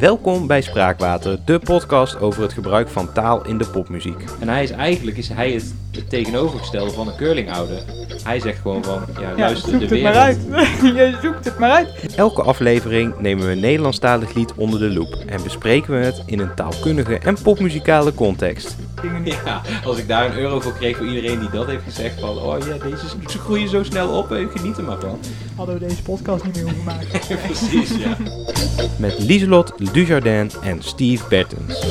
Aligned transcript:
Welkom 0.00 0.46
bij 0.46 0.62
Spraakwater, 0.62 1.38
de 1.44 1.58
podcast 1.58 2.20
over 2.20 2.42
het 2.42 2.52
gebruik 2.52 2.88
van 2.88 3.12
taal 3.12 3.46
in 3.46 3.58
de 3.58 3.66
popmuziek. 3.66 4.24
En 4.40 4.48
hij 4.48 4.62
is 4.62 4.70
eigenlijk 4.70 5.16
is 5.16 5.28
hij 5.28 5.52
het, 5.52 5.74
het 5.90 6.10
tegenovergestelde 6.10 6.90
van 6.90 7.08
een 7.08 7.16
curlingouder. 7.16 7.82
Hij 8.28 8.40
zegt 8.40 8.60
gewoon 8.60 8.84
van, 8.84 9.02
ja, 9.20 9.32
luister 9.36 9.70
zoek 9.70 9.78
de 9.80 9.86
het 9.86 9.94
wereld. 9.94 10.14
maar 10.14 10.22
uit. 10.22 10.38
Je 10.96 11.18
zoekt 11.22 11.44
het 11.44 11.58
maar 11.58 11.70
uit. 11.70 12.14
Elke 12.16 12.42
aflevering 12.42 13.18
nemen 13.18 13.46
we 13.46 13.52
een 13.52 13.60
Nederlandstalig 13.60 14.34
lied 14.34 14.54
onder 14.54 14.80
de 14.80 14.90
loep 14.90 15.18
en 15.26 15.42
bespreken 15.42 15.98
we 15.98 16.04
het 16.04 16.22
in 16.26 16.38
een 16.38 16.54
taalkundige 16.54 17.18
en 17.18 17.36
popmuzikale 17.42 18.14
context. 18.14 18.76
Ja, 19.24 19.62
als 19.84 19.98
ik 19.98 20.08
daar 20.08 20.26
een 20.26 20.38
euro 20.38 20.60
voor 20.60 20.72
kreeg 20.72 20.96
voor 20.96 21.06
iedereen 21.06 21.38
die 21.40 21.50
dat 21.50 21.66
heeft 21.66 21.82
gezegd 21.84 22.20
van, 22.20 22.38
oh 22.38 22.58
ja, 22.58 22.88
deze 22.88 23.06
ze 23.26 23.38
groeien 23.38 23.68
zo 23.68 23.82
snel 23.82 24.08
op, 24.08 24.32
eh, 24.32 24.46
geniet 24.54 24.76
er 24.76 24.84
maar 24.84 25.00
van. 25.00 25.18
Hadden 25.56 25.78
we 25.78 25.86
deze 25.86 26.02
podcast 26.02 26.44
niet 26.44 26.54
meer 26.54 26.64
hoeven 26.64 26.84
maken. 26.84 27.20
Precies, 27.46 27.96
ja. 27.96 28.16
Met 28.98 29.18
Lieselot 29.18 29.72
Dujardin 29.92 30.50
en 30.62 30.82
Steve 30.82 31.24
Bertens. 31.28 31.86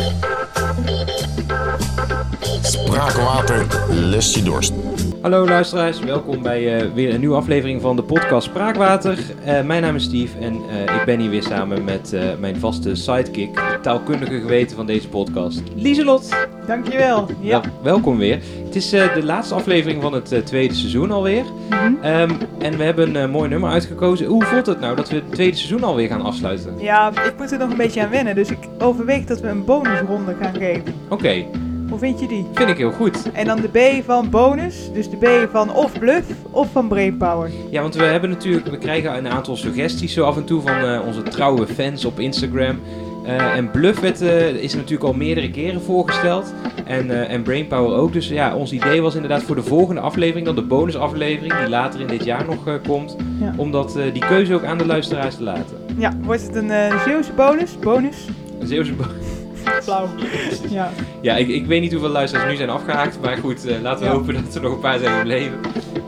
Spraakwater, 2.62 3.66
lest 3.90 4.36
je 4.36 4.44
dorst. 4.44 4.74
Hallo 5.22 5.48
luisteraars, 5.48 6.00
welkom 6.00 6.42
bij 6.42 6.78
eh, 6.82 6.94
weer 6.94 7.14
een 7.14 7.20
nieuwe 7.20 7.36
aflevering 7.36 7.82
van 7.82 7.96
de 7.96 8.04
podcast 8.04 8.48
Spraakwater. 8.48 9.18
Eh, 9.44 9.64
mijn 9.64 9.82
naam 9.82 9.96
is 9.96 10.04
Steve 10.04 10.38
en 10.40 10.54
eh, 10.70 10.96
ik 10.96 11.02
ben 11.06 11.20
hier 11.20 11.30
weer 11.30 11.44
samen 11.44 11.84
met 11.84 12.16
mijn 12.40 12.60
vaste 12.60 12.96
sidekick, 12.96 13.54
de 13.56 13.80
taalkundige 13.82 14.40
geweten 14.40 14.76
van 14.76 14.86
deze 14.86 15.08
podcast, 15.10 15.62
Lieselot. 15.76 16.36
Dankjewel. 16.68 17.28
Ja. 17.42 17.62
Wel- 17.62 17.72
welkom 17.84 18.18
weer. 18.18 18.40
Het 18.66 18.76
is 18.76 18.90
de 18.90 19.20
laatste 19.24 19.56
aflevering 19.56 20.02
van 20.02 20.14
het 20.14 20.46
tweede 20.46 20.74
seizoen 20.74 21.12
alweer. 21.12 21.44
Mhm. 21.70 21.94
Ehm, 22.02 22.32
en 22.60 22.78
we 22.78 22.84
hebben 22.84 23.16
een 23.16 23.30
mooi 23.30 23.50
nummer 23.50 23.70
uitgekozen. 23.70 24.26
Hoe 24.28 24.44
voelt 24.44 24.66
het 24.66 24.80
nou 24.80 24.96
dat 24.96 25.10
we 25.10 25.16
het 25.16 25.32
tweede 25.32 25.56
seizoen 25.56 25.84
alweer 25.84 26.08
gaan 26.08 26.22
afsluiten? 26.22 26.74
ja, 26.80 27.10
ik 27.10 27.34
moet 27.38 27.52
er 27.52 27.58
nog 27.60 27.72
een 27.72 27.78
beetje 27.78 28.02
aan 28.04 28.10
wennen. 28.10 28.36
Dus 28.36 28.50
ik 28.50 28.58
overweeg 28.80 29.26
dat 29.26 29.40
we 29.40 29.48
een 29.48 29.66
bonusronde 29.66 30.36
gaan 30.42 30.56
geven. 30.56 30.94
Oké, 31.10 31.46
Hoe 31.90 32.00
vind 32.00 32.20
je 32.20 32.28
die? 32.28 32.46
vind 32.54 32.70
ik 32.70 32.78
heel 32.78 32.92
goed. 32.92 33.32
En 33.32 33.46
dan 33.46 33.62
de 33.62 33.68
B 34.00 34.04
van 34.06 34.30
bonus. 34.30 34.90
Dus 34.94 35.10
de 35.10 35.18
B 35.18 35.50
van 35.52 35.74
of 35.74 36.00
bluff 36.00 36.26
of 36.52 36.72
van 36.72 36.88
brainpower. 36.88 37.50
Ja, 37.70 37.82
want 37.82 37.96
we 37.96 38.04
hebben 38.04 38.30
natuurlijk, 38.30 38.68
we 38.68 38.78
krijgen 38.78 39.18
een 39.18 39.28
aantal 39.28 39.56
suggesties 39.56 40.14
zo 40.14 40.24
af 40.24 40.38
en 40.38 40.46
toe 40.46 40.62
van 40.62 40.78
eh, 40.78 41.00
onze 41.08 41.24
trouwe 41.24 41.68
fans 41.68 42.06
op 42.06 42.20
Instagram. 42.20 42.80
Eh, 43.26 43.56
en 43.56 43.72
Bluff 43.72 44.00
werd, 44.00 44.22
eh, 44.22 44.48
is 44.48 44.74
natuurlijk 44.76 45.04
al 45.04 45.14
meerdere 45.14 45.52
keren 45.52 45.82
voorgesteld. 45.82 46.54
En, 46.86 47.12
eh, 47.12 47.34
en 47.34 47.42
Brainpower 47.42 47.98
ook. 47.98 48.14
Dus 48.14 48.28
ja, 48.28 48.56
ons 48.56 48.72
idee 48.72 49.02
was 49.02 49.16
inderdaad 49.16 49.44
voor 49.44 49.56
de 49.56 49.64
volgende 49.64 50.02
aflevering, 50.02 50.46
dan 50.46 50.56
de 50.56 50.62
bonusaflevering, 50.62 51.58
die 51.60 51.70
later 51.70 52.00
in 52.02 52.08
dit 52.08 52.24
jaar 52.24 52.46
nog 52.46 52.80
komt. 52.88 53.16
Ja. 53.40 53.54
Om 53.58 53.72
dat, 53.72 53.98
die 54.14 54.26
keuze 54.26 54.54
ook 54.54 54.64
aan 54.64 54.78
de 54.78 54.86
luisteraars 54.86 55.36
te 55.36 55.44
laten. 55.44 55.78
Ja, 55.98 56.14
wordt 56.22 56.42
het 56.48 56.56
een 56.56 56.72
Zeeuwse 57.06 57.32
bonus? 57.36 57.80
Bonus? 57.80 58.26
Een 58.60 58.68
Zeeuwse 58.68 58.94
bo- 58.94 59.04
Flauw. 59.82 60.08
Ja. 60.70 60.90
Ja, 61.22 61.36
ik, 61.36 61.48
ik 61.48 61.66
weet 61.66 61.82
niet 61.82 61.92
hoeveel 61.92 62.10
luisteraars 62.10 62.50
nu 62.50 62.56
zijn 62.56 62.70
afgehaakt, 62.70 63.18
maar 63.22 63.38
goed, 63.38 63.66
eh, 63.66 63.82
laten 63.82 64.00
we 64.00 64.06
Ja. 64.06 64.12
hopen 64.12 64.34
dat 64.34 64.56
er 64.56 64.62
nog 64.62 64.74
een 64.74 64.80
paar 64.80 65.00
zijn 65.00 65.18
gebleven. 65.18 65.60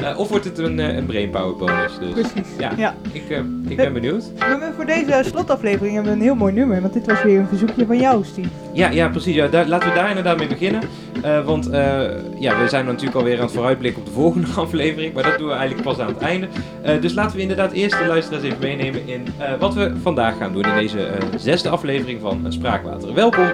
Eh, 0.03 0.19
of 0.19 0.29
wordt 0.29 0.45
het 0.45 0.57
een, 0.57 0.79
eh, 0.79 0.95
een 0.95 1.05
Brainpower 1.05 1.55
bonus, 1.55 1.91
dus 1.99 2.11
Precies. 2.11 2.47
Ja. 2.59 2.71
ja. 2.77 2.95
ik, 3.11 3.23
ik 3.67 3.77
ben 3.77 3.93
benieuwd. 3.93 4.23
We- 4.37 4.71
voor 4.75 4.85
deze 4.85 5.23
slotaflevering 5.25 5.93
hebben 5.93 6.11
we 6.11 6.17
een 6.17 6.23
heel 6.23 6.35
mooi 6.35 6.53
nummer. 6.53 6.81
Want 6.81 6.93
dit 6.93 7.05
was 7.05 7.23
weer 7.23 7.39
een 7.39 7.47
verzoekje 7.47 7.85
van 7.85 7.99
jou, 7.99 8.23
Steve. 8.25 8.47
Ja, 8.73 8.89
ja 8.89 9.07
precies. 9.09 9.35
Ja, 9.35 9.47
daar, 9.47 9.67
laten 9.67 9.89
we 9.89 9.95
daar 9.95 10.07
inderdaad 10.09 10.37
mee 10.37 10.47
beginnen. 10.47 10.81
Eh, 11.21 11.45
want 11.45 11.69
eh, 11.69 12.01
ja, 12.39 12.61
we 12.61 12.67
zijn 12.67 12.85
natuurlijk 12.85 13.15
alweer 13.15 13.37
aan 13.37 13.43
het 13.43 13.51
vooruitblikken 13.51 14.01
op 14.01 14.07
de 14.07 14.13
volgende 14.13 14.47
aflevering, 14.65 15.13
maar 15.13 15.23
dat 15.23 15.37
doen 15.37 15.47
we 15.47 15.53
eigenlijk 15.53 15.83
pas 15.83 15.99
aan 15.99 16.07
het 16.07 16.17
einde. 16.17 16.47
Eh, 16.81 17.01
dus 17.01 17.13
laten 17.13 17.35
we 17.35 17.41
inderdaad 17.41 17.71
eerst 17.71 17.99
de 17.99 18.05
luisteraars 18.05 18.43
even 18.43 18.59
meenemen 18.59 19.07
in 19.07 19.27
wat 19.59 19.73
we 19.73 19.93
vandaag 20.01 20.37
gaan 20.37 20.53
doen 20.53 20.63
in 20.63 20.75
deze 20.75 21.11
zesde 21.37 21.69
aflevering 21.69 22.21
van 22.21 22.45
Spraakwater. 22.49 23.13
Welkom! 23.13 23.47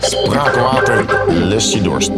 Spraakwater, 0.00 1.04
lest 1.28 1.74
je 1.74 1.82
dorst. 1.82 2.10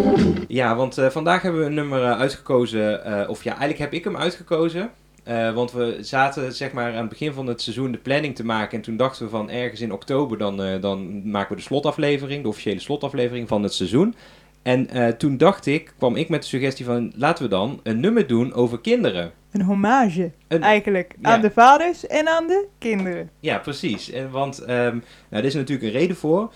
Ja, 0.48 0.76
want 0.76 1.02
vandaag 1.08 1.42
hebben 1.42 1.60
we 1.60 1.66
een 1.66 1.74
nummer 1.74 2.14
uitgekozen, 2.14 3.00
of 3.28 3.44
ja, 3.44 3.50
eigenlijk 3.50 3.78
heb 3.78 3.92
ik 3.92 4.04
hem 4.04 4.16
uitgekozen. 4.16 4.90
Eh, 5.24 5.54
want 5.54 5.72
we 5.72 5.98
zaten 6.00 6.52
zeg 6.52 6.72
maar 6.72 6.92
aan 6.92 7.00
het 7.00 7.08
begin 7.08 7.32
van 7.32 7.46
het 7.46 7.62
seizoen 7.62 7.92
de 7.92 7.98
planning 7.98 8.34
te 8.34 8.44
maken. 8.44 8.76
En 8.76 8.82
toen 8.84 8.96
dachten 8.96 9.24
we 9.24 9.30
van 9.30 9.50
ergens 9.50 9.80
in 9.80 9.92
oktober 9.92 10.38
dan, 10.38 10.62
eh, 10.62 10.80
dan 10.80 11.30
maken 11.30 11.50
we 11.50 11.56
de 11.56 11.62
slotaflevering, 11.62 12.42
de 12.42 12.48
officiële 12.48 12.80
slotaflevering 12.80 13.48
van 13.48 13.62
het 13.62 13.74
seizoen. 13.74 14.14
En 14.62 14.88
eh, 14.90 15.08
toen 15.08 15.36
dacht 15.36 15.66
ik, 15.66 15.92
kwam 15.98 16.16
ik 16.16 16.28
met 16.28 16.42
de 16.42 16.48
suggestie 16.48 16.84
van 16.84 17.12
laten 17.16 17.44
we 17.44 17.50
dan 17.50 17.80
een 17.82 18.00
nummer 18.00 18.26
doen 18.26 18.52
over 18.52 18.80
kinderen. 18.80 19.32
Een 19.52 19.62
hommage, 19.62 20.30
Een- 20.48 20.62
eigenlijk. 20.62 21.14
Ja. 21.22 21.28
Aan 21.30 21.40
de 21.40 21.50
vaders 21.50 22.06
en 22.06 22.28
aan 22.28 22.46
de 22.46 22.66
kinderen. 22.78 23.30
Ja, 23.40 23.58
precies. 23.58 24.10
En, 24.10 24.30
want 24.30 24.58
ehm, 24.58 24.92
nou, 24.94 25.02
er 25.30 25.44
is 25.44 25.54
natuurlijk 25.54 25.86
een 25.86 26.00
reden 26.00 26.16
voor. 26.16 26.52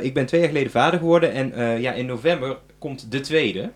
Ik 0.00 0.14
ben 0.14 0.26
twee 0.26 0.40
jaar 0.40 0.48
geleden 0.50 0.70
vader 0.70 0.98
geworden 0.98 1.32
en 1.32 1.80
ja, 1.80 1.92
in 1.92 2.06
november 2.06 2.58
komt 2.78 3.12
de 3.12 3.20
tweede. 3.20 3.70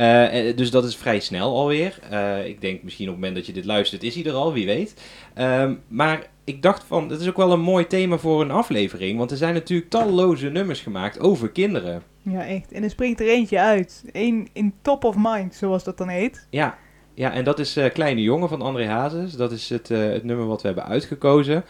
Eh, 0.00 0.48
eh, 0.48 0.56
dus 0.56 0.70
dat 0.70 0.84
is 0.84 0.96
vrij 0.96 1.20
snel 1.20 1.56
alweer. 1.56 1.98
Eh, 2.10 2.46
ik 2.46 2.60
denk 2.60 2.82
misschien 2.82 3.06
op 3.06 3.12
het 3.12 3.20
moment 3.20 3.38
dat 3.38 3.46
je 3.46 3.60
dit 3.60 3.64
luistert 3.64 4.02
is 4.02 4.14
hij 4.14 4.24
er 4.24 4.32
al, 4.32 4.52
wie 4.52 4.66
weet. 4.66 4.94
Ehm, 5.34 5.74
maar 5.88 6.26
ik 6.44 6.62
dacht 6.62 6.84
van, 6.84 7.08
dat 7.08 7.20
is 7.20 7.28
ook 7.28 7.36
wel 7.36 7.52
een 7.52 7.60
mooi 7.60 7.86
thema 7.86 8.18
voor 8.18 8.40
een 8.40 8.50
aflevering. 8.50 9.18
Want 9.18 9.30
er 9.30 9.36
zijn 9.36 9.54
natuurlijk 9.54 9.90
talloze 9.90 10.48
nummers 10.48 10.80
gemaakt 10.80 11.20
over 11.20 11.50
kinderen. 11.50 12.02
Ja, 12.22 12.46
echt. 12.46 12.72
En 12.72 12.82
er 12.82 12.90
springt 12.90 13.20
er 13.20 13.28
eentje 13.28 13.60
uit. 13.60 14.04
Eén 14.12 14.48
in 14.52 14.74
top 14.82 15.04
of 15.04 15.16
mind, 15.18 15.54
zoals 15.54 15.84
dat 15.84 15.98
dan 15.98 16.08
heet. 16.08 16.46
Ja, 16.50 16.78
ja 17.14 17.32
en 17.32 17.44
dat 17.44 17.58
is 17.58 17.78
Kleine 17.92 18.22
Jongen 18.22 18.48
van 18.48 18.62
André 18.62 18.86
Hazes. 18.86 19.32
Dat 19.32 19.52
is 19.52 19.68
het, 19.68 19.88
het 19.88 20.24
nummer 20.24 20.46
wat 20.46 20.62
we 20.62 20.66
hebben 20.66 20.86
uitgekozen. 20.86 21.64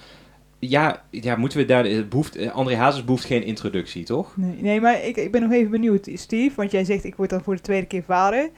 Ja, 0.63 1.03
ja 1.11 1.37
moeten 1.37 1.59
we 1.59 1.65
daar... 1.65 1.85
Het 1.85 2.09
behoeft, 2.09 2.37
eh, 2.37 2.51
André 2.53 2.77
Hazes 2.77 3.05
behoeft 3.05 3.25
geen 3.25 3.43
introductie, 3.45 4.05
toch? 4.05 4.37
Nee, 4.37 4.57
nee 4.61 4.81
maar 4.81 5.05
ik, 5.05 5.17
ik 5.17 5.33
ben 5.33 5.43
nog 5.43 5.53
even 5.53 5.71
benieuwd, 5.71 6.09
Steve. 6.15 6.57
Want 6.57 6.71
jij 6.71 6.85
zegt, 6.85 7.05
ik 7.05 7.15
word 7.15 7.31
dan 7.31 7.43
voor 7.43 7.55
de 7.55 7.61
tweede 7.61 7.87
keer 7.87 8.03
vader. 8.03 8.51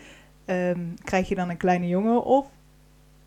Ehm, 0.44 0.78
krijg 1.04 1.28
je 1.28 1.34
dan 1.34 1.50
een 1.50 1.56
kleine 1.56 1.88
jongen 1.88 2.24
of 2.24 2.46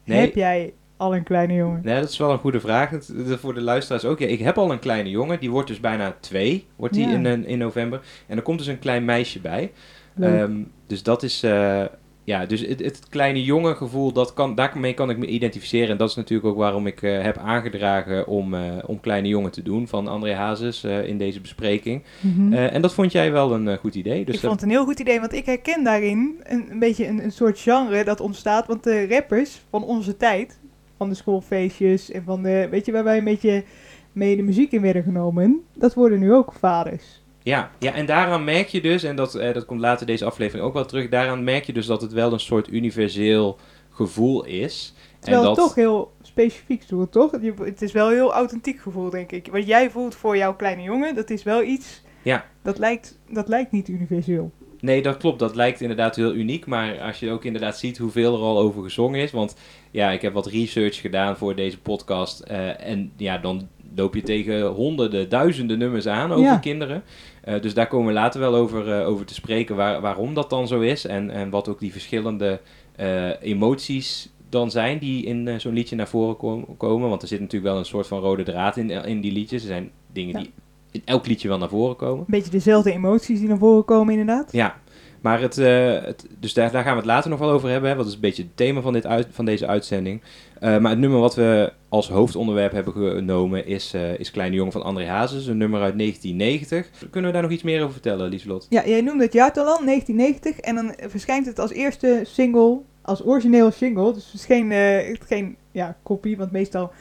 Nee. 0.03 0.19
heb 0.19 0.35
jij 0.35 0.73
al 0.97 1.15
een 1.15 1.23
kleine 1.23 1.53
jongen? 1.53 1.81
Nee, 1.83 1.99
dat 1.99 2.09
is 2.09 2.17
wel 2.17 2.31
een 2.31 2.37
goede 2.37 2.59
vraag. 2.59 2.89
Het- 2.89 3.07
het- 3.07 3.39
voor 3.39 3.53
de 3.53 3.61
luisteraars 3.61 4.05
ook. 4.05 4.19
Ja, 4.19 4.27
ik 4.27 4.39
heb 4.39 4.57
al 4.57 4.71
een 4.71 4.79
kleine 4.79 5.09
jongen. 5.09 5.39
Die 5.39 5.51
wordt 5.51 5.67
dus 5.67 5.79
bijna 5.79 6.15
twee. 6.19 6.65
Wordt 6.75 6.93
die 6.93 7.07
Ja. 7.07 7.13
in, 7.13 7.45
in, 7.45 7.57
november. 7.57 8.01
En 8.27 8.37
er 8.37 8.43
komt 8.43 8.57
dus 8.57 8.67
een 8.67 8.79
klein 8.79 9.05
meisje 9.05 9.39
bij. 9.39 9.71
Ehm, 10.19 10.53
dus 10.87 11.03
dat 11.03 11.23
is... 11.23 11.43
eh, 11.43 11.83
ja, 12.25 12.45
dus 12.45 12.61
het, 12.61 12.79
het 12.79 13.09
kleine 13.09 13.43
jongen 13.43 13.75
gevoel, 13.75 14.11
dat 14.11 14.33
kan, 14.33 14.55
daarmee 14.55 14.93
kan 14.93 15.09
ik 15.09 15.17
me 15.17 15.25
identificeren. 15.25 15.89
En 15.89 15.97
dat 15.97 16.09
is 16.09 16.15
natuurlijk 16.15 16.47
ook 16.49 16.57
waarom 16.57 16.87
ik 16.87 17.01
eh, 17.01 17.21
heb 17.21 17.37
aangedragen 17.37 18.27
om, 18.27 18.53
eh, 18.53 18.61
om 18.85 18.99
Kleine 18.99 19.27
Jongen 19.27 19.51
te 19.51 19.61
doen 19.61 19.87
van 19.87 20.07
André 20.07 20.33
Hazes 20.33 20.83
eh, 20.83 21.07
in 21.07 21.17
deze 21.17 21.41
bespreking. 21.41 22.03
Mhm. 22.21 22.53
En 22.53 22.81
dat 22.81 22.93
vond 22.93 23.11
jij 23.11 23.31
wel 23.31 23.53
een 23.53 23.77
goed 23.77 23.95
idee. 23.95 24.25
Dus 24.25 24.35
ik 24.35 24.41
dat- 24.41 24.49
vond 24.49 24.53
het 24.53 24.63
een 24.63 24.75
heel 24.75 24.85
goed 24.85 24.99
idee, 24.99 25.19
want 25.19 25.33
ik 25.33 25.45
herken 25.45 25.83
daarin 25.83 26.35
een, 26.43 26.65
een 26.71 26.79
beetje 26.79 27.07
een, 27.07 27.23
een 27.23 27.31
soort 27.31 27.59
genre 27.59 28.03
dat 28.03 28.19
ontstaat. 28.19 28.67
Want 28.67 28.83
de 28.83 29.07
rappers 29.09 29.61
van 29.69 29.83
onze 29.83 30.17
tijd, 30.17 30.59
van 30.97 31.09
de 31.09 31.15
schoolfeestjes 31.15 32.11
en 32.11 32.23
van 32.23 32.43
de, 32.43 32.67
weet 32.71 32.85
je, 32.85 32.91
waar 32.91 33.03
wij 33.03 33.17
een 33.17 33.23
beetje 33.23 33.63
mee 34.11 34.35
de 34.35 34.43
muziek 34.43 34.71
in 34.71 34.81
werden 34.81 35.03
genomen, 35.03 35.59
dat 35.73 35.93
worden 35.93 36.19
nu 36.19 36.33
ook 36.33 36.53
vaders. 36.59 37.23
Ja, 37.45 37.71
ja, 37.79 37.93
en 37.93 38.05
daaraan 38.05 38.43
merk 38.43 38.67
je 38.67 38.81
dus, 38.81 39.03
en 39.03 39.15
dat, 39.15 39.35
eh, 39.35 39.53
dat 39.53 39.65
komt 39.65 39.79
later 39.79 40.05
deze 40.05 40.25
aflevering 40.25 40.65
ook 40.67 40.73
wel 40.73 40.85
terug, 40.85 41.09
daaraan 41.09 41.43
merk 41.43 41.63
je 41.65 41.73
dus 41.73 41.85
dat 41.85 42.01
het 42.01 42.13
wel 42.13 42.33
een 42.33 42.39
soort 42.39 42.71
universeel 42.71 43.57
gevoel 43.89 44.45
is. 44.45 44.93
Terwijl 45.19 45.41
en 45.43 45.47
het 45.49 45.57
dat, 45.57 45.65
toch 45.65 45.75
heel 45.75 46.11
specifiek 46.21 46.83
toch? 47.11 47.31
Je- 47.41 47.53
Het 47.63 47.81
is 47.81 47.91
wel 47.91 48.07
een 48.07 48.13
heel 48.13 48.33
authentiek 48.33 48.79
gevoel, 48.79 49.09
denk 49.09 49.31
ik. 49.31 49.47
Wat 49.51 49.67
jij 49.67 49.89
voelt 49.89 50.15
voor 50.15 50.37
jouw 50.37 50.55
kleine 50.55 50.81
jongen, 50.81 51.15
dat 51.15 51.29
is 51.29 51.43
wel 51.43 51.63
iets... 51.63 52.01
Ja. 52.21 52.45
Dat 52.63 52.77
lijkt, 52.77 53.19
dat 53.29 53.47
lijkt 53.47 53.71
niet 53.71 53.87
universeel. 53.87 54.51
Nee, 54.79 55.01
dat 55.01 55.17
klopt. 55.17 55.39
Dat 55.39 55.55
lijkt 55.55 55.81
inderdaad 55.81 56.15
heel 56.15 56.33
uniek. 56.33 56.65
Maar 56.65 56.99
als 57.01 57.19
je 57.19 57.31
ook 57.31 57.43
inderdaad 57.45 57.77
ziet 57.77 57.97
hoeveel 57.97 58.33
er 58.35 58.41
al 58.41 58.57
over 58.59 58.83
gezongen 58.83 59.19
is. 59.19 59.31
Want 59.31 59.55
ja, 59.91 60.11
ik 60.11 60.21
heb 60.21 60.33
wat 60.33 60.45
research 60.47 61.01
gedaan 61.01 61.37
voor 61.37 61.55
deze 61.55 61.79
podcast. 61.79 62.39
eh, 62.39 62.87
en 62.89 63.11
ja, 63.17 63.37
dan 63.37 63.67
loop 63.95 64.15
je 64.15 64.21
tegen 64.21 64.65
honderden, 64.65 65.29
duizenden 65.29 65.77
nummers 65.77 66.07
aan 66.07 66.31
over 66.31 66.43
Ja. 66.43 66.57
kinderen. 66.57 67.03
Eh, 67.45 67.61
dus 67.61 67.73
daar 67.73 67.87
komen 67.87 68.07
we 68.07 68.13
later 68.13 68.39
wel 68.39 68.55
over, 68.55 68.91
eh, 68.99 69.07
over 69.07 69.25
te 69.25 69.33
spreken 69.33 69.75
waar, 69.75 70.01
waarom 70.01 70.33
dat 70.33 70.49
dan 70.49 70.67
zo 70.67 70.79
is. 70.79 71.05
En, 71.05 71.29
en 71.29 71.49
wat 71.49 71.67
ook 71.67 71.79
die 71.79 71.91
verschillende 71.91 72.59
eh, 72.95 73.41
emoties 73.41 74.29
dan 74.49 74.71
zijn 74.71 74.97
die 74.99 75.25
in 75.25 75.61
zo'n 75.61 75.73
liedje 75.73 75.95
naar 75.95 76.07
voren 76.07 76.37
kom- 76.37 76.77
komen. 76.77 77.09
Want 77.09 77.21
er 77.21 77.27
zit 77.27 77.39
natuurlijk 77.39 77.71
wel 77.71 77.79
een 77.79 77.85
soort 77.85 78.07
van 78.07 78.19
rode 78.19 78.43
draad 78.43 78.77
in, 78.77 78.89
in 78.89 79.21
die 79.21 79.31
liedjes. 79.31 79.61
Er 79.61 79.67
zijn 79.67 79.91
dingen 80.13 80.33
Ja. 80.33 80.39
die 80.39 80.51
in 80.91 81.01
elk 81.05 81.27
liedje 81.27 81.47
wel 81.47 81.57
naar 81.57 81.69
voren 81.69 81.95
komen. 81.95 82.19
Een 82.19 82.25
beetje 82.27 82.51
dezelfde 82.51 82.91
emoties 82.91 83.39
die 83.39 83.47
naar 83.47 83.57
voren 83.57 83.85
komen, 83.85 84.11
inderdaad. 84.17 84.51
Ja, 84.51 84.79
maar 85.21 85.41
het, 85.41 85.55
het, 85.55 86.27
dus 86.39 86.53
daar, 86.53 86.71
daar 86.71 86.83
gaan 86.83 86.91
we 86.91 86.97
het 86.97 87.05
later 87.07 87.29
nog 87.29 87.39
wel 87.39 87.49
over 87.49 87.69
hebben. 87.69 87.89
Hè, 87.89 87.95
want 87.95 88.07
dat 88.07 88.15
is 88.17 88.21
een 88.23 88.27
beetje 88.29 88.43
het 88.43 88.57
thema 88.57 88.81
van, 88.81 88.93
dit 88.93 89.05
uit, 89.05 89.27
van 89.31 89.45
deze 89.45 89.67
uitzending. 89.67 90.21
Eh, 90.65 90.77
maar 90.77 90.91
het 90.91 90.99
nummer 90.99 91.19
wat 91.19 91.35
we 91.35 91.73
als 91.89 92.09
hoofdonderwerp 92.09 92.71
hebben 92.71 92.93
genomen 92.93 93.65
is, 93.65 93.93
eh, 93.93 94.19
is 94.19 94.31
Kleine 94.31 94.55
Jongen 94.55 94.71
van 94.71 94.83
André 94.83 95.05
Hazes. 95.05 95.47
Een 95.47 95.57
nummer 95.57 95.81
uit 95.81 95.95
1990. 95.95 96.89
Kunnen 97.09 97.29
we 97.29 97.35
daar 97.35 97.45
nog 97.45 97.51
iets 97.51 97.63
meer 97.63 97.81
over 97.81 97.93
vertellen, 97.93 98.29
Lieselot? 98.29 98.67
Ja, 98.69 98.85
jij 98.85 99.01
noemde 99.01 99.23
het 99.23 99.33
jaartal 99.33 99.65
al, 99.65 99.83
1990. 99.83 100.59
En 100.59 100.75
dan 100.75 100.93
verschijnt 101.09 101.45
het 101.45 101.59
als 101.59 101.71
eerste 101.71 102.21
single, 102.23 102.79
als 103.01 103.25
origineel 103.25 103.71
single. 103.71 104.13
Dus 104.13 104.25
het 104.25 104.33
is 104.33 104.45
geen, 104.45 104.71
eh, 104.71 105.15
geen 105.27 105.55
ja, 105.71 105.97
kopie, 106.03 106.37
want 106.37 106.51
meestal 106.51 106.91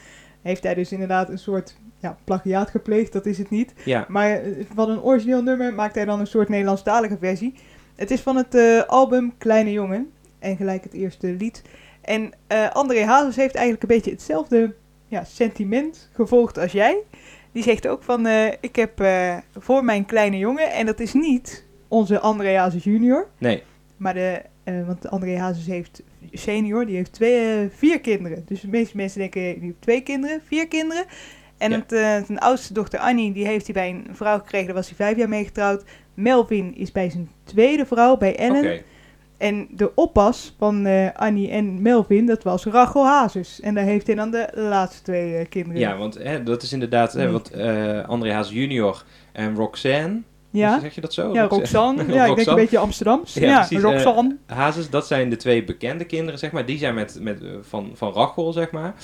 heeft 0.42 0.62
hij 0.62 0.74
dus 0.74 0.92
inderdaad 0.92 1.28
een 1.28 1.38
soort 1.38 1.76
ja, 2.00 2.18
plagiaat 2.24 2.70
gepleegd, 2.70 3.12
dat 3.12 3.26
is 3.26 3.38
het 3.38 3.50
niet. 3.50 3.74
Ja, 3.84 4.04
Maar 4.08 4.40
van 4.74 4.90
een 4.90 5.02
origineel 5.02 5.42
nummer 5.42 5.74
maakt 5.74 5.94
hij 5.94 6.04
dan 6.04 6.20
een 6.20 6.26
soort 6.26 6.48
Nederlandstalige 6.48 7.16
versie. 7.20 7.54
Het 7.94 8.10
is 8.10 8.20
van 8.20 8.36
het 8.36 8.86
album 8.86 9.34
Kleine 9.38 9.72
Jongen. 9.72 10.10
En 10.38 10.56
gelijk 10.56 10.84
het 10.84 10.92
eerste 10.92 11.26
lied. 11.38 11.62
En 12.04 12.32
eh, 12.46 12.70
André 12.70 13.04
Hazes 13.04 13.36
heeft 13.36 13.54
eigenlijk 13.54 13.82
een 13.82 13.96
beetje 13.96 14.10
hetzelfde 14.10 14.74
ja, 15.08 15.24
sentiment 15.24 16.10
gevolgd 16.12 16.58
als 16.58 16.72
jij. 16.72 16.96
Die 17.52 17.62
zegt 17.62 17.86
ook 17.86 18.02
van, 18.02 18.26
eh, 18.26 18.46
ik 18.60 18.76
heb 18.76 19.00
eh, 19.00 19.36
voor 19.58 19.84
mijn 19.84 20.04
kleine 20.04 20.38
jongen... 20.38 20.72
En 20.72 20.86
dat 20.86 21.00
is 21.00 21.12
niet 21.12 21.64
onze 21.88 22.20
André 22.20 22.56
Hazes 22.56 22.84
junior. 22.84 23.28
nee. 23.38 23.62
Maar 23.96 24.14
de, 24.14 24.42
want 24.86 25.10
André 25.10 25.38
Hazes 25.38 25.66
heeft 25.66 26.02
senior, 26.32 26.86
die 26.86 26.96
heeft 26.96 27.12
twee, 27.12 27.68
vier 27.68 28.00
kinderen. 28.00 28.42
Dus 28.46 28.60
de 28.60 28.68
meeste 28.68 28.96
mensen 28.96 29.18
denken, 29.18 29.40
die 29.42 29.62
heeft 29.62 29.80
twee 29.80 30.00
kinderen, 30.00 30.40
vier 30.46 30.68
kinderen. 30.68 31.04
En 31.58 31.70
Ja. 31.70 31.76
het, 31.86 32.26
zijn 32.26 32.38
oudste 32.38 32.72
dochter 32.72 32.98
Annie, 32.98 33.32
die 33.32 33.46
heeft 33.46 33.64
hij 33.64 33.74
bij 33.74 33.88
een 33.90 34.06
vrouw 34.16 34.38
gekregen, 34.38 34.66
daar 34.66 34.76
was 34.76 34.86
hij 34.86 34.96
vijf 34.96 35.16
jaar 35.16 35.28
mee 35.28 35.44
getrouwd. 35.44 35.84
Melvin 36.14 36.76
is 36.76 36.92
bij 36.92 37.10
zijn 37.10 37.30
tweede 37.44 37.86
vrouw, 37.86 38.16
bij 38.16 38.36
Ellen. 38.36 38.64
Oké. 38.64 38.82
En 39.44 39.68
de 39.70 39.94
oppas 39.94 40.54
van 40.58 40.86
eh, 40.86 41.08
Annie 41.14 41.50
en 41.50 41.82
Melvin, 41.82 42.26
dat 42.26 42.42
was 42.42 42.64
Rachel 42.64 43.06
Hazes. 43.06 43.60
En 43.60 43.74
daar 43.74 43.84
heeft 43.84 44.06
hij 44.06 44.16
dan 44.16 44.30
de 44.30 44.48
laatste 44.54 45.02
twee 45.02 45.36
eh, 45.36 45.48
kinderen. 45.48 45.80
Ja, 45.80 45.96
want 45.96 46.14
hè, 46.14 46.42
dat 46.42 46.62
is 46.62 46.72
inderdaad 46.72 47.12
hè, 47.12 47.30
wat 47.30 47.48
eh 47.48 48.08
André 48.08 48.32
Haas 48.32 48.50
junior 48.50 49.04
en 49.32 49.54
Roxanne. 49.54 50.22
ja? 50.50 50.80
Zeg 50.80 50.94
je 50.94 51.00
dat 51.00 51.14
zo? 51.14 51.32
Ja, 51.32 51.44
Roxanne. 51.44 52.04
Ja, 52.12 52.24
ik 52.24 52.36
denk 52.36 52.48
een 52.48 52.54
beetje 52.54 52.78
Amsterdams. 52.78 53.34
Ja, 53.34 53.66
Roxanne. 53.70 54.36
Hazes, 54.46 54.90
dat 54.90 55.06
zijn 55.06 55.30
de 55.30 55.36
twee 55.36 55.64
bekende 55.64 56.04
kinderen, 56.04 56.38
zeg 56.38 56.52
maar. 56.52 56.66
Die 56.66 56.78
zijn 56.78 56.94
met, 56.94 57.18
met, 57.20 57.40
van, 57.60 57.90
van 57.94 58.12
Rachel, 58.12 58.52
zeg 58.52 58.70
maar. 58.70 58.94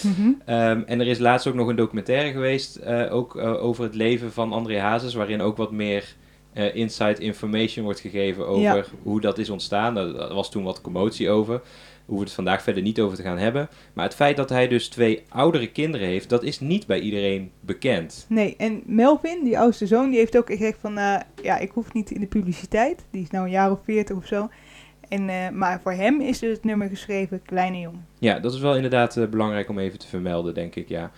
Ehm, 0.45 0.83
en 0.87 1.01
er 1.01 1.07
is 1.07 1.19
laatst 1.19 1.47
ook 1.47 1.55
nog 1.55 1.69
een 1.69 1.77
documentaire 1.77 2.33
geweest, 2.33 2.87
ook 3.11 3.37
over 3.37 3.85
het 3.85 3.95
leven 3.95 4.33
van 4.33 4.53
André 4.53 4.79
Hazes, 4.79 5.15
waarin 5.15 5.41
ook 5.41 5.57
wat 5.57 5.71
meer 5.71 6.17
eh 6.53 6.75
inside 6.75 7.21
information 7.23 7.85
wordt 7.85 8.01
gegeven 8.01 8.47
over 8.47 8.63
Ja. 8.63 8.85
hoe 9.03 9.21
dat 9.21 9.39
is 9.39 9.51
ontstaan. 9.51 9.95
Daar 9.95 10.35
was 10.35 10.51
toen 10.51 10.65
wat 10.65 10.81
commotie 10.81 11.31
over. 11.31 11.61
Hoeven 12.05 12.25
we 12.27 12.31
het 12.35 12.45
vandaag 12.45 12.63
verder 12.63 12.83
niet 12.83 13.01
over 13.01 13.17
te 13.17 13.23
gaan 13.23 13.39
hebben. 13.39 13.69
Maar 13.93 14.05
het 14.05 14.15
feit 14.15 14.37
dat 14.37 14.49
hij 14.49 14.69
dus 14.69 14.89
twee 14.89 15.23
oudere 15.29 15.71
kinderen 15.71 16.07
heeft, 16.07 16.29
dat 16.29 16.43
is 16.43 16.61
niet 16.61 16.87
bij 16.87 17.01
iedereen 17.01 17.51
bekend. 17.61 18.27
Nee, 18.29 18.55
en 18.59 18.83
Melvin, 18.87 19.45
die 19.45 19.59
oudste 19.59 19.87
zoon, 19.87 20.11
die 20.11 20.19
heeft 20.19 20.37
ook 20.39 20.47
gezegd 20.47 20.79
van, 20.81 20.99
eh, 20.99 21.21
ja, 21.43 21.59
ik 21.59 21.71
hoef 21.71 21.93
niet 21.93 22.11
in 22.11 22.21
de 22.21 22.27
publiciteit. 22.27 23.05
Die 23.11 23.23
is 23.23 23.31
nou 23.31 23.45
een 23.45 23.51
jaar 23.51 23.71
of 23.71 23.79
veertig 23.85 24.17
of 24.17 24.27
zo. 24.27 24.49
En, 25.11 25.29
eh, 25.29 25.49
maar 25.53 25.81
voor 25.81 25.93
hem 25.93 26.21
is 26.21 26.39
dus 26.39 26.53
het 26.53 26.65
nummer 26.65 26.89
geschreven 26.89 27.43
Kleine 27.43 27.81
Jongen. 27.81 28.07
Ja, 28.19 28.39
dat 28.39 28.55
is 28.55 28.61
wel 28.61 28.75
inderdaad 28.75 29.17
eh, 29.17 29.27
belangrijk 29.27 29.69
om 29.69 29.79
even 29.79 29.99
te 29.99 30.07
vermelden, 30.07 30.55
denk 30.55 30.75
ik, 30.75 30.89
ja. 30.89 31.11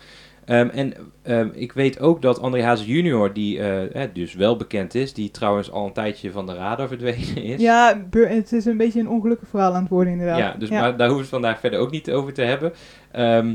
Ehm, 0.45 0.69
en 0.69 0.95
ehm, 1.23 1.49
ik 1.53 1.73
weet 1.73 2.01
ook 2.01 2.23
dat 2.23 2.41
André 2.41 2.63
Hazes 2.63 2.87
junior, 2.87 3.33
die 3.33 3.59
eh, 3.59 4.03
eh, 4.03 4.11
dus 4.13 4.35
wel 4.35 4.57
bekend 4.57 4.95
is, 4.95 5.13
die 5.13 5.31
trouwens 5.31 5.71
al 5.71 5.87
een 5.87 5.93
tijdje 5.93 6.31
van 6.31 6.47
de 6.47 6.55
radar 6.55 6.89
verdwenen 6.89 7.37
is. 7.37 7.61
Ja, 7.61 8.03
het 8.11 8.53
is 8.53 8.65
een 8.65 8.77
beetje 8.77 9.01
een 9.01 9.09
ongelukkig 9.09 9.49
verhaal 9.49 9.75
aan 9.75 9.81
het 9.81 9.91
worden 9.91 10.13
inderdaad. 10.13 10.39
Ja, 10.39 10.55
dus 10.59 10.69
Maar 10.69 10.97
daar 10.97 11.09
hoeven 11.09 11.15
we 11.15 11.21
het 11.21 11.29
vandaag 11.29 11.61
verder 11.61 11.79
ook 11.79 11.91
niet 11.91 12.11
over 12.11 12.33
te 12.33 12.43
hebben. 12.43 12.73
Ehm, 13.11 13.55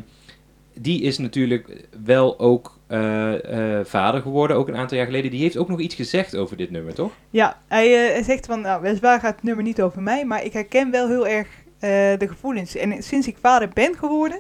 die 0.74 1.02
is 1.02 1.18
natuurlijk 1.18 1.88
wel 2.04 2.40
ook 2.40 2.77
eh, 2.88 3.80
eh, 3.80 3.86
vader 3.86 4.22
geworden, 4.22 4.58
ook 4.58 4.68
een 4.68 4.76
aantal 4.76 4.98
jaar 4.98 5.06
geleden. 5.06 5.32
Die 5.32 5.42
heeft 5.42 5.58
ook 5.58 5.68
nog 5.68 5.80
iets 5.80 5.96
gezegd 5.96 6.36
over 6.36 6.58
dit 6.58 6.72
nummer, 6.72 6.94
toch? 6.94 7.12
Ja, 7.30 7.58
hij 7.68 8.16
eh, 8.16 8.24
zegt 8.24 8.46
van, 8.46 8.62
nou, 8.62 8.82
weliswaar 8.82 9.20
gaat 9.20 9.36
het 9.36 9.44
nummer 9.44 9.64
niet 9.64 9.82
over 9.82 10.02
mij, 10.02 10.26
maar 10.26 10.46
ik 10.46 10.54
herken 10.54 10.92
wel 10.92 11.08
heel 11.08 11.28
erg 11.28 11.48
de 11.80 12.28
gevoelens. 12.28 12.76
En 12.76 13.04
sinds 13.04 13.28
ik 13.28 13.38
vader 13.42 13.70
ben 13.74 13.96
geworden, 13.96 14.40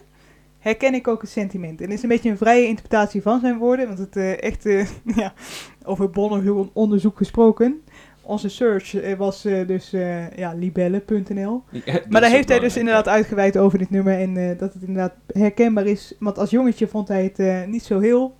herken 0.59 0.93
ik 0.93 1.07
ook 1.07 1.21
het 1.21 1.29
sentiment. 1.29 1.81
En 1.81 1.85
het 1.85 1.97
is 1.97 2.03
een 2.03 2.09
beetje 2.09 2.29
een 2.29 2.37
vrije 2.37 2.67
interpretatie 2.67 3.21
van 3.21 3.39
zijn 3.39 3.57
woorden, 3.57 3.87
want 3.87 3.99
het 3.99 4.39
echt, 4.39 4.63
ja, 5.21 5.33
over 5.83 6.09
bonnenonderzoek 6.09 6.69
onderzoek 6.73 7.17
gesproken. 7.17 7.81
Onze 8.21 8.49
search 8.49 9.15
was 9.17 9.41
dus 9.41 9.91
ja, 10.35 10.53
libelle.nl. 10.55 11.63
Maar 12.09 12.21
daar 12.21 12.29
heeft 12.29 12.49
hij 12.49 12.59
dus 12.59 12.77
inderdaad 12.77 13.07
uitgeweid 13.07 13.57
over 13.57 13.77
dit 13.77 13.89
nummer 13.89 14.19
en 14.19 14.57
dat 14.57 14.73
het 14.73 14.83
inderdaad 14.83 15.13
herkenbaar 15.27 15.85
is. 15.85 16.13
Want 16.19 16.37
als 16.37 16.49
jongetje 16.49 16.87
vond 16.87 17.07
hij 17.07 17.31
het 17.33 17.67
niet 17.67 17.83
zo 17.83 17.99
heel... 17.99 18.36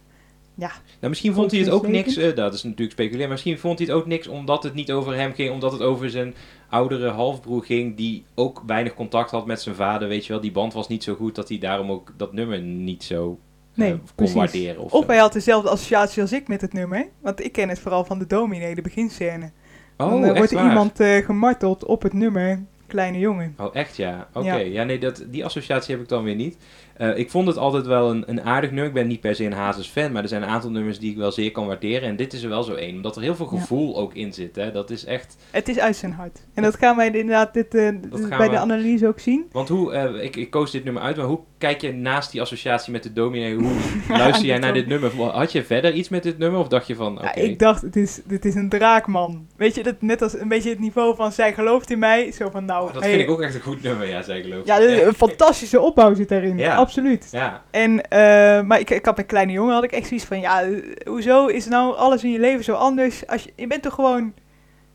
Nou, 0.58 1.10
misschien 1.10 1.34
vond 1.34 1.52
hij 1.52 1.60
het 1.60 1.70
ook 1.70 1.88
niks, 1.88 2.18
eh, 2.18 2.36
dat 2.36 2.54
is 2.54 2.64
natuurlijk 2.64 2.92
speculeren, 2.92 3.22
maar 3.22 3.30
misschien 3.30 3.60
vond 3.60 3.80
hij 3.80 3.88
het 3.88 3.98
ook 3.98 4.06
niks 4.06 4.28
omdat 4.28 4.64
het 4.64 4.74
niet 4.74 4.92
over 4.92 5.16
hem 5.16 5.34
ging, 5.34 5.52
omdat 5.52 5.72
het 5.72 5.82
over 5.82 6.10
zijn 6.10 6.36
oudere 6.70 7.10
halfbroer 7.10 7.64
ging, 7.64 7.98
die 7.98 8.26
ook 8.36 8.64
weinig 8.66 8.94
contact 8.94 9.32
had 9.32 9.46
met 9.46 9.62
zijn 9.62 9.76
vader, 9.76 10.08
weet 10.08 10.26
je 10.26 10.32
wel. 10.32 10.42
Die 10.42 10.52
band 10.52 10.74
was 10.74 10.88
niet 10.88 11.04
zo 11.04 11.16
goed 11.16 11.36
dat 11.36 11.50
hij 11.50 11.58
daarom 11.58 11.92
ook 11.92 12.14
dat 12.18 12.34
nummer 12.34 12.62
niet 12.62 13.04
zo 13.04 13.40
eh, 13.74 13.78
Nee, 13.78 14.00
kon 14.16 14.34
waarderen. 14.34 14.82
Of, 14.82 14.94
Of 14.94 15.08
hij 15.08 15.18
had 15.18 15.34
dezelfde 15.34 15.70
associatie 15.70 16.22
als 16.22 16.34
ik 16.34 16.48
met 16.48 16.62
het 16.62 16.74
nummer. 16.74 17.08
Want 17.22 17.44
ik 17.44 17.52
ken 17.52 17.70
het 17.70 17.80
vooral 17.80 18.06
van 18.06 18.20
de 18.20 18.28
dominee, 18.28 18.76
de 18.76 18.82
beginscène. 18.82 19.52
oh, 19.98 20.10
Dan 20.10 20.24
eh, 20.24 20.38
wordt 20.38 20.52
er 20.52 20.64
iemand 20.64 21.00
gemarteld 21.02 21.86
op 21.86 22.02
het 22.02 22.14
nummer 22.14 22.66
Kleine 22.88 23.20
Jongen. 23.20 23.54
Oh, 23.58 23.76
echt 23.76 23.96
ja? 23.96 24.28
Oké. 24.34 24.46
Ja. 24.46 24.58
Ja. 24.58 24.84
nee, 24.84 25.00
dat, 25.00 25.26
die 25.28 25.46
associatie 25.46 25.94
heb 25.94 26.04
ik 26.04 26.10
dan 26.10 26.24
weer 26.24 26.36
niet. 26.36 26.58
Eh, 26.98 27.18
ik 27.18 27.30
vond 27.32 27.48
het 27.48 27.58
altijd 27.58 27.86
wel 27.86 28.10
een, 28.10 28.24
een 28.28 28.42
aardig 28.42 28.70
nummer. 28.70 28.88
Ik 28.88 28.94
ben 28.94 29.08
niet 29.08 29.20
per 29.22 29.36
se 29.36 29.44
een 29.46 29.54
Hazes 29.54 29.88
fan, 29.88 30.12
maar 30.12 30.22
er 30.24 30.28
zijn 30.30 30.42
een 30.42 30.50
aantal 30.50 30.72
nummers 30.72 31.00
die 31.00 31.12
ik 31.12 31.18
wel 31.18 31.32
zeer 31.32 31.52
kan 31.52 31.68
waarderen. 31.68 32.10
En 32.10 32.16
dit 32.16 32.34
is 32.34 32.44
er 32.44 32.50
wel 32.50 32.64
zo 32.64 32.74
één, 32.74 32.96
omdat 32.96 33.16
er 33.16 33.22
heel 33.22 33.36
veel 33.36 33.50
Ja. 33.52 33.60
gevoel 33.60 33.98
ook 33.98 34.14
in 34.14 34.34
zit. 34.34 34.56
Hè? 34.56 34.72
Dat 34.72 34.90
is 34.90 35.06
echt... 35.06 35.36
Het 35.52 35.68
is 35.70 35.80
uit 35.80 35.96
zijn 35.96 36.12
hart. 36.12 36.40
En 36.54 36.64
dat 36.64 36.76
gaan 36.78 36.96
wij 36.96 37.06
inderdaad 37.08 37.54
dit, 37.54 37.76
eh, 37.76 37.90
bij 38.30 38.38
we- 38.38 38.50
de 38.50 38.58
analyse 38.58 39.08
ook 39.08 39.20
zien. 39.20 39.46
Want 39.52 39.70
hoe, 39.70 39.94
eh, 39.94 40.24
ik, 40.24 40.36
ik 40.36 40.50
koos 40.50 40.72
dit 40.72 40.84
nummer 40.84 41.02
uit, 41.04 41.16
maar 41.18 41.26
hoe 41.26 41.40
kijk 41.58 41.82
je 41.82 41.94
naast 41.94 42.32
die 42.32 42.42
associatie 42.42 42.92
met 42.92 43.04
de 43.04 43.14
dominee, 43.14 43.56
hoe 43.56 43.72
luister 44.18 44.46
jij 44.46 44.58
naar 44.58 44.74
dit 44.74 44.88
nummer? 44.88 45.12
Had 45.22 45.52
je 45.52 45.64
verder 45.64 45.94
iets 45.94 46.10
met 46.10 46.24
dit 46.24 46.38
nummer 46.38 46.60
of 46.60 46.68
dacht 46.68 46.88
je 46.88 46.96
van, 46.96 47.18
Ja, 47.22 47.36
ik 47.36 47.60
dacht, 47.60 47.82
het 47.82 47.96
is, 47.96 48.22
dit 48.26 48.46
is 48.46 48.56
een 48.56 48.70
draakman. 48.70 49.48
Weet 49.56 49.76
je, 49.76 49.84
dat, 49.84 50.02
net 50.02 50.22
als 50.22 50.40
een 50.40 50.48
beetje 50.48 50.70
het 50.70 50.80
niveau 50.80 51.16
van 51.16 51.32
zij 51.32 51.54
gelooft 51.54 51.92
in 51.92 52.00
mij. 52.00 52.32
Zo 52.32 52.50
van, 52.50 52.66
nou... 52.66 52.88
Oh, 52.88 52.94
dat 52.94 53.02
hey, 53.02 53.12
vind 53.12 53.24
ik 53.24 53.30
ook 53.30 53.42
echt 53.42 53.56
een 53.56 53.62
goed 53.62 53.82
nummer, 53.84 54.08
ja, 54.08 54.22
zij 54.22 54.42
geloof 54.42 54.60
ik. 54.60 54.66
Ja, 54.66 54.82
een 54.82 55.14
fantastische 55.14 55.80
opbouw 55.82 56.14
zit 56.14 56.30
daarin. 56.30 56.58
Ja. 56.58 56.86
Absoluut. 56.88 57.28
Ja, 57.32 57.64
En, 57.72 58.10
eh, 58.10 58.62
maar 58.62 58.80
ik, 58.80 58.90
ik 58.90 59.06
had 59.06 59.18
met 59.18 59.26
kleine 59.26 59.52
jongen 59.52 59.74
had 59.74 59.84
ik 59.84 59.92
echt 59.92 60.08
zoiets 60.08 60.26
van, 60.26 60.40
ja, 60.40 60.62
eh, 60.62 61.06
hoezo 61.06 61.48
is 61.48 61.68
nou 61.68 61.96
alles 61.96 62.24
in 62.24 62.32
je 62.32 62.40
leven 62.40 62.64
zo 62.64 62.74
anders? 62.74 63.28
Als 63.28 63.44
je, 63.44 63.54
je 63.56 63.68
bent 63.68 63.84
toch 63.84 63.94
gewoon, 63.94 64.34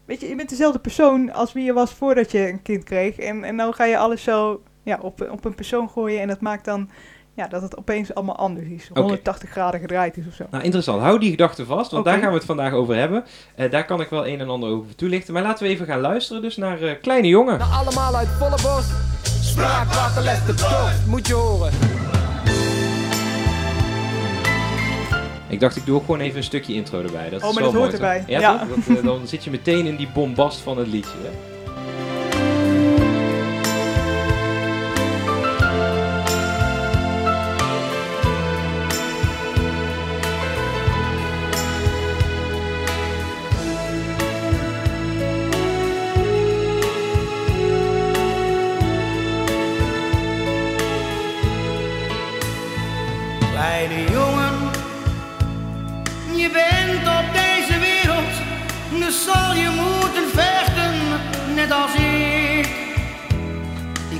weet 0.04 0.20
je, 0.20 0.28
je 0.28 0.36
bent 0.36 0.48
dezelfde 0.48 0.78
persoon 0.78 1.32
als 1.32 1.52
wie 1.52 1.64
je 1.64 1.72
was 1.72 1.92
voordat 1.92 2.30
je 2.30 2.48
een 2.48 2.62
kind 2.62 2.84
kreeg. 2.84 3.18
En, 3.18 3.44
en 3.44 3.54
nou 3.54 3.74
ga 3.74 3.84
je 3.84 3.98
alles 3.98 4.22
zo 4.22 4.62
ja, 4.82 4.98
op, 5.00 5.28
op 5.30 5.44
een 5.44 5.54
persoon 5.54 5.90
gooien 5.90 6.20
en 6.20 6.28
dat 6.28 6.40
maakt 6.40 6.64
dan 6.64 6.90
ja, 7.34 7.48
dat 7.48 7.62
het 7.62 7.78
opeens 7.78 8.14
allemaal 8.14 8.36
anders 8.36 8.67
is. 8.67 8.90
180 8.94 9.50
graden 9.50 9.81
gedraaid 9.81 10.17
is 10.17 10.26
of 10.26 10.34
zo. 10.34 10.44
Nou, 10.50 10.64
interessant. 10.64 11.02
Hou 11.02 11.19
die 11.19 11.31
gedachte 11.31 11.64
vast, 11.64 11.90
want 11.90 12.05
daar 12.05 12.19
gaan 12.19 12.28
we 12.28 12.34
het 12.34 12.44
vandaag 12.44 12.72
over 12.72 12.94
hebben. 12.94 13.24
Eh, 13.55 13.70
daar 13.70 13.84
kan 13.84 14.00
ik 14.00 14.08
wel 14.08 14.26
een 14.26 14.40
en 14.40 14.48
ander 14.48 14.70
over 14.70 14.94
toelichten. 14.94 15.34
Maar 15.34 15.43
laten 15.43 15.67
we 15.67 15.70
even 15.70 15.86
gaan 15.86 16.00
luisteren 16.00 16.43
dus 16.43 16.56
naar 16.56 16.82
eh, 16.82 17.00
Kleine 17.00 17.28
Jongen. 17.28 17.58
Nou, 17.58 17.72
allemaal 17.72 18.17
uit 18.17 18.28
volle 18.28 18.58
borst. 18.62 19.21
Spraakwaterles 19.52 20.38
de 20.46 20.54
tocht, 20.54 21.06
moet 21.06 21.26
je 21.26 21.34
horen. 21.34 21.72
Ik 25.48 25.60
dacht, 25.60 25.76
ik 25.76 25.86
doe 25.86 25.96
ook 25.96 26.04
gewoon 26.04 26.20
even 26.20 26.36
een 26.36 26.42
stukje 26.44 26.74
intro 26.74 27.02
erbij. 27.02 27.30
Dat 27.30 27.42
Oh, 27.42 27.48
is 27.48 27.54
maar 27.54 27.62
wel 27.62 27.72
dat 27.72 27.80
mooi, 27.80 27.84
hoort 27.84 27.90
toch? 27.90 28.10
erbij. 28.10 28.24
Ja, 28.34 28.40
Ja. 28.40 28.58
toch? 28.58 28.68
Dat, 28.86 28.96
eh, 28.98 29.04
dan 29.04 29.20
zit 29.26 29.44
je 29.44 29.50
meteen 29.50 29.86
in 29.86 29.96
die 29.96 30.08
bombast 30.14 30.60
van 30.60 30.78
het 30.78 30.86
liedje. 30.86 31.10
Hè? 31.22 31.51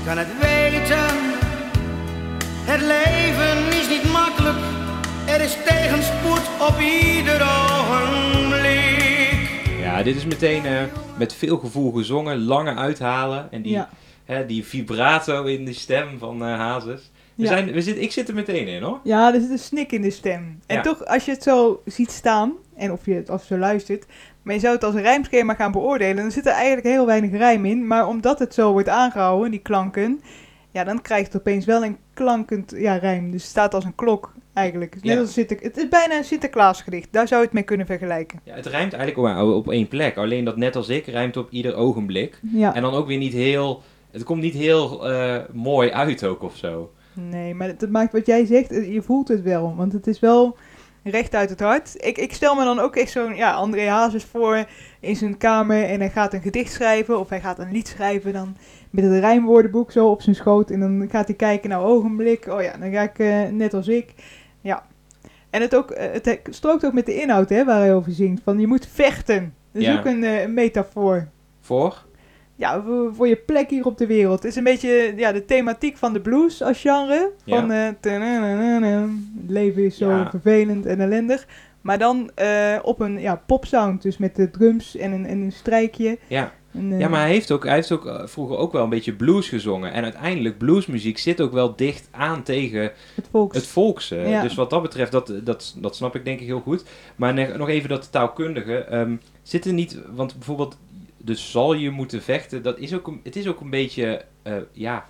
Kan 0.05 0.17
het 0.17 0.27
weten, 0.41 1.15
het 2.65 2.81
leven 2.81 3.79
is 3.79 3.89
niet 3.89 4.11
makkelijk, 4.11 4.57
er 5.27 5.41
is 5.41 5.57
tegenspoed 5.65 6.41
op 6.69 6.79
ieder 6.79 7.41
ogenblik. 7.41 9.49
Ja, 9.79 10.03
dit 10.03 10.15
is 10.15 10.25
meteen 10.25 10.65
eh, 10.65 10.81
met 11.17 11.33
veel 11.33 11.57
gevoel 11.57 11.91
gezongen, 11.91 12.43
lange 12.43 12.75
uithalen. 12.75 13.51
En 13.51 13.61
die, 13.61 13.71
Ja. 13.71 13.89
hè, 14.25 14.45
die 14.45 14.65
vibrato 14.65 15.43
in 15.43 15.65
de 15.65 15.73
stem 15.73 16.19
van 16.19 16.43
eh 16.45 16.55
Hazes. 16.57 17.11
We 17.35 17.43
Ja. 17.43 17.49
zijn, 17.49 17.71
we 17.71 17.81
zit, 17.81 17.97
ik 18.01 18.11
zit 18.11 18.27
er 18.27 18.35
meteen 18.35 18.67
in 18.67 18.83
hoor. 18.83 18.99
Ja, 19.03 19.33
er 19.33 19.41
zit 19.41 19.49
een 19.49 19.59
snik 19.59 19.91
in 19.91 20.01
de 20.01 20.11
stem. 20.11 20.59
En 20.65 20.75
Ja. 20.75 20.81
toch, 20.81 21.05
als 21.05 21.25
je 21.25 21.31
het 21.31 21.43
zo 21.43 21.81
ziet 21.85 22.11
staan, 22.11 22.51
en 22.75 22.91
of 22.91 23.05
je 23.05 23.13
het 23.13 23.29
als 23.29 23.47
zo 23.47 23.57
luistert, 23.57 24.05
maar 24.41 24.53
je 24.53 24.59
zou 24.59 24.73
het 24.73 24.83
als 24.83 24.93
een 24.95 25.01
rijmschema 25.01 25.53
gaan 25.53 25.71
beoordelen, 25.71 26.15
dan 26.15 26.31
zit 26.31 26.45
er 26.45 26.51
eigenlijk 26.51 26.87
heel 26.87 27.05
weinig 27.05 27.31
rijm 27.31 27.65
in. 27.65 27.87
Maar 27.87 28.07
omdat 28.07 28.39
het 28.39 28.53
zo 28.53 28.71
wordt 28.71 28.89
aangehouden, 28.89 29.51
die 29.51 29.59
klanken, 29.59 30.21
ja, 30.71 30.83
dan 30.83 31.01
krijgt 31.01 31.33
het 31.33 31.41
opeens 31.41 31.65
wel 31.65 31.83
een 31.83 31.97
klankend 32.13 32.73
ja, 32.77 32.95
rijm. 32.95 33.31
Dus 33.31 33.41
het 33.41 33.49
staat 33.51 33.73
als 33.73 33.85
een 33.85 33.95
klok 33.95 34.33
eigenlijk. 34.53 34.95
Net 34.95 35.03
Ja. 35.13 35.19
als 35.19 35.33
Sinter- 35.33 35.57
het 35.61 35.77
is 35.77 35.87
bijna 35.89 36.17
een 36.17 36.23
Sinterklaasgedicht. 36.23 37.07
Daar 37.11 37.27
zou 37.27 37.39
je 37.39 37.45
het 37.45 37.55
mee 37.55 37.63
kunnen 37.63 37.85
vergelijken. 37.85 38.39
Ja, 38.43 38.55
het 38.55 38.65
rijmt 38.65 38.93
eigenlijk 38.93 39.39
op, 39.39 39.53
op 39.53 39.69
één 39.71 39.87
plek. 39.87 40.17
Alleen 40.17 40.45
dat 40.45 40.57
net 40.57 40.75
als 40.75 40.89
ik 40.89 41.05
rijmt 41.05 41.37
op 41.37 41.51
ieder 41.51 41.75
ogenblik. 41.75 42.39
Ja. 42.53 42.75
En 42.75 42.81
dan 42.81 42.93
ook 42.93 43.07
weer 43.07 43.17
niet 43.17 43.33
heel... 43.33 43.81
Het 44.11 44.23
komt 44.23 44.41
niet 44.41 44.53
heel 44.53 45.09
eh, 45.11 45.35
mooi 45.53 45.91
uit 45.91 46.25
ook 46.25 46.43
of 46.43 46.55
zo. 46.57 46.91
Nee, 47.13 47.53
maar 47.53 47.77
dat 47.77 47.89
maakt 47.89 48.11
wat 48.13 48.25
jij 48.25 48.45
zegt, 48.45 48.71
eh, 48.71 48.93
je 48.93 49.01
voelt 49.01 49.27
het 49.27 49.41
wel. 49.41 49.75
Want 49.75 49.93
het 49.93 50.07
is 50.07 50.19
wel 50.19 50.57
recht 51.03 51.35
uit 51.35 51.49
het 51.49 51.59
hart. 51.59 52.05
Ik, 52.05 52.17
ik 52.17 52.33
stel 52.33 52.55
me 52.55 52.63
dan 52.63 52.79
ook 52.79 52.95
echt 52.95 53.11
zo'n 53.11 53.35
ja, 53.35 53.51
André 53.53 53.87
Hazes 53.87 54.23
voor 54.23 54.65
in 54.99 55.15
zijn 55.15 55.37
kamer 55.37 55.83
en 55.83 55.99
hij 55.99 56.09
gaat 56.09 56.33
een 56.33 56.41
gedicht 56.41 56.71
schrijven 56.71 57.19
of 57.19 57.29
hij 57.29 57.41
gaat 57.41 57.59
een 57.59 57.71
lied 57.71 57.87
schrijven 57.87 58.33
dan 58.33 58.55
met 58.89 59.03
het 59.03 59.19
rijmwoordenboek 59.19 59.91
zo 59.91 60.07
op 60.07 60.21
zijn 60.21 60.35
schoot 60.35 60.69
en 60.69 60.79
dan 60.79 61.07
gaat 61.11 61.27
hij 61.27 61.35
kijken 61.35 61.69
naar 61.69 61.83
ogenblik. 61.83 62.47
Oh 62.47 62.61
ja, 62.61 62.77
dan 62.77 62.91
ga 62.91 63.01
ik 63.01 63.19
eh, 63.19 63.41
net 63.51 63.73
als 63.73 63.87
ik. 63.87 64.13
Ja. 64.61 64.85
En 65.49 65.61
het, 65.61 65.75
ook, 65.75 65.91
eh, 65.91 66.11
het 66.11 66.39
strookt 66.49 66.85
ook 66.85 66.93
met 66.93 67.05
de 67.05 67.21
inhoud 67.21 67.49
hè, 67.49 67.65
waar 67.65 67.79
hij 67.79 67.95
over 67.95 68.11
zingt. 68.11 68.41
Van 68.43 68.59
je 68.59 68.67
moet 68.67 68.87
vechten. 68.93 69.53
Dat 69.71 69.81
is 69.81 69.87
Ja. 69.87 69.97
ook 69.97 70.05
een, 70.05 70.23
eh, 70.23 70.41
een 70.41 70.53
metafoor. 70.53 71.27
Voor? 71.61 72.05
Ja, 72.55 72.83
voor, 73.13 73.27
je 73.27 73.35
plek 73.35 73.69
hier 73.69 73.85
op 73.85 73.97
de 73.97 74.07
wereld. 74.07 74.35
Het 74.43 74.51
is 74.51 74.55
een 74.55 74.63
beetje 74.63 75.13
ja, 75.15 75.31
de 75.31 75.45
thematiek 75.45 75.97
van 75.97 76.13
de 76.13 76.21
blues 76.21 76.61
als 76.61 76.81
genre. 76.81 77.31
Ja. 77.43 77.57
Van 77.59 77.95
tananana, 77.99 79.01
het 79.41 79.49
leven 79.49 79.83
is 79.85 79.97
zo 79.97 80.09
Ja. 80.09 80.29
vervelend 80.29 80.85
en 80.85 80.99
ellendig. 81.01 81.47
Maar 81.81 81.97
dan 81.97 82.31
eh, 82.35 82.79
op 82.81 82.99
een 82.99 83.19
ja, 83.19 83.41
popsound, 83.45 84.01
dus 84.01 84.17
met 84.17 84.35
de 84.35 84.51
drums 84.51 84.95
en 84.95 85.11
een, 85.11 85.25
en 85.25 85.41
een 85.41 85.51
strijkje. 85.51 86.17
Ja. 86.27 86.51
En, 86.73 86.91
eh, 86.93 86.99
Ja, 86.99 87.09
maar 87.09 87.19
hij 87.21 87.29
heeft, 87.31 87.51
ook, 87.51 87.63
hij 87.65 87.73
heeft 87.75 87.91
ook 87.91 88.21
vroeger 88.25 88.57
ook 88.57 88.71
wel 88.71 88.83
een 88.83 88.89
beetje 88.89 89.13
blues 89.13 89.49
gezongen. 89.49 89.91
En 89.93 90.03
uiteindelijk, 90.03 90.57
bluesmuziek 90.57 91.17
zit 91.17 91.41
ook 91.41 91.51
wel 91.51 91.75
dicht 91.75 92.07
aan 92.11 92.43
tegen 92.43 92.81
het 93.15 93.27
volks. 93.31 93.55
het 93.55 93.67
volkse. 93.67 94.15
Ja. 94.15 94.41
Dus 94.41 94.55
wat 94.55 94.69
dat 94.69 94.81
betreft, 94.81 95.11
dat, 95.11 95.33
dat, 95.43 95.75
dat 95.77 95.95
snap 95.95 96.15
ik 96.15 96.25
denk 96.25 96.39
ik 96.39 96.45
heel 96.45 96.59
goed. 96.61 96.83
Maar 97.15 97.57
nog 97.57 97.69
even 97.69 97.89
dat 97.89 98.11
taalkundige. 98.11 98.75
ehm 98.77 99.15
zit 99.43 99.65
er 99.65 99.73
niet, 99.73 99.99
want 100.15 100.33
bijvoorbeeld, 100.35 100.77
dus 101.25 101.51
zal 101.51 101.73
je 101.73 101.89
moeten 101.89 102.21
vechten, 102.21 102.63
dat 102.63 102.79
is 102.79 102.93
ook 102.93 103.07
een, 103.07 103.19
het 103.23 103.35
is 103.35 103.47
ook 103.47 103.61
een 103.61 103.69
beetje, 103.69 104.25
eh, 104.41 104.55
ja, 104.71 105.05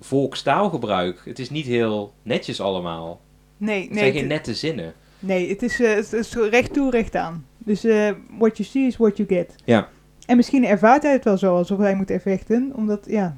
volkstaalgebruik. 0.00 1.22
Het 1.24 1.38
is 1.38 1.50
niet 1.50 1.66
heel 1.66 2.12
netjes 2.22 2.60
allemaal. 2.60 3.20
nee, 3.56 3.80
Het 3.82 3.90
nee, 3.90 3.98
zijn 3.98 4.12
geen 4.12 4.26
nette 4.26 4.54
zinnen. 4.54 4.92
nee 5.18 5.48
het, 5.48 5.62
is, 5.62 5.80
eh, 5.80 5.94
het 5.94 6.12
is 6.12 6.34
recht 6.34 6.72
toe, 6.72 6.90
recht 6.90 7.16
aan. 7.16 7.46
Dus 7.58 7.84
eh, 7.84 8.10
what 8.38 8.56
you 8.56 8.68
see 8.68 8.86
is 8.86 8.96
what 8.96 9.16
you 9.16 9.28
get. 9.28 9.54
Ja. 9.64 9.88
En 10.26 10.36
misschien 10.36 10.64
ervaart 10.64 11.02
hij 11.02 11.12
het 11.12 11.24
wel 11.24 11.38
zo, 11.38 11.56
alsof 11.56 11.78
hij 11.78 11.94
moet 11.94 12.12
vechten. 12.20 12.72
Omdat, 12.74 13.06
ja... 13.08 13.36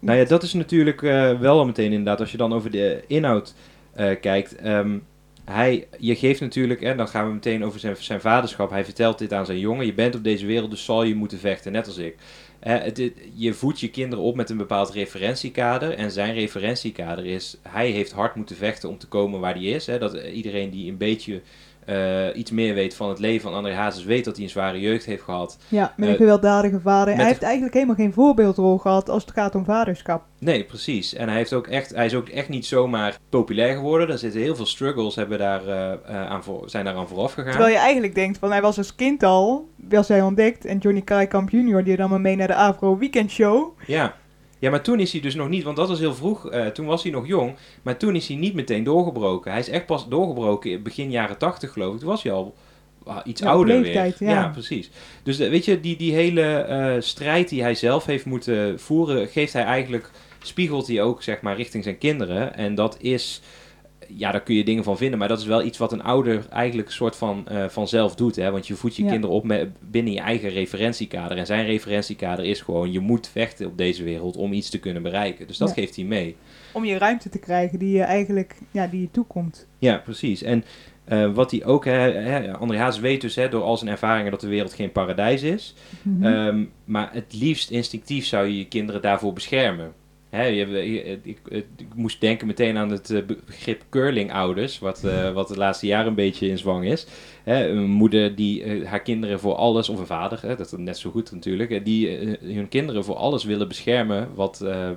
Nou 0.00 0.18
ja, 0.18 0.24
dat 0.24 0.42
is 0.42 0.52
natuurlijk 0.52 1.00
wel 1.40 1.58
al 1.58 1.66
meteen 1.66 1.90
inderdaad, 1.90 2.20
als 2.20 2.30
je 2.30 2.36
dan 2.36 2.52
over 2.52 2.70
de 2.70 3.04
inhoud 3.06 3.54
kijkt. 4.20 4.56
ehm, 4.56 4.98
hij, 5.44 5.86
je 5.98 6.16
geeft 6.16 6.40
natuurlijk, 6.40 6.82
en 6.82 6.96
dan 6.96 7.08
gaan 7.08 7.26
we 7.26 7.32
meteen 7.32 7.64
over 7.64 7.80
zijn, 7.80 7.96
zijn 7.98 8.20
vaderschap. 8.20 8.70
Hij 8.70 8.84
vertelt 8.84 9.18
dit 9.18 9.32
aan 9.32 9.46
zijn 9.46 9.58
jongen. 9.58 9.86
Je 9.86 9.94
bent 9.94 10.14
op 10.14 10.24
deze 10.24 10.46
wereld, 10.46 10.70
dus 10.70 10.84
zal 10.84 11.02
je 11.02 11.14
moeten 11.14 11.38
vechten, 11.38 11.72
net 11.72 11.86
als 11.86 11.96
ik. 11.96 12.16
Je 13.34 13.54
voedt 13.54 13.80
je 13.80 13.90
kinderen 13.90 14.24
op 14.24 14.36
met 14.36 14.50
een 14.50 14.56
bepaald 14.56 14.90
referentiekader. 14.90 15.94
En 15.94 16.10
zijn 16.10 16.34
referentiekader 16.34 17.26
is, 17.26 17.58
hij 17.62 17.90
heeft 17.90 18.12
hard 18.12 18.34
moeten 18.34 18.56
vechten 18.56 18.88
om 18.88 18.98
te 18.98 19.06
komen 19.06 19.40
waar 19.40 19.54
hij 19.54 19.62
is. 19.64 19.86
Hè. 19.86 19.98
Dat 19.98 20.14
iedereen 20.14 20.70
die 20.70 20.90
een 20.90 20.96
beetje 20.96 21.40
eh, 21.86 22.36
iets 22.38 22.50
meer 22.50 22.74
weet 22.74 22.94
van 22.94 23.08
het 23.08 23.18
leven 23.18 23.40
van 23.40 23.54
André 23.54 23.72
Hazes 23.74 24.04
weet 24.04 24.24
dat 24.24 24.34
hij 24.34 24.44
een 24.44 24.50
zware 24.50 24.80
jeugd 24.80 25.04
heeft 25.04 25.22
gehad. 25.22 25.58
Ja, 25.68 25.92
met 25.96 26.06
een 26.08 26.14
Eh, 26.14 26.20
gewelddadige 26.20 26.80
vader. 26.80 27.14
Hij 27.14 27.24
heeft 27.24 27.42
eigenlijk 27.42 27.74
helemaal 27.74 27.94
geen 27.94 28.12
voorbeeldrol 28.12 28.78
gehad 28.78 29.08
als 29.08 29.22
het 29.24 29.32
gaat 29.32 29.54
om 29.54 29.64
vaderschap. 29.64 30.22
Nee, 30.38 30.64
precies. 30.64 31.14
En 31.14 31.28
hij, 31.28 31.36
heeft 31.36 31.52
ook 31.52 31.66
echt, 31.66 31.94
hij 31.94 32.06
is 32.06 32.14
ook 32.14 32.28
echt 32.28 32.48
niet 32.48 32.66
zomaar 32.66 33.16
populair 33.28 33.74
geworden. 33.76 34.08
Er 34.10 34.18
zitten 34.18 34.40
heel 34.40 34.56
veel 34.56 34.66
struggles 34.66 35.14
hebben 35.14 35.38
daar, 35.38 35.66
eh, 35.66 35.92
eh, 35.92 35.98
aan 36.30 36.44
voor, 36.44 36.70
zijn 36.70 36.84
daaraan 36.84 37.08
vooraf 37.08 37.32
gegaan. 37.32 37.50
Terwijl 37.50 37.72
je 37.72 37.78
eigenlijk 37.78 38.14
denkt, 38.14 38.38
van 38.38 38.50
hij 38.50 38.60
was 38.62 38.78
als 38.78 38.94
kind 38.94 39.22
al, 39.22 39.68
was 39.88 40.08
hij 40.08 40.22
ontdekt. 40.22 40.64
En 40.64 40.78
Johnny 40.78 41.00
Krijkamp 41.02 41.50
Jr. 41.50 41.84
die 41.84 41.96
nam 41.96 42.12
hem 42.12 42.22
mee 42.22 42.36
naar 42.36 42.46
de 42.46 42.54
Afro 42.54 42.98
Weekend 42.98 43.30
Show. 43.30 43.78
Ja. 43.86 44.14
Ja, 44.58 44.70
maar 44.70 44.82
toen 44.82 45.00
is 45.00 45.12
hij 45.12 45.20
dus 45.20 45.34
nog 45.34 45.48
niet, 45.48 45.62
want 45.62 45.76
dat 45.76 45.88
was 45.88 45.98
heel 45.98 46.14
vroeg. 46.14 46.50
eh, 46.50 46.66
toen 46.66 46.86
was 46.86 47.02
hij 47.02 47.12
nog 47.12 47.26
jong. 47.26 47.54
Maar 47.82 47.96
toen 47.96 48.16
is 48.16 48.28
hij 48.28 48.36
niet 48.36 48.54
meteen 48.54 48.84
doorgebroken. 48.84 49.50
Hij 49.50 49.60
is 49.60 49.68
echt 49.68 49.86
pas 49.86 50.08
doorgebroken 50.08 50.70
in 50.70 50.82
begin 50.82 51.10
jaren 51.10 51.38
tachtig 51.38 51.72
geloof 51.72 51.92
ik. 51.94 52.00
Toen 52.00 52.08
was 52.08 52.22
hij 52.22 52.32
al 52.32 52.54
ah, 53.04 53.16
iets 53.24 53.40
Ja, 53.40 53.48
ouder 53.50 53.80
leeftijd, 53.80 54.18
weer. 54.18 54.28
ja. 54.28 54.48
precies. 54.48 54.90
Dus 55.22 55.38
eh, 55.38 55.50
weet 55.50 55.64
je, 55.64 55.80
die, 55.80 55.96
die 55.96 56.12
hele 56.14 56.42
eh, 56.42 56.94
strijd 57.00 57.48
die 57.48 57.62
hij 57.62 57.74
zelf 57.74 58.04
heeft 58.06 58.24
moeten 58.24 58.80
voeren, 58.80 59.28
geeft 59.28 59.52
hij 59.52 59.62
eigenlijk, 59.64 60.10
spiegelt 60.42 60.86
hij 60.86 61.02
ook 61.02 61.22
zeg 61.22 61.40
maar 61.40 61.56
richting 61.56 61.84
zijn 61.84 61.98
kinderen. 61.98 62.56
En 62.56 62.74
dat 62.74 62.96
is, 63.00 63.40
ja, 64.08 64.30
daar 64.30 64.42
kun 64.42 64.54
je 64.54 64.64
dingen 64.64 64.84
van 64.84 64.96
vinden, 64.96 65.18
maar 65.18 65.28
dat 65.28 65.38
is 65.38 65.44
wel 65.46 65.62
iets 65.62 65.78
wat 65.78 65.92
een 65.92 66.02
ouder 66.02 66.46
eigenlijk 66.50 66.88
een 66.88 66.94
soort 66.94 67.16
van 67.16 67.48
eh 67.48 67.68
vanzelf 67.68 68.14
doet. 68.14 68.36
Hè? 68.36 68.50
Want 68.50 68.66
je 68.66 68.74
voedt 68.74 68.96
je 68.96 69.04
Ja. 69.04 69.10
kinderen 69.10 69.36
op 69.36 69.44
met, 69.44 69.68
binnen 69.90 70.12
je 70.12 70.20
eigen 70.20 70.48
referentiekader. 70.50 71.38
En 71.38 71.46
zijn 71.46 71.66
referentiekader 71.66 72.44
is 72.44 72.60
gewoon, 72.60 72.92
je 72.92 73.00
moet 73.00 73.28
vechten 73.28 73.66
op 73.66 73.78
deze 73.78 74.02
wereld 74.04 74.36
om 74.36 74.52
iets 74.52 74.70
te 74.70 74.78
kunnen 74.78 75.02
bereiken. 75.02 75.46
Dus 75.46 75.56
dat 75.58 75.68
Ja. 75.68 75.74
geeft 75.74 75.96
hij 75.96 76.04
mee. 76.04 76.36
Om 76.72 76.84
je 76.84 76.98
ruimte 76.98 77.28
te 77.28 77.38
krijgen 77.38 77.78
die 77.78 77.96
je 77.96 78.02
eigenlijk, 78.02 78.54
ja, 78.70 78.86
die 78.86 79.00
je 79.00 79.10
toekomt. 79.10 79.66
Ja, 79.78 79.96
precies. 79.98 80.42
En 80.42 80.64
eh, 81.04 81.32
wat 81.34 81.50
hij 81.50 81.64
ook, 81.64 81.84
hè, 81.84 81.92
hè, 82.12 82.52
André 82.56 82.78
Hazes 82.78 83.00
weet 83.00 83.20
dus 83.20 83.34
hè, 83.34 83.48
door 83.48 83.62
al 83.62 83.76
zijn 83.76 83.90
ervaringen 83.90 84.30
dat 84.30 84.40
de 84.40 84.46
wereld 84.48 84.72
geen 84.72 84.92
paradijs 84.92 85.42
is. 85.42 85.74
Mhm. 86.02 86.24
Ehm, 86.24 86.64
maar 86.84 87.08
het 87.12 87.34
liefst 87.38 87.70
instinctief 87.70 88.26
zou 88.26 88.46
je 88.46 88.58
je 88.58 88.66
kinderen 88.68 89.02
daarvoor 89.02 89.32
beschermen. 89.32 89.92
Hè, 90.34 90.44
je, 90.44 90.66
je- 90.92 91.02
ik, 91.22 91.38
ik, 91.48 91.64
ik 91.76 91.94
moest 91.94 92.20
denken 92.20 92.46
meteen 92.46 92.76
aan 92.76 92.90
het 92.90 93.10
eh, 93.10 93.22
begrip 93.46 93.82
curlingouders, 93.90 94.78
wat, 94.78 95.04
eh, 95.04 95.32
wat 95.32 95.48
de 95.48 95.56
laatste 95.56 95.86
jaren 95.86 96.06
een 96.06 96.14
beetje 96.14 96.48
in 96.48 96.58
zwang 96.58 96.84
is. 96.84 97.06
Hè, 97.44 97.68
een 97.68 97.90
moeder 97.90 98.34
die 98.34 98.62
eh, 98.62 98.86
haar 98.86 99.02
kinderen 99.02 99.40
voor 99.40 99.54
alles, 99.54 99.88
of 99.88 99.98
een 99.98 100.06
vader, 100.06 100.38
hè, 100.42 100.56
dat 100.56 100.66
is 100.66 100.72
net 100.78 100.98
zo 100.98 101.10
goed 101.10 101.32
natuurlijk, 101.32 101.70
eh, 101.70 101.84
die 101.84 102.16
eh, 102.16 102.54
hun 102.54 102.68
kinderen 102.68 103.04
voor 103.04 103.14
alles 103.16 103.44
willen 103.44 103.68
beschermen 103.68 104.28
wat, 104.34 104.60
eh, 104.60 104.90
eh, 104.90 104.94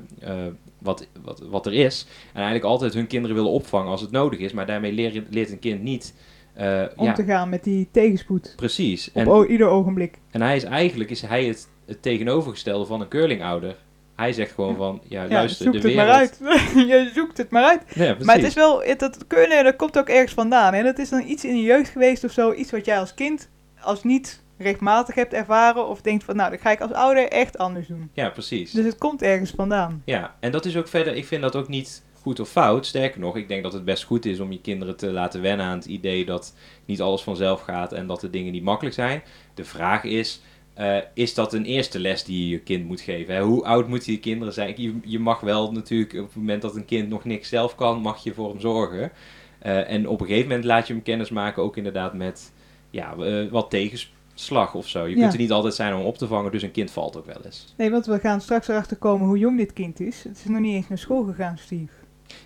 wat, 0.77 1.07
wat, 1.23 1.39
wat 1.49 1.65
er 1.65 1.73
is. 1.73 2.05
En 2.27 2.35
eigenlijk 2.35 2.65
altijd 2.65 2.93
hun 2.93 3.07
kinderen 3.07 3.35
willen 3.35 3.51
opvangen 3.51 3.91
als 3.91 4.01
het 4.01 4.11
nodig 4.11 4.39
is, 4.39 4.51
maar 4.53 4.65
daarmee 4.65 4.91
leer, 4.91 5.23
leert 5.29 5.51
een 5.51 5.59
kind 5.59 5.81
niet... 5.83 6.13
eh, 6.53 6.83
om 6.95 7.05
ja, 7.05 7.13
te 7.13 7.23
gaan 7.23 7.49
met 7.49 7.63
die 7.63 7.87
tegenspoed. 7.91 8.53
precies. 8.55 9.09
Op 9.13 9.27
En, 9.43 9.51
ieder 9.51 9.67
ogenblik. 9.67 10.17
en 10.31 10.41
hij 10.41 10.55
is 10.55 10.63
eigenlijk 10.63 11.09
is 11.09 11.21
hij 11.21 11.45
het, 11.45 11.67
het 11.85 12.01
tegenovergestelde 12.01 12.85
van 12.85 13.01
een 13.01 13.07
curlingouder. 13.07 13.75
Hij 14.17 14.33
zegt 14.33 14.51
gewoon 14.51 14.75
van, 14.75 15.01
ja, 15.07 15.23
Ja, 15.23 15.29
luister, 15.29 15.63
zoek 15.63 15.73
de 15.73 15.79
het 15.79 15.87
wereld... 15.87 16.07
maar 16.07 16.17
uit. 16.17 16.39
je 16.89 17.11
zoekt 17.13 17.37
het 17.37 17.49
maar 17.49 17.63
uit. 17.63 17.81
Ja. 17.93 18.15
Maar 18.21 18.35
het 18.35 18.45
is 18.45 18.53
wel, 18.53 18.83
het, 18.83 18.99
dat 18.99 19.27
kunnen, 19.27 19.63
dat 19.63 19.75
komt 19.75 19.97
ook 19.97 20.09
ergens 20.09 20.33
vandaan. 20.33 20.73
Hè? 20.73 20.83
Dat 20.83 20.99
is 20.99 21.09
dan 21.09 21.23
iets 21.27 21.45
in 21.45 21.57
je 21.57 21.63
jeugd 21.63 21.89
geweest 21.89 22.23
of 22.23 22.31
zo. 22.31 22.53
Iets 22.53 22.71
wat 22.71 22.85
jij 22.85 22.99
als 22.99 23.13
kind 23.13 23.49
als 23.81 24.03
niet 24.03 24.43
rechtmatig 24.57 25.15
hebt 25.15 25.33
ervaren. 25.33 25.87
Of 25.87 26.01
denkt 26.01 26.23
van, 26.23 26.35
nou, 26.35 26.51
dat 26.51 26.61
ga 26.61 26.71
ik 26.71 26.81
als 26.81 26.91
ouder 26.91 27.29
echt 27.29 27.57
anders 27.57 27.87
doen. 27.87 28.09
Ja, 28.13 28.29
precies. 28.29 28.71
Dus 28.71 28.85
het 28.85 28.97
komt 28.97 29.21
ergens 29.21 29.51
vandaan. 29.55 30.01
Ja, 30.05 30.35
en 30.39 30.51
dat 30.51 30.65
is 30.65 30.77
ook 30.77 30.87
verder, 30.87 31.15
ik 31.15 31.25
vind 31.25 31.41
dat 31.41 31.55
ook 31.55 31.67
niet 31.67 32.03
goed 32.21 32.39
of 32.39 32.49
fout. 32.49 32.85
Sterker 32.85 33.19
nog, 33.19 33.37
ik 33.37 33.47
denk 33.47 33.63
dat 33.63 33.73
het 33.73 33.85
best 33.85 34.03
goed 34.03 34.25
is 34.25 34.39
om 34.39 34.51
je 34.51 34.61
kinderen 34.61 34.97
te 34.97 35.11
laten 35.11 35.41
wennen 35.41 35.65
aan 35.65 35.77
het 35.77 35.85
idee 35.85 36.25
dat 36.25 36.53
niet 36.85 37.01
alles 37.01 37.21
vanzelf 37.21 37.61
gaat 37.61 37.93
en 37.93 38.07
dat 38.07 38.21
de 38.21 38.29
dingen 38.29 38.51
niet 38.51 38.63
makkelijk 38.63 38.95
zijn. 38.95 39.23
De 39.53 39.65
vraag 39.65 40.03
is, 40.03 40.41
eh, 40.77 40.97
is 41.13 41.33
dat 41.33 41.53
een 41.53 41.65
eerste 41.65 41.99
les 41.99 42.23
die 42.23 42.43
je 42.43 42.49
je 42.49 42.59
kind 42.59 42.85
moet 42.85 43.01
geven? 43.01 43.35
Hè? 43.35 43.41
Hoe 43.41 43.65
oud 43.65 43.87
moeten 43.87 44.11
je 44.11 44.19
kinderen 44.19 44.53
zijn? 44.53 44.73
Je, 44.77 44.93
je 45.03 45.19
mag 45.19 45.39
wel 45.39 45.71
natuurlijk, 45.71 46.13
op 46.13 46.25
het 46.27 46.35
moment 46.35 46.61
dat 46.61 46.75
een 46.75 46.85
kind 46.85 47.09
nog 47.09 47.25
niks 47.25 47.49
zelf 47.49 47.75
kan, 47.75 48.01
mag 48.01 48.23
je 48.23 48.33
voor 48.33 48.49
hem 48.49 48.59
zorgen. 48.59 49.11
Eh, 49.59 49.91
en 49.91 50.07
op 50.07 50.21
een 50.21 50.27
gegeven 50.27 50.47
moment 50.47 50.65
laat 50.65 50.87
je 50.87 50.93
hem 50.93 51.03
kennis 51.03 51.29
maken 51.29 51.63
ook 51.63 51.77
inderdaad 51.77 52.13
met 52.13 52.51
ja, 52.89 53.15
eh, 53.19 53.49
wat 53.51 53.69
tegenslag 53.69 54.73
of 54.75 54.87
zo. 54.87 55.05
Je 55.05 55.15
Ja. 55.15 55.21
kunt 55.21 55.33
er 55.33 55.39
niet 55.39 55.51
altijd 55.51 55.73
zijn 55.73 55.93
om 55.95 56.05
op 56.05 56.17
te 56.17 56.27
vangen, 56.27 56.51
dus 56.51 56.61
een 56.63 56.71
kind 56.71 56.91
valt 56.91 57.17
ook 57.17 57.25
wel 57.25 57.41
eens. 57.45 57.73
Nee, 57.77 57.89
want 57.91 58.05
we 58.05 58.19
gaan 58.19 58.41
straks 58.41 58.67
erachter 58.67 58.97
komen 58.97 59.27
hoe 59.27 59.37
jong 59.37 59.57
dit 59.57 59.73
kind 59.73 59.99
is. 59.99 60.23
Het 60.23 60.37
is 60.37 60.45
nog 60.45 60.59
niet 60.59 60.75
eens 60.75 60.87
naar 60.87 60.97
school 60.97 61.23
gegaan, 61.23 61.57
Steve. 61.57 61.93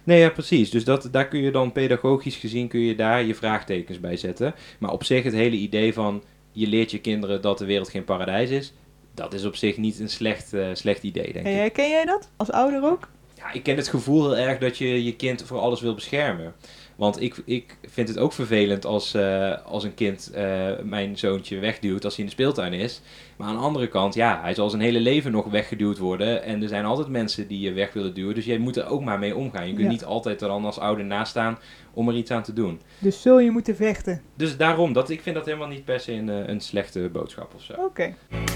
Nee, 0.03 0.19
ja, 0.19 0.29
precies. 0.29 0.69
Dus 0.69 0.83
dat, 0.83 1.07
daar 1.11 1.27
kun 1.27 1.41
je 1.41 1.51
dan 1.51 1.71
pedagogisch 1.71 2.35
gezien 2.35 2.67
kun 2.67 2.79
je 2.79 2.95
daar 2.95 3.23
je 3.23 3.35
vraagtekens 3.35 3.99
bij 3.99 4.17
zetten. 4.17 4.53
Maar 4.79 4.91
op 4.91 5.03
zich 5.03 5.23
het 5.23 5.33
hele 5.33 5.55
idee 5.55 5.93
van 5.93 6.23
je 6.51 6.67
leert 6.67 6.91
je 6.91 6.99
kinderen 6.99 7.41
dat 7.41 7.57
de 7.57 7.65
wereld 7.65 7.89
geen 7.89 8.03
paradijs 8.03 8.49
is, 8.49 8.73
dat 9.13 9.33
is 9.33 9.45
op 9.45 9.55
zich 9.55 9.77
niet 9.77 9.99
een 9.99 10.09
slecht, 10.09 10.53
eh, 10.53 10.67
slecht 10.73 11.03
idee, 11.03 11.33
denk 11.33 11.45
En 11.45 11.51
ik. 11.51 11.57
jij, 11.57 11.69
ken 11.69 11.89
jij 11.89 12.05
dat? 12.05 12.29
Als 12.37 12.51
ouder 12.51 12.83
ook? 12.83 13.07
Ja, 13.37 13.51
ik 13.51 13.63
ken 13.63 13.75
het 13.77 13.87
gevoel 13.87 14.23
heel 14.23 14.37
erg 14.47 14.57
dat 14.59 14.77
je 14.77 15.03
je 15.03 15.15
kind 15.15 15.43
voor 15.43 15.59
alles 15.59 15.81
wil 15.81 15.93
beschermen. 15.93 16.53
Want 17.01 17.21
ik, 17.21 17.35
ik 17.45 17.77
vind 17.87 18.07
het 18.07 18.17
ook 18.17 18.33
vervelend 18.33 18.85
als, 18.85 19.13
eh, 19.13 19.53
als 19.65 19.83
een 19.83 19.93
kind 19.93 20.31
eh, 20.33 20.69
mijn 20.83 21.17
zoontje 21.17 21.59
wegduwt 21.59 22.03
als 22.05 22.15
hij 22.15 22.23
in 22.23 22.29
de 22.29 22.35
speeltuin 22.35 22.73
is. 22.73 23.01
Maar 23.37 23.47
aan 23.47 23.55
de 23.55 23.61
andere 23.61 23.87
kant, 23.87 24.13
ja, 24.13 24.39
hij 24.41 24.53
zal 24.53 24.69
zijn 24.69 24.81
hele 24.81 24.99
leven 24.99 25.31
nog 25.31 25.45
weggeduwd 25.45 25.97
worden. 25.97 26.43
En 26.43 26.61
er 26.61 26.67
zijn 26.67 26.85
altijd 26.85 27.07
mensen 27.07 27.47
die 27.47 27.59
je 27.59 27.71
weg 27.71 27.93
willen 27.93 28.13
duwen. 28.13 28.35
Dus 28.35 28.45
jij 28.45 28.57
moet 28.57 28.77
er 28.77 28.87
ook 28.87 29.03
maar 29.03 29.19
mee 29.19 29.35
omgaan. 29.35 29.67
Je 29.67 29.73
kunt 29.73 29.85
Ja. 29.85 29.91
niet 29.91 30.05
altijd 30.05 30.41
er 30.41 30.47
dan 30.47 30.65
als 30.65 30.79
ouder 30.79 31.05
naast 31.05 31.29
staan 31.29 31.57
om 31.93 32.07
er 32.07 32.15
iets 32.15 32.31
aan 32.31 32.43
te 32.43 32.53
doen. 32.53 32.81
Dus 32.99 33.21
zul 33.21 33.39
je 33.39 33.51
moeten 33.51 33.75
vechten. 33.75 34.21
Dus 34.35 34.57
daarom, 34.57 34.93
dat, 34.93 35.09
ik 35.09 35.21
vind 35.21 35.35
dat 35.35 35.45
helemaal 35.45 35.67
niet 35.67 35.85
per 35.85 35.99
se 35.99 36.11
een, 36.13 36.29
eh, 36.29 36.47
een 36.47 36.61
slechte 36.61 37.09
boodschap 37.11 37.53
of 37.55 37.61
zo. 37.61 37.73
Oké. 37.73 38.13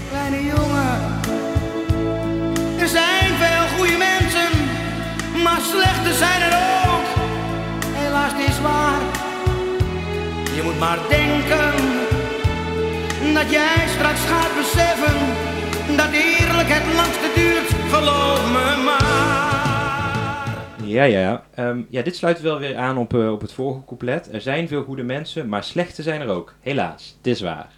Kleine 0.08 0.44
jongen, 0.44 1.20
er 2.78 2.88
zijn 2.88 3.34
veel 3.34 3.76
goede 3.78 3.96
mensen, 3.96 4.48
zijn 6.16 6.42
er 6.42 6.70
ook. 6.70 6.75
Helaas, 8.26 8.42
het 8.42 8.50
is 8.50 8.60
waar. 8.60 9.00
Je 10.56 10.62
moet 10.64 10.78
maar 10.78 10.98
denken 11.08 11.74
dat 13.34 13.50
jij 13.50 13.88
straks 13.88 14.20
gaat 14.20 14.54
beseffen 14.56 15.18
dat 15.96 16.10
eerlijk 16.12 16.68
het 16.68 16.94
langste 16.94 17.30
duurt. 17.34 17.68
Geloof 17.94 18.52
me 18.52 18.82
maar. 18.84 19.04
Ja, 20.86 21.04
ja, 21.04 21.20
ja. 21.20 21.44
Ehm, 21.54 21.82
ja, 21.88 22.02
dit 22.02 22.16
sluit 22.16 22.40
wel 22.40 22.58
weer 22.58 22.76
aan 22.76 22.96
op, 22.96 23.14
eh, 23.14 23.32
op 23.32 23.40
het 23.40 23.52
vorige 23.52 23.84
couplet. 23.86 24.32
Er 24.32 24.40
zijn 24.40 24.68
veel 24.68 24.82
goede 24.82 25.02
mensen, 25.02 25.48
maar 25.48 25.64
slechte 25.64 26.02
zijn 26.02 26.20
er 26.20 26.28
ook. 26.28 26.54
Helaas, 26.60 27.14
het 27.16 27.26
is 27.26 27.40
waar. 27.40 27.70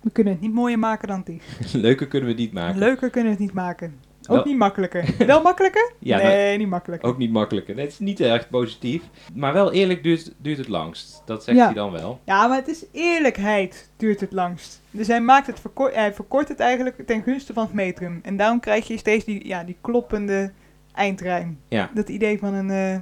We 0.00 0.10
kunnen 0.10 0.32
het 0.32 0.42
niet 0.42 0.52
mooier 0.52 0.78
maken 0.78 1.08
dan 1.08 1.22
is. 1.24 1.72
Leuker 1.86 2.06
kunnen 2.06 2.28
we 2.28 2.34
het 2.34 2.42
niet 2.44 2.52
maken. 2.52 2.78
Leuker 2.78 3.10
kunnen 3.10 3.32
we 3.32 3.36
het 3.36 3.46
niet 3.46 3.54
maken. 3.54 4.07
Ook 4.30 4.36
Wel- 4.36 4.44
niet 4.46 4.56
makkelijker. 4.56 5.14
Wel 5.26 5.42
makkelijker? 5.42 5.92
Ja, 5.98 6.16
nee, 6.16 6.58
niet 6.58 6.68
makkelijker. 6.68 7.08
Ook 7.08 7.18
niet 7.18 7.30
makkelijker. 7.32 7.74
Nee, 7.74 7.84
het 7.84 7.92
is 7.92 7.98
niet 7.98 8.20
erg 8.20 8.48
positief. 8.48 9.02
Maar 9.34 9.52
wel 9.52 9.72
eerlijk 9.72 10.02
duurt, 10.02 10.32
duurt 10.38 10.58
het 10.58 10.68
langst. 10.68 11.22
Dat 11.24 11.44
zegt 11.44 11.58
Ja. 11.58 11.64
hij 11.64 11.74
dan 11.74 11.90
wel. 11.92 12.20
Ja, 12.24 12.46
maar 12.46 12.56
het 12.58 12.68
is 12.68 12.84
eerlijkheid 12.92 13.90
duurt 13.96 14.20
het 14.20 14.32
langst. 14.32 14.80
Dus 14.90 15.06
hij, 15.06 15.20
maakt 15.20 15.46
het 15.46 15.60
verkort, 15.60 15.94
hij 15.94 16.14
verkort 16.14 16.48
het 16.48 16.60
eigenlijk 16.60 17.06
ten 17.06 17.22
gunste 17.22 17.52
van 17.52 17.64
het 17.64 17.72
metrum. 17.72 18.20
En 18.22 18.36
daarom 18.36 18.60
krijg 18.60 18.86
je 18.88 18.96
steeds 18.98 19.24
die, 19.24 19.46
ja, 19.46 19.64
die 19.64 19.76
kloppende 19.80 20.52
eindrijm. 20.94 21.58
Ja. 21.68 21.90
Dat 21.94 22.08
idee 22.08 22.38
van 22.38 22.54
een, 22.54 22.70
eh, 22.70 22.98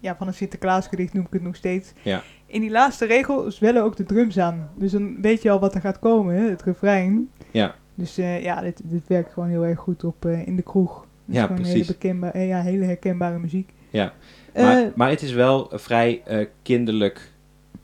ja, 0.00 0.16
van 0.16 0.26
een 0.26 0.34
Sinterklaasgedicht 0.34 1.12
noem 1.12 1.24
ik 1.26 1.32
het 1.32 1.42
nog 1.42 1.56
steeds. 1.56 1.92
Ja. 2.02 2.22
In 2.46 2.60
die 2.60 2.70
laatste 2.70 3.06
regel 3.06 3.50
zwellen 3.50 3.82
ook 3.82 3.96
de 3.96 4.04
drums 4.04 4.38
aan. 4.38 4.70
Dus 4.76 4.92
dan 4.92 5.20
weet 5.20 5.42
je 5.42 5.50
al 5.50 5.60
wat 5.60 5.74
er 5.74 5.80
gaat 5.80 5.98
komen, 5.98 6.34
hè, 6.34 6.48
het 6.50 6.62
refrein. 6.62 7.30
Ja. 7.50 7.74
Dus 7.96 8.18
eh, 8.18 8.42
ja, 8.42 8.60
dit, 8.60 8.80
dit 8.84 9.02
werkt 9.06 9.32
gewoon 9.32 9.48
heel 9.48 9.64
erg 9.64 9.78
goed 9.78 10.04
op 10.04 10.24
eh, 10.24 10.46
in 10.46 10.56
de 10.56 10.62
kroeg. 10.62 11.06
Ja, 11.24 11.46
precies. 11.46 11.92
Hele, 11.98 12.26
eh, 12.26 12.48
ja, 12.48 12.62
hele 12.62 12.84
herkenbare 12.84 13.38
muziek. 13.38 13.70
Ja. 13.90 14.12
Maar, 14.54 14.92
maar 14.94 15.10
het 15.10 15.22
is 15.22 15.32
wel 15.32 15.70
vrij 15.72 16.22
kinderlijk 16.62 17.30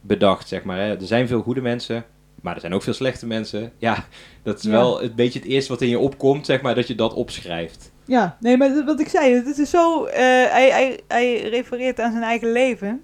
bedacht, 0.00 0.48
zeg 0.48 0.64
maar. 0.64 0.76
Hè. 0.78 0.96
Er 0.96 1.06
zijn 1.06 1.26
veel 1.26 1.42
goede 1.42 1.60
mensen, 1.60 2.04
maar 2.40 2.54
er 2.54 2.60
zijn 2.60 2.74
ook 2.74 2.82
veel 2.82 2.92
slechte 2.92 3.26
mensen. 3.26 3.72
Ja, 3.78 4.04
dat 4.42 4.56
is 4.58 4.62
Ja. 4.64 4.70
wel 4.70 5.02
een 5.02 5.14
beetje 5.14 5.38
het 5.38 5.48
eerste 5.48 5.72
wat 5.72 5.80
in 5.80 5.88
je 5.88 5.98
opkomt, 5.98 6.46
zeg 6.46 6.62
maar, 6.62 6.74
dat 6.74 6.86
je 6.86 6.94
dat 6.94 7.14
opschrijft. 7.14 7.92
Ja, 8.04 8.36
nee, 8.40 8.56
maar 8.56 8.84
wat 8.84 9.00
ik 9.00 9.08
zei, 9.08 9.34
het 9.34 9.58
is 9.58 9.70
zo. 9.70 10.06
hij, 10.06 10.70
hij, 10.70 11.00
hij 11.08 11.48
refereert 11.48 12.00
aan 12.00 12.10
zijn 12.12 12.24
eigen 12.24 12.52
leven. 12.52 13.02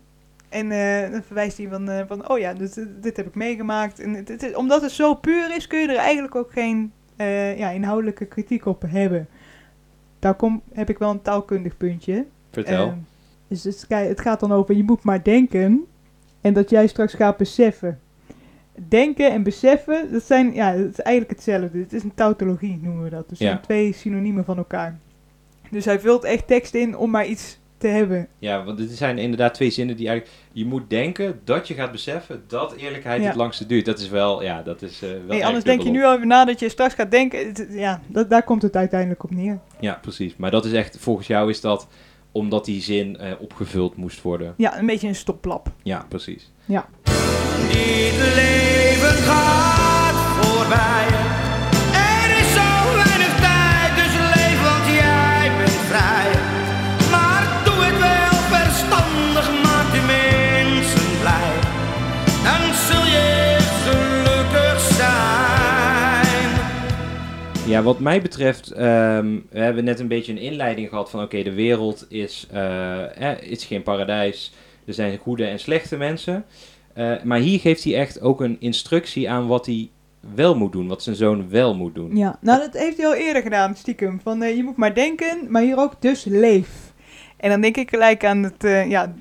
En 0.48 0.68
dan 1.12 1.22
verwijst 1.22 1.56
hij 1.56 1.68
van, 1.68 1.90
van 2.08 2.28
oh 2.30 2.38
ja, 2.38 2.52
dit, 2.54 2.86
dit 3.00 3.16
heb 3.16 3.26
ik 3.26 3.34
meegemaakt. 3.34 4.00
En 4.00 4.26
omdat 4.56 4.82
het 4.82 4.90
zo 4.90 5.14
puur 5.14 5.56
is, 5.56 5.66
kun 5.66 5.80
je 5.80 5.88
er 5.88 5.96
eigenlijk 5.96 6.34
ook 6.34 6.52
geen 6.52 6.92
eh, 7.18 7.58
ja, 7.58 7.70
inhoudelijke 7.70 8.24
kritiek 8.24 8.66
op 8.66 8.84
hebben. 8.86 9.28
Daar 10.18 10.34
kom, 10.34 10.62
heb 10.72 10.90
ik 10.90 10.98
wel 10.98 11.10
een 11.10 11.22
taalkundig 11.22 11.76
puntje. 11.76 12.26
Vertel. 12.50 12.86
Eh, 12.86 12.92
dus 13.48 13.64
het, 13.64 13.84
het 13.88 14.20
gaat 14.20 14.40
dan 14.40 14.52
over, 14.52 14.74
je 14.76 14.82
moet 14.84 15.02
maar 15.02 15.22
denken. 15.22 15.84
En 16.40 16.52
dat 16.52 16.70
jij 16.70 16.86
straks 16.86 17.14
gaat 17.14 17.36
beseffen. 17.36 17.98
Denken 18.88 19.30
en 19.30 19.42
beseffen, 19.42 20.12
dat 20.12 20.22
zijn, 20.22 20.54
ja, 20.54 20.76
dat 20.76 20.88
is 20.90 21.00
eigenlijk 21.00 21.36
hetzelfde. 21.36 21.78
Het 21.78 21.92
is 21.92 22.02
een 22.02 22.14
tautologie, 22.14 22.78
noemen 22.82 23.02
we 23.04 23.10
dat. 23.10 23.28
Dus 23.28 23.38
Ja. 23.38 23.46
zijn 23.46 23.60
twee 23.60 23.92
synoniemen 23.92 24.44
van 24.44 24.56
elkaar. 24.56 24.98
Dus 25.70 25.84
hij 25.84 26.00
vult 26.00 26.24
echt 26.24 26.46
tekst 26.46 26.74
in 26.74 26.96
om 26.96 27.10
maar 27.10 27.26
iets 27.26 27.57
te 27.78 27.86
hebben. 27.86 28.28
Ja, 28.38 28.64
want 28.64 28.78
dit 28.78 28.90
zijn 28.90 29.18
inderdaad 29.18 29.54
twee 29.54 29.70
zinnen 29.70 29.96
die 29.96 30.08
eigenlijk... 30.08 30.36
Je 30.52 30.64
moet 30.64 30.90
denken 30.90 31.40
dat 31.44 31.68
je 31.68 31.74
gaat 31.74 31.92
beseffen 31.92 32.42
dat 32.46 32.74
eerlijkheid 32.76 33.20
Ja. 33.22 33.26
het 33.26 33.36
langste 33.36 33.66
duurt. 33.66 33.84
Dat 33.84 33.98
is 33.98 34.08
wel, 34.08 34.42
ja, 34.42 34.62
dat 34.62 34.82
is 34.82 35.02
eh, 35.02 35.08
wel 35.10 35.20
Nee, 35.28 35.46
anders 35.46 35.64
denk 35.64 35.82
je 35.82 35.90
nu 35.90 36.06
over 36.06 36.26
na 36.26 36.44
dat 36.44 36.60
je 36.60 36.68
straks 36.68 36.94
gaat 36.94 37.10
denken. 37.10 37.46
Het- 37.46 37.66
Ja, 37.70 38.00
dat, 38.06 38.30
daar 38.30 38.42
komt 38.42 38.62
het 38.62 38.76
uiteindelijk 38.76 39.24
op 39.24 39.30
neer. 39.30 39.58
Ja, 39.80 39.98
precies. 40.02 40.36
Maar 40.36 40.50
dat 40.50 40.64
is 40.64 40.72
echt, 40.72 40.96
volgens 41.00 41.26
jou 41.26 41.50
is 41.50 41.60
dat 41.60 41.88
omdat 42.32 42.64
die 42.64 42.82
zin 42.82 43.16
eh, 43.16 43.32
opgevuld 43.38 43.96
moest 43.96 44.22
worden. 44.22 44.54
Ja, 44.56 44.78
een 44.78 44.86
beetje 44.86 45.08
een 45.08 45.14
stoplap. 45.14 45.70
Ja, 45.82 46.06
precies. 46.08 46.52
Dit 47.72 48.34
leven 48.34 49.08
gaat 49.08 50.44
voorbij. 50.46 51.27
Ja, 67.78 67.84
wat 67.84 67.98
mij 67.98 68.22
betreft, 68.22 68.70
ehm, 68.70 69.38
we 69.50 69.58
hebben 69.58 69.84
net 69.84 70.00
een 70.00 70.08
beetje 70.08 70.32
een 70.32 70.38
inleiding 70.38 70.88
gehad 70.88 71.10
van 71.10 71.22
oké, 71.22 71.42
de 71.42 71.52
wereld 71.52 72.06
is, 72.08 72.46
eh, 72.50 73.40
is 73.40 73.64
geen 73.64 73.82
paradijs. 73.82 74.52
Er 74.84 74.94
zijn 74.94 75.18
goede 75.18 75.44
en 75.44 75.58
slechte 75.58 75.96
mensen. 75.96 76.44
Eh, 76.94 77.22
maar 77.24 77.38
hier 77.38 77.60
geeft 77.60 77.84
hij 77.84 77.94
echt 77.94 78.20
ook 78.20 78.40
een 78.40 78.56
instructie 78.60 79.30
aan 79.30 79.46
wat 79.46 79.66
hij 79.66 79.90
wel 80.34 80.56
moet 80.56 80.72
doen, 80.72 80.88
wat 80.88 81.02
zijn 81.02 81.16
zoon 81.16 81.50
wel 81.50 81.74
moet 81.74 81.94
doen. 81.94 82.16
Ja, 82.16 82.38
nou 82.40 82.60
dat 82.60 82.72
heeft 82.72 82.96
hij 82.96 83.06
al 83.06 83.14
eerder 83.14 83.42
gedaan, 83.42 83.76
stiekem. 83.76 84.20
Van 84.20 84.42
eh, 84.42 84.56
je 84.56 84.64
moet 84.64 84.76
maar 84.76 84.94
denken, 84.94 85.46
maar 85.48 85.62
hier 85.62 85.78
ook 85.78 86.02
dus 86.02 86.24
leef. 86.24 86.87
En 87.38 87.50
dan 87.50 87.60
denk 87.60 87.76
ik 87.76 87.88
gelijk 87.88 88.24
aan 88.24 88.42
het, 88.42 88.64
eh, 88.64 88.88
ja, 88.90 89.14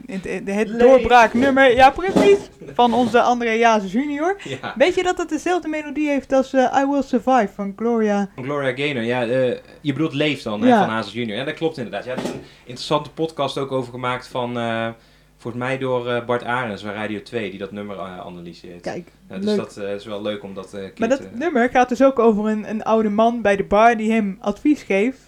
het, 0.45 0.80
doorbraaknummer, 0.80 1.75
ja 1.75 1.89
precies, 1.89 2.38
van 2.73 2.93
onze 2.93 3.21
André 3.21 3.51
Jazes 3.51 3.91
junior. 3.91 4.36
Ja. 4.43 4.73
Weet 4.75 4.95
je 4.95 5.03
dat 5.03 5.17
het 5.17 5.30
dezelfde 5.30 5.67
melodie 5.67 6.08
heeft 6.10 6.34
als 6.34 6.53
eh, 6.53 6.80
I 6.82 6.86
Will 6.86 7.01
Survive 7.01 7.49
van 7.56 7.73
Gloria? 7.75 8.30
Gloria 8.36 8.75
Gaynor, 8.75 9.03
ja, 9.03 9.21
eh, 9.27 9.58
je 9.82 9.93
bedoelt 9.93 10.13
Leef 10.13 10.41
dan, 10.41 10.62
hè, 10.62 10.77
van 10.77 10.89
Hazes 10.89 11.13
Junior. 11.13 11.38
Ja, 11.38 11.43
dat 11.43 11.53
klopt 11.53 11.77
inderdaad. 11.77 12.06
Ja, 12.06 12.12
er 12.12 12.23
is 12.23 12.30
een 12.30 12.41
interessante 12.60 13.10
podcast 13.10 13.58
ook 13.58 13.71
over 13.71 13.91
gemaakt 13.91 14.27
van, 14.27 14.58
eh, 14.58 14.89
volgens 15.38 15.63
mij 15.63 15.77
door 15.77 16.08
eh, 16.10 16.25
Bart 16.25 16.43
Arends 16.43 16.82
van 16.82 16.91
Radio 16.91 17.21
2, 17.21 17.49
die 17.49 17.60
dat 17.60 17.71
nummer 17.71 17.99
analyseert. 17.99 18.82
Kijk, 18.82 19.12
Ja, 19.30 19.36
dus 19.36 19.45
leuk. 19.45 19.58
dat 19.58 19.77
eh, 19.77 19.93
is 19.93 20.06
wel 20.06 20.21
leuk 20.21 20.43
om 20.43 20.53
dat 20.53 20.73
eh 20.73 20.84
Maar 20.97 21.10
dat 21.10 21.21
nummer 21.34 21.69
gaat 21.69 21.89
dus 21.89 22.03
ook 22.03 22.19
over 22.19 22.45
een, 22.45 22.69
een 22.69 22.84
oude 22.84 23.10
man 23.10 23.41
bij 23.41 23.56
de 23.56 23.63
bar 23.63 23.97
die 23.97 24.12
hem 24.12 24.38
advies 24.41 24.84
geeft 24.84 25.19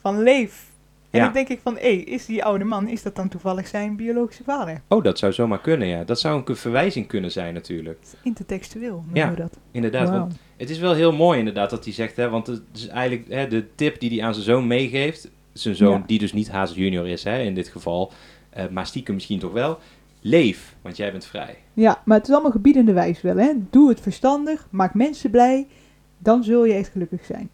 van 0.00 0.22
leef. 0.22 0.68
En 1.10 1.18
Ja. 1.18 1.24
dan 1.24 1.34
denk 1.34 1.48
ik 1.48 1.60
van, 1.62 1.74
hé, 1.76 1.88
is 1.88 2.26
die 2.26 2.44
oude 2.44 2.64
man, 2.64 2.88
is 2.88 3.02
dat 3.02 3.16
dan 3.16 3.28
toevallig 3.28 3.66
zijn 3.66 3.96
biologische 3.96 4.44
vader? 4.44 4.82
Oh, 4.88 5.04
dat 5.04 5.18
zou 5.18 5.32
zomaar 5.32 5.60
kunnen, 5.60 5.88
ja. 5.88 6.04
Dat 6.04 6.20
zou 6.20 6.42
een 6.44 6.56
verwijzing 6.56 7.06
kunnen 7.06 7.32
zijn 7.32 7.54
natuurlijk. 7.54 7.98
Intertextueel 8.22 8.94
noemen 8.94 9.14
Ja, 9.14 9.30
we 9.30 9.36
dat. 9.36 9.58
Inderdaad, 9.70 10.10
want 10.10 10.36
het 10.56 10.70
is 10.70 10.78
wel 10.78 10.94
heel 10.94 11.12
mooi 11.12 11.38
inderdaad 11.38 11.70
dat 11.70 11.84
hij 11.84 11.92
zegt, 11.92 12.16
hè, 12.16 12.28
want 12.28 12.46
het 12.46 12.62
is 12.74 12.86
eigenlijk 12.86 13.28
hè, 13.28 13.46
de 13.48 13.64
tip 13.74 14.00
die 14.00 14.10
hij 14.18 14.26
aan 14.26 14.32
zijn 14.34 14.44
zoon 14.46 14.66
meegeeft, 14.66 15.30
zijn 15.52 15.74
zoon 15.76 15.98
Ja. 15.98 16.02
die 16.06 16.18
dus 16.18 16.32
niet 16.32 16.50
Hazes 16.50 16.76
Junior 16.76 17.08
is 17.08 17.24
hè, 17.24 17.40
in 17.42 17.54
dit 17.54 17.68
geval, 17.68 18.12
eh, 18.50 18.64
maar 18.70 18.86
stiekem 18.86 19.14
misschien 19.14 19.38
toch 19.38 19.52
wel, 19.52 19.78
leef, 20.20 20.74
want 20.82 20.96
jij 20.96 21.10
bent 21.12 21.24
vrij. 21.26 21.56
Ja, 21.74 22.02
maar 22.04 22.18
het 22.18 22.26
is 22.28 22.32
allemaal 22.32 22.50
gebiedende 22.52 22.92
wijs 22.92 23.20
wel, 23.22 23.36
hè. 23.36 23.52
Doe 23.70 23.88
het 23.88 24.00
verstandig, 24.00 24.66
maak 24.70 24.94
mensen 24.94 25.30
blij, 25.30 25.66
dan 26.18 26.44
zul 26.44 26.64
je 26.64 26.72
echt 26.74 26.88
gelukkig 26.92 27.24
zijn. 27.24 27.50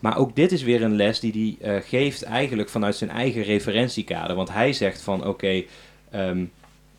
Maar 0.00 0.18
ook 0.18 0.36
dit 0.36 0.52
is 0.52 0.62
weer 0.62 0.82
een 0.82 0.96
les 0.96 1.20
die 1.20 1.56
hij 1.60 1.76
eh, 1.76 1.82
geeft 1.88 2.22
eigenlijk 2.22 2.68
vanuit 2.68 2.96
zijn 2.96 3.10
eigen 3.10 3.42
referentiekader. 3.42 4.36
Want 4.36 4.52
hij 4.52 4.72
zegt 4.72 5.02
van 5.02 5.26
oké, 5.26 5.62
ehm, 6.10 6.44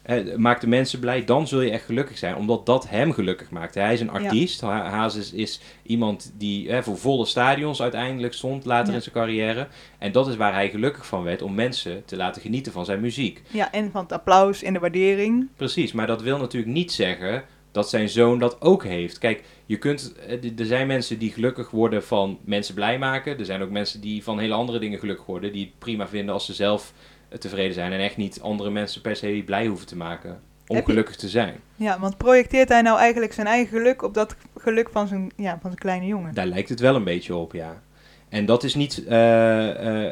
eh, 0.01 0.35
maak 0.35 0.61
de 0.61 0.67
mensen 0.67 0.99
blij, 0.99 1.25
dan 1.25 1.47
zul 1.47 1.61
je 1.61 1.71
echt 1.71 1.85
gelukkig 1.85 2.17
zijn. 2.17 2.35
Omdat 2.35 2.65
dat 2.65 2.89
hem 2.89 3.11
gelukkig 3.13 3.49
maakt. 3.49 3.75
Hij 3.75 3.93
is 3.93 3.99
een 3.99 4.09
artiest. 4.09 4.61
Ha- 4.61 4.89
Hazes 4.89 5.31
is 5.33 5.61
iemand 5.83 6.31
die 6.37 6.81
voor 6.83 6.97
volle 6.97 7.25
stadions 7.25 7.81
uiteindelijk 7.81 8.33
stond 8.33 8.65
later 8.65 8.89
Ja. 8.89 8.93
in 8.95 9.01
zijn 9.01 9.15
carrière. 9.15 9.67
En 9.97 10.11
dat 10.11 10.27
is 10.27 10.35
waar 10.35 10.53
hij 10.53 10.69
gelukkig 10.69 11.05
van 11.05 11.23
werd, 11.23 11.41
om 11.41 11.53
mensen 11.55 12.05
te 12.05 12.15
laten 12.15 12.41
genieten 12.41 12.71
van 12.71 12.85
zijn 12.85 12.99
muziek. 13.01 13.41
Ja, 13.47 13.71
en 13.71 13.91
van 13.91 14.01
het 14.03 14.11
applaus 14.11 14.63
en 14.63 14.73
de 14.73 14.79
waardering. 14.79 15.47
Precies, 15.55 15.91
maar 15.91 16.07
dat 16.07 16.21
wil 16.21 16.37
natuurlijk 16.37 16.73
niet 16.73 16.91
zeggen 16.91 17.43
dat 17.71 17.89
zijn 17.89 18.09
zoon 18.09 18.39
dat 18.39 18.61
ook 18.61 18.83
heeft. 18.83 19.17
Kijk, 19.17 19.43
je 19.71 19.77
kunt, 19.77 20.13
eh, 20.27 20.59
er 20.59 20.65
zijn 20.65 20.87
mensen 20.87 21.19
die 21.19 21.31
gelukkig 21.31 21.69
worden 21.69 22.03
van 22.03 22.39
mensen 22.43 22.75
blij 22.75 22.99
maken. 22.99 23.39
Er 23.39 23.45
zijn 23.45 23.61
ook 23.61 23.69
mensen 23.69 24.01
die 24.01 24.23
van 24.23 24.39
hele 24.39 24.53
andere 24.53 24.79
dingen 24.79 24.99
gelukkig 24.99 25.25
worden. 25.25 25.51
Die 25.51 25.65
het 25.65 25.79
prima 25.79 26.07
vinden 26.07 26.33
als 26.33 26.45
ze 26.45 26.53
zelf 26.53 26.93
eh, 27.29 27.37
tevreden 27.37 27.73
zijn. 27.73 27.91
En 27.91 27.99
echt 27.99 28.17
niet 28.17 28.41
andere 28.41 28.69
mensen 28.69 29.01
per 29.01 29.15
se 29.15 29.43
blij 29.45 29.67
hoeven 29.67 29.87
te 29.87 29.95
maken. 29.95 30.41
Om 30.67 30.83
gelukkig 30.83 31.15
te 31.15 31.29
zijn. 31.29 31.55
Ja, 31.75 31.99
want 31.99 32.17
projecteert 32.17 32.69
hij 32.69 32.81
nou 32.81 32.99
eigenlijk 32.99 33.33
zijn 33.33 33.47
eigen 33.47 33.77
geluk 33.77 34.01
op 34.01 34.13
dat 34.13 34.35
geluk 34.57 34.89
van 34.91 35.07
zijn, 35.07 35.31
ja, 35.35 35.51
van 35.51 35.59
zijn 35.61 35.75
kleine 35.75 36.05
jongen? 36.05 36.33
Daar 36.33 36.45
lijkt 36.45 36.69
het 36.69 36.79
wel 36.79 36.95
een 36.95 37.03
beetje 37.03 37.35
op, 37.35 37.53
ja. 37.53 37.81
En 38.29 38.45
dat 38.45 38.63
is 38.63 38.75
niet, 38.75 39.05
eh, 39.05 40.11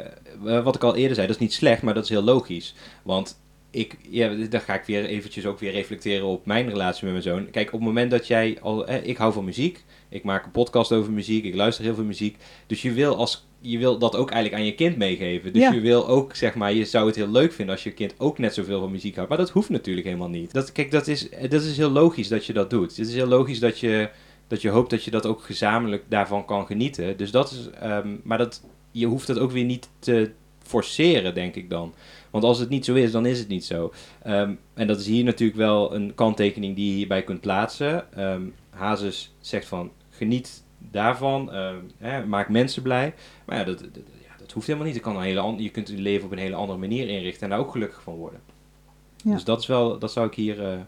wat 0.62 0.74
ik 0.74 0.82
al 0.82 0.96
eerder 0.96 1.14
zei, 1.14 1.26
dat 1.26 1.36
is 1.36 1.42
niet 1.42 1.52
slecht, 1.52 1.82
maar 1.82 1.94
dat 1.94 2.04
is 2.04 2.10
heel 2.10 2.22
logisch. 2.22 2.74
Want 3.02 3.40
ik, 3.70 3.96
ja, 4.08 4.28
dan 4.50 4.60
ga 4.60 4.74
ik 4.74 4.84
weer 4.84 5.04
eventjes 5.04 5.46
ook 5.46 5.58
weer 5.58 5.72
reflecteren 5.72 6.26
op 6.26 6.46
mijn 6.46 6.68
relatie 6.68 7.04
met 7.04 7.12
mijn 7.12 7.22
zoon. 7.24 7.50
Kijk, 7.50 7.66
op 7.66 7.72
het 7.72 7.82
moment 7.88 8.10
dat 8.10 8.26
jij 8.26 8.58
al, 8.60 8.86
eh, 8.86 9.06
ik 9.06 9.16
hou 9.16 9.32
van 9.32 9.44
muziek, 9.44 9.84
ik 10.08 10.22
maak 10.24 10.44
een 10.44 10.50
podcast 10.50 10.92
over 10.92 11.12
muziek, 11.12 11.44
ik 11.44 11.54
luister 11.54 11.84
heel 11.84 11.94
veel 11.94 12.04
muziek. 12.04 12.36
Dus 12.66 12.82
je 12.82 12.92
wil, 12.92 13.16
als, 13.16 13.46
je 13.60 13.78
wil 13.78 13.98
dat 13.98 14.16
ook 14.16 14.30
eigenlijk 14.30 14.62
aan 14.62 14.68
je 14.68 14.74
kind 14.74 14.96
meegeven. 14.96 15.52
Dus 15.52 15.62
Ja. 15.62 15.72
je 15.72 15.80
wil 15.80 16.08
ook, 16.08 16.34
zeg 16.34 16.54
maar, 16.54 16.72
je 16.72 16.84
zou 16.84 17.06
het 17.06 17.16
heel 17.16 17.30
leuk 17.30 17.52
vinden 17.52 17.74
als 17.74 17.84
je 17.84 17.90
kind 17.92 18.14
ook 18.18 18.38
net 18.38 18.54
zoveel 18.54 18.80
van 18.80 18.90
muziek 18.90 19.14
houdt. 19.14 19.28
Maar 19.28 19.38
dat 19.38 19.50
hoeft 19.50 19.68
natuurlijk 19.68 20.06
helemaal 20.06 20.28
niet. 20.28 20.52
Dat, 20.52 20.72
kijk, 20.72 20.90
dat 20.90 21.06
is, 21.06 21.28
dat 21.48 21.62
is 21.62 21.76
heel 21.76 21.90
logisch 21.90 22.28
dat 22.28 22.46
je 22.46 22.52
dat 22.52 22.70
doet. 22.70 22.96
Het 22.96 23.06
is 23.06 23.14
heel 23.14 23.26
logisch 23.26 23.58
dat 23.60 23.78
je 23.78 24.08
dat 24.46 24.62
je 24.62 24.68
hoopt 24.68 24.90
dat 24.90 25.04
je 25.04 25.10
dat 25.10 25.26
ook 25.26 25.42
gezamenlijk 25.42 26.04
daarvan 26.08 26.44
kan 26.44 26.66
genieten. 26.66 27.16
Dus 27.16 27.30
dat 27.30 27.50
is, 27.50 27.70
ehm, 27.80 28.08
maar 28.22 28.38
dat, 28.38 28.62
je 28.90 29.06
hoeft 29.06 29.26
dat 29.26 29.38
ook 29.38 29.50
weer 29.50 29.64
niet 29.64 29.88
te 29.98 30.30
forceren, 30.62 31.34
denk 31.34 31.54
ik 31.54 31.70
dan. 31.70 31.94
Want 32.30 32.44
als 32.44 32.58
het 32.58 32.68
niet 32.68 32.84
zo 32.84 32.94
is, 32.94 33.12
dan 33.12 33.26
is 33.26 33.38
het 33.38 33.48
niet 33.48 33.64
zo. 33.64 33.92
Ehm, 34.22 34.54
en 34.74 34.86
dat 34.86 35.00
is 35.00 35.06
hier 35.06 35.24
natuurlijk 35.24 35.58
wel 35.58 35.94
een 35.94 36.14
kanttekening 36.14 36.76
die 36.76 36.88
je 36.90 36.96
hierbij 36.96 37.22
kunt 37.22 37.40
plaatsen. 37.40 38.12
Ehm 38.12 38.42
Hazes 38.70 39.34
zegt 39.40 39.66
van, 39.66 39.90
geniet 40.10 40.62
daarvan, 40.78 41.52
ehm, 41.52 41.76
hè, 41.98 42.26
maak 42.26 42.48
mensen 42.48 42.82
blij. 42.82 43.14
Maar 43.46 43.56
ja, 43.58 43.64
dat, 43.64 43.78
dat, 43.78 44.02
ja, 44.26 44.36
dat 44.38 44.52
hoeft 44.52 44.66
helemaal 44.66 44.88
niet. 44.88 44.96
Je, 44.96 45.02
kan 45.02 45.16
een 45.16 45.22
hele 45.22 45.62
je 45.62 45.70
kunt 45.70 45.88
je 45.88 45.96
leven 45.96 46.26
op 46.26 46.32
een 46.32 46.38
hele 46.38 46.54
andere 46.54 46.78
manier 46.78 47.08
inrichten 47.08 47.42
en 47.42 47.48
daar 47.50 47.58
ook 47.58 47.70
gelukkig 47.70 48.02
van 48.02 48.14
worden. 48.14 48.40
Ja. 49.16 49.32
Dus 49.32 49.44
dat 49.44 49.60
is 49.60 49.66
wel, 49.66 49.98
dat 49.98 50.12
zou 50.12 50.26
ik 50.26 50.34
hier... 50.34 50.64
eh, 50.64 50.78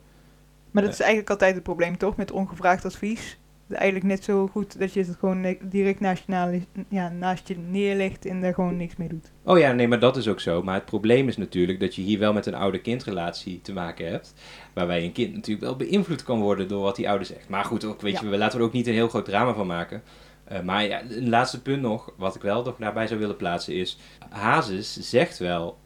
Maar 0.71 0.83
dat 0.83 0.93
is 0.93 1.01
eigenlijk 1.01 1.31
altijd 1.31 1.55
het 1.55 1.63
probleem 1.63 1.99
toch, 1.99 2.17
met 2.17 2.31
ongevraagd 2.31 2.85
advies. 2.85 3.39
Eigenlijk 3.73 4.05
net 4.05 4.25
zo 4.25 4.47
goed 4.49 4.79
dat 4.79 4.93
je 4.93 5.01
het 5.01 5.17
gewoon 5.19 5.57
direct 5.63 6.01
naast 6.01 6.25
je, 6.27 6.61
ja, 6.89 7.09
naast 7.09 7.49
je 7.49 7.57
neerlegt 7.69 8.27
en 8.27 8.41
daar 8.41 8.55
gewoon 8.55 8.77
niks 8.77 8.97
mee 8.97 9.09
doet. 9.09 9.31
Oh 9.45 9.59
ja, 9.59 9.73
nee, 9.73 9.89
maar 9.89 9.99
dat 10.01 10.17
is 10.17 10.29
ook 10.29 10.41
zo. 10.41 10.63
Maar 10.63 10.75
het 10.75 10.85
probleem 10.85 11.29
is 11.29 11.37
natuurlijk 11.37 11.81
dat 11.81 11.95
je 11.95 12.03
hier 12.03 12.19
wel 12.19 12.33
met 12.33 12.47
een 12.47 12.55
ouder-kindrelatie 12.55 13.61
te 13.63 13.73
maken 13.73 14.11
hebt. 14.11 14.35
Waarbij 14.75 15.05
een 15.05 15.13
kind 15.13 15.35
natuurlijk 15.35 15.67
wel 15.67 15.77
beïnvloed 15.77 16.23
kan 16.23 16.41
worden 16.41 16.69
door 16.69 16.83
wat 16.83 16.97
die 16.97 17.09
ouder 17.09 17.27
zegt. 17.27 17.49
Maar 17.49 17.65
goed, 17.65 17.85
ook, 17.85 18.01
weet 18.01 18.13
Ja. 18.13 18.21
je, 18.23 18.29
we 18.29 18.39
laten 18.39 18.59
er 18.59 18.65
ook 18.65 18.73
niet 18.73 18.87
een 18.87 18.93
heel 18.93 19.09
groot 19.09 19.25
drama 19.25 19.55
van 19.55 19.67
maken. 19.67 20.03
Eh, 20.45 20.61
maar 20.61 20.85
ja, 20.85 21.03
een 21.09 21.29
laatste 21.29 21.63
punt 21.63 21.83
nog, 21.83 22.13
wat 22.17 22.35
ik 22.35 22.43
wel 22.43 22.63
nog 22.65 22.77
daarbij 22.79 23.07
zou 23.07 23.21
willen 23.21 23.37
plaatsen 23.37 23.75
is... 23.75 23.99
Hazes 24.29 24.97
zegt 25.01 25.39
wel, 25.39 25.79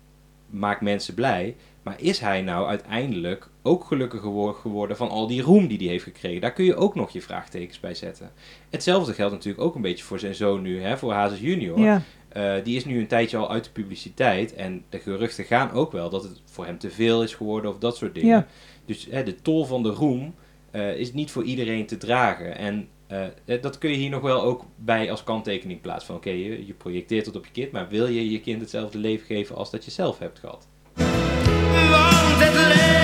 maak 0.51 0.81
mensen 0.81 1.15
blij. 1.15 1.57
Maar 1.87 2.01
is 2.01 2.19
hij 2.19 2.43
nou 2.43 2.67
uiteindelijk 2.69 3.49
ook 3.63 3.85
gelukkig 3.85 4.21
gewo- 4.21 4.53
geworden 4.53 4.97
van 4.97 5.09
al 5.09 5.27
die 5.27 5.43
roem 5.43 5.67
die 5.67 5.79
hij 5.79 5.87
heeft 5.87 6.05
gekregen? 6.05 6.41
Daar 6.41 6.53
kun 6.53 6.65
je 6.65 6.75
ook 6.77 6.95
nog 6.95 7.11
je 7.11 7.23
vraagtekens 7.23 7.81
bij 7.81 7.95
zetten. 7.95 8.31
Hetzelfde 8.71 9.13
geldt 9.13 9.33
natuurlijk 9.33 9.65
ook 9.65 9.75
een 9.75 9.81
beetje 9.83 10.05
voor 10.05 10.19
zijn 10.19 10.35
zoon 10.35 10.63
nu, 10.63 10.81
hè, 10.83 10.99
voor 10.99 11.13
Hazes 11.13 11.41
junior. 11.41 11.79
Ja, 11.79 12.03
Eh, 12.29 12.55
die 12.65 12.77
is 12.77 12.85
nu 12.85 13.01
een 13.01 13.07
tijdje 13.07 13.37
al 13.37 13.51
uit 13.51 13.65
de 13.65 13.71
publiciteit. 13.71 14.55
En 14.55 14.85
de 14.89 14.99
geruchten 14.99 15.45
gaan 15.45 15.71
ook 15.71 15.93
wel 15.93 16.11
dat 16.11 16.23
het 16.23 16.41
voor 16.45 16.67
hem 16.67 16.79
te 16.79 16.91
veel 16.91 17.23
is 17.23 17.35
geworden 17.35 17.71
of 17.71 17.79
dat 17.79 17.97
soort 17.97 18.15
dingen. 18.15 18.29
Ja. 18.37 18.47
Dus 18.85 19.07
hè, 19.11 19.23
de 19.23 19.43
tol 19.43 19.65
van 19.65 19.83
de 19.83 19.89
roem 19.89 20.35
eh, 20.71 20.97
is 20.97 21.13
niet 21.13 21.31
voor 21.31 21.45
iedereen 21.45 21.87
te 21.87 21.97
dragen. 21.97 22.57
En 22.57 22.89
eh, 23.07 23.61
dat 23.61 23.79
kun 23.79 23.91
je 23.91 23.97
hier 23.97 24.11
nog 24.11 24.23
wel 24.23 24.43
ook 24.43 24.65
bij 24.77 25.11
als 25.11 25.25
kanttekening 25.25 25.81
plaatsen. 25.81 26.07
Van 26.07 26.17
oké, 26.17 26.31
je, 26.31 26.67
je 26.67 26.73
projecteert 26.73 27.27
het 27.27 27.37
op 27.37 27.45
je 27.45 27.53
kind, 27.53 27.73
maar 27.73 27.89
wil 27.89 28.07
je 28.07 28.31
je 28.31 28.41
kind 28.41 28.61
hetzelfde 28.61 28.99
leven 28.99 29.27
geven 29.27 29.57
als 29.57 29.71
dat 29.71 29.85
je 29.85 29.91
zelf 29.91 30.19
hebt 30.19 30.39
gehad? 30.39 30.69
Want 32.55 32.96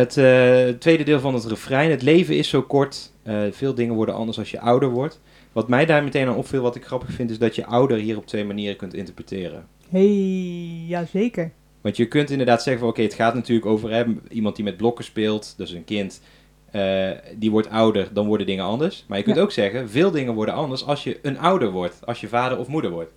Het 0.00 0.16
eh, 0.16 0.68
tweede 0.78 1.02
deel 1.04 1.20
van 1.20 1.34
het 1.34 1.44
refrein. 1.44 1.90
Het 1.90 2.02
leven 2.02 2.36
is 2.36 2.48
zo 2.48 2.62
kort. 2.62 3.12
eh, 3.22 3.40
veel 3.50 3.74
dingen 3.74 3.94
worden 3.94 4.14
anders 4.14 4.38
als 4.38 4.50
je 4.50 4.60
ouder 4.60 4.88
wordt. 4.90 5.20
Wat 5.52 5.68
mij 5.68 5.86
daar 5.86 6.04
meteen 6.04 6.28
aan 6.28 6.36
opviel, 6.36 6.62
wat 6.62 6.76
ik 6.76 6.84
grappig 6.84 7.10
vind, 7.12 7.30
is 7.30 7.38
dat 7.38 7.54
je 7.54 7.66
ouder 7.66 7.96
hier 7.98 8.16
op 8.16 8.26
twee 8.26 8.44
manieren 8.44 8.76
kunt 8.76 8.94
interpreteren. 8.94 9.66
hey, 9.90 10.84
ja 10.86 11.04
zeker. 11.04 11.50
Want 11.80 11.96
je 11.96 12.06
kunt 12.08 12.30
inderdaad 12.30 12.62
zeggen 12.62 12.82
van 12.82 12.90
oké, 12.90 13.02
het 13.02 13.14
gaat 13.14 13.34
natuurlijk 13.34 13.66
over 13.66 13.90
hè, 13.90 14.04
iemand 14.28 14.56
die 14.56 14.64
met 14.64 14.76
blokken 14.76 15.04
speelt, 15.04 15.54
dus 15.56 15.70
een 15.72 15.84
kind, 15.84 16.20
eh, 16.70 17.10
die 17.36 17.50
wordt 17.50 17.68
ouder, 17.70 18.08
dan 18.12 18.26
worden 18.26 18.46
dingen 18.46 18.64
anders. 18.64 19.04
Maar 19.08 19.18
je 19.18 19.24
kunt 19.24 19.36
Ja. 19.36 19.42
ook 19.42 19.52
zeggen, 19.52 19.90
veel 19.90 20.10
dingen 20.10 20.34
worden 20.34 20.54
anders 20.54 20.84
als 20.86 21.04
je 21.04 21.18
een 21.22 21.38
ouder 21.38 21.70
wordt, 21.70 22.06
als 22.06 22.20
je 22.20 22.28
vader 22.28 22.58
of 22.58 22.66
moeder 22.68 22.90
wordt. 22.90 23.12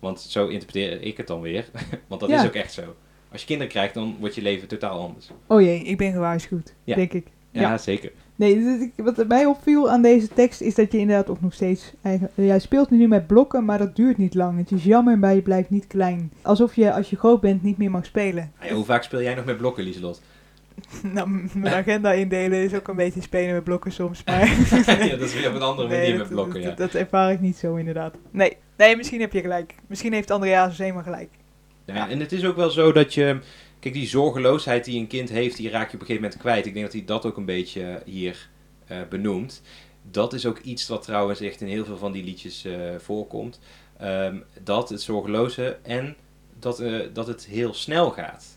Want 0.00 0.20
zo 0.20 0.46
interpreteer 0.46 1.02
ik 1.02 1.16
het 1.16 1.26
dan 1.26 1.40
weer, 1.40 1.64
want 2.08 2.20
dat 2.20 2.30
Ja. 2.30 2.40
is 2.40 2.46
ook 2.46 2.54
echt 2.54 2.72
zo. 2.72 2.82
Als 3.32 3.40
je 3.40 3.46
kinderen 3.46 3.72
krijgt, 3.72 3.94
dan 3.94 4.16
wordt 4.20 4.34
je 4.34 4.42
leven 4.42 4.68
totaal 4.68 5.00
anders. 5.00 5.30
Oh 5.46 5.60
jee, 5.60 5.82
ik 5.82 5.96
ben 5.96 6.12
gewaarschuwd, 6.12 6.74
Ja. 6.84 6.94
denk 6.94 7.12
ik. 7.12 7.26
Ja, 7.50 7.60
Ja. 7.60 7.78
zeker. 7.78 8.12
Nee, 8.36 8.54
ik- 8.96 9.04
wat 9.04 9.26
mij 9.28 9.44
opviel 9.44 9.90
aan 9.90 10.02
deze 10.02 10.28
tekst 10.28 10.60
is 10.60 10.74
dat 10.74 10.92
je 10.92 10.98
inderdaad 10.98 11.28
ook 11.30 11.40
nog 11.40 11.52
steeds... 11.52 11.92
Eigen, 12.02 12.30
jij 12.34 12.58
speelt 12.58 12.90
nu 12.90 13.08
met 13.08 13.26
blokken, 13.26 13.64
maar 13.64 13.78
dat 13.78 13.96
duurt 13.96 14.18
niet 14.18 14.34
lang. 14.34 14.58
Het 14.58 14.70
is 14.72 14.84
jammer, 14.84 15.18
maar 15.18 15.34
je 15.34 15.42
blijft 15.42 15.70
niet 15.70 15.86
klein. 15.86 16.32
Alsof 16.42 16.74
je 16.74 16.92
als 16.92 17.10
je 17.10 17.16
groot 17.16 17.40
bent 17.40 17.62
niet 17.62 17.78
meer 17.78 17.90
mag 17.90 18.04
spelen. 18.04 18.52
Ja, 18.62 18.74
hoe 18.74 18.84
vaak 18.84 19.02
speel 19.02 19.22
jij 19.22 19.34
nog 19.34 19.44
met 19.44 19.56
blokken, 19.56 19.84
Lieselot? 19.84 20.22
nou, 21.14 21.48
mijn 21.54 21.74
agenda 21.74 22.12
indelen 22.12 22.62
is 22.62 22.74
ook 22.74 22.88
een 22.88 22.96
beetje 22.96 23.22
spelen 23.22 23.54
met 23.54 23.64
blokken 23.64 23.92
soms, 23.92 24.22
maar... 24.24 24.46
ja, 25.06 25.16
dat 25.16 25.20
is 25.20 25.34
weer 25.34 25.48
op 25.48 25.54
een 25.54 25.62
andere 25.62 25.88
manier 25.96 26.08
dat, 26.10 26.18
met 26.18 26.28
blokken, 26.28 26.60
ja. 26.60 26.66
dat, 26.68 26.76
dat 26.76 26.94
ervaar 26.94 27.32
ik 27.32 27.40
niet 27.40 27.56
zo 27.56 27.74
inderdaad. 27.74 28.14
Nee, 28.30 28.56
nee, 28.76 28.96
misschien 28.96 29.20
heb 29.20 29.32
je 29.32 29.40
gelijk. 29.40 29.74
Misschien 29.86 30.12
heeft 30.12 30.30
Andreas 30.30 30.78
helemaal 30.78 31.02
gelijk. 31.02 31.28
Ja, 31.86 32.08
en 32.08 32.20
het 32.20 32.32
is 32.32 32.44
ook 32.44 32.56
wel 32.56 32.70
zo 32.70 32.92
dat 32.92 33.14
je... 33.14 33.38
Kijk, 33.78 33.94
die 33.94 34.06
zorgeloosheid 34.06 34.84
die 34.84 35.00
een 35.00 35.06
kind 35.06 35.28
heeft, 35.28 35.56
die 35.56 35.70
raak 35.70 35.88
je 35.88 35.94
op 35.94 36.00
een 36.00 36.06
gegeven 36.06 36.22
moment 36.22 36.40
kwijt. 36.40 36.66
Ik 36.66 36.72
denk 36.72 36.84
dat 36.84 36.94
hij 36.94 37.04
dat 37.04 37.26
ook 37.26 37.36
een 37.36 37.44
beetje 37.44 38.02
hier 38.04 38.48
eh, 38.86 38.98
benoemt. 39.08 39.62
Dat 40.10 40.32
is 40.32 40.46
ook 40.46 40.58
iets 40.58 40.88
wat 40.88 41.02
trouwens 41.02 41.40
echt 41.40 41.60
in 41.60 41.66
heel 41.66 41.84
veel 41.84 41.96
van 41.96 42.12
die 42.12 42.24
liedjes 42.24 42.64
eh, 42.64 42.94
voorkomt. 42.98 43.60
Ehm, 43.98 44.36
dat, 44.62 44.88
het 44.88 45.02
zorgeloze 45.02 45.78
en 45.82 46.16
dat, 46.58 46.80
eh, 46.80 47.00
dat 47.12 47.26
het 47.26 47.46
heel 47.46 47.74
snel 47.74 48.10
gaat. 48.10 48.55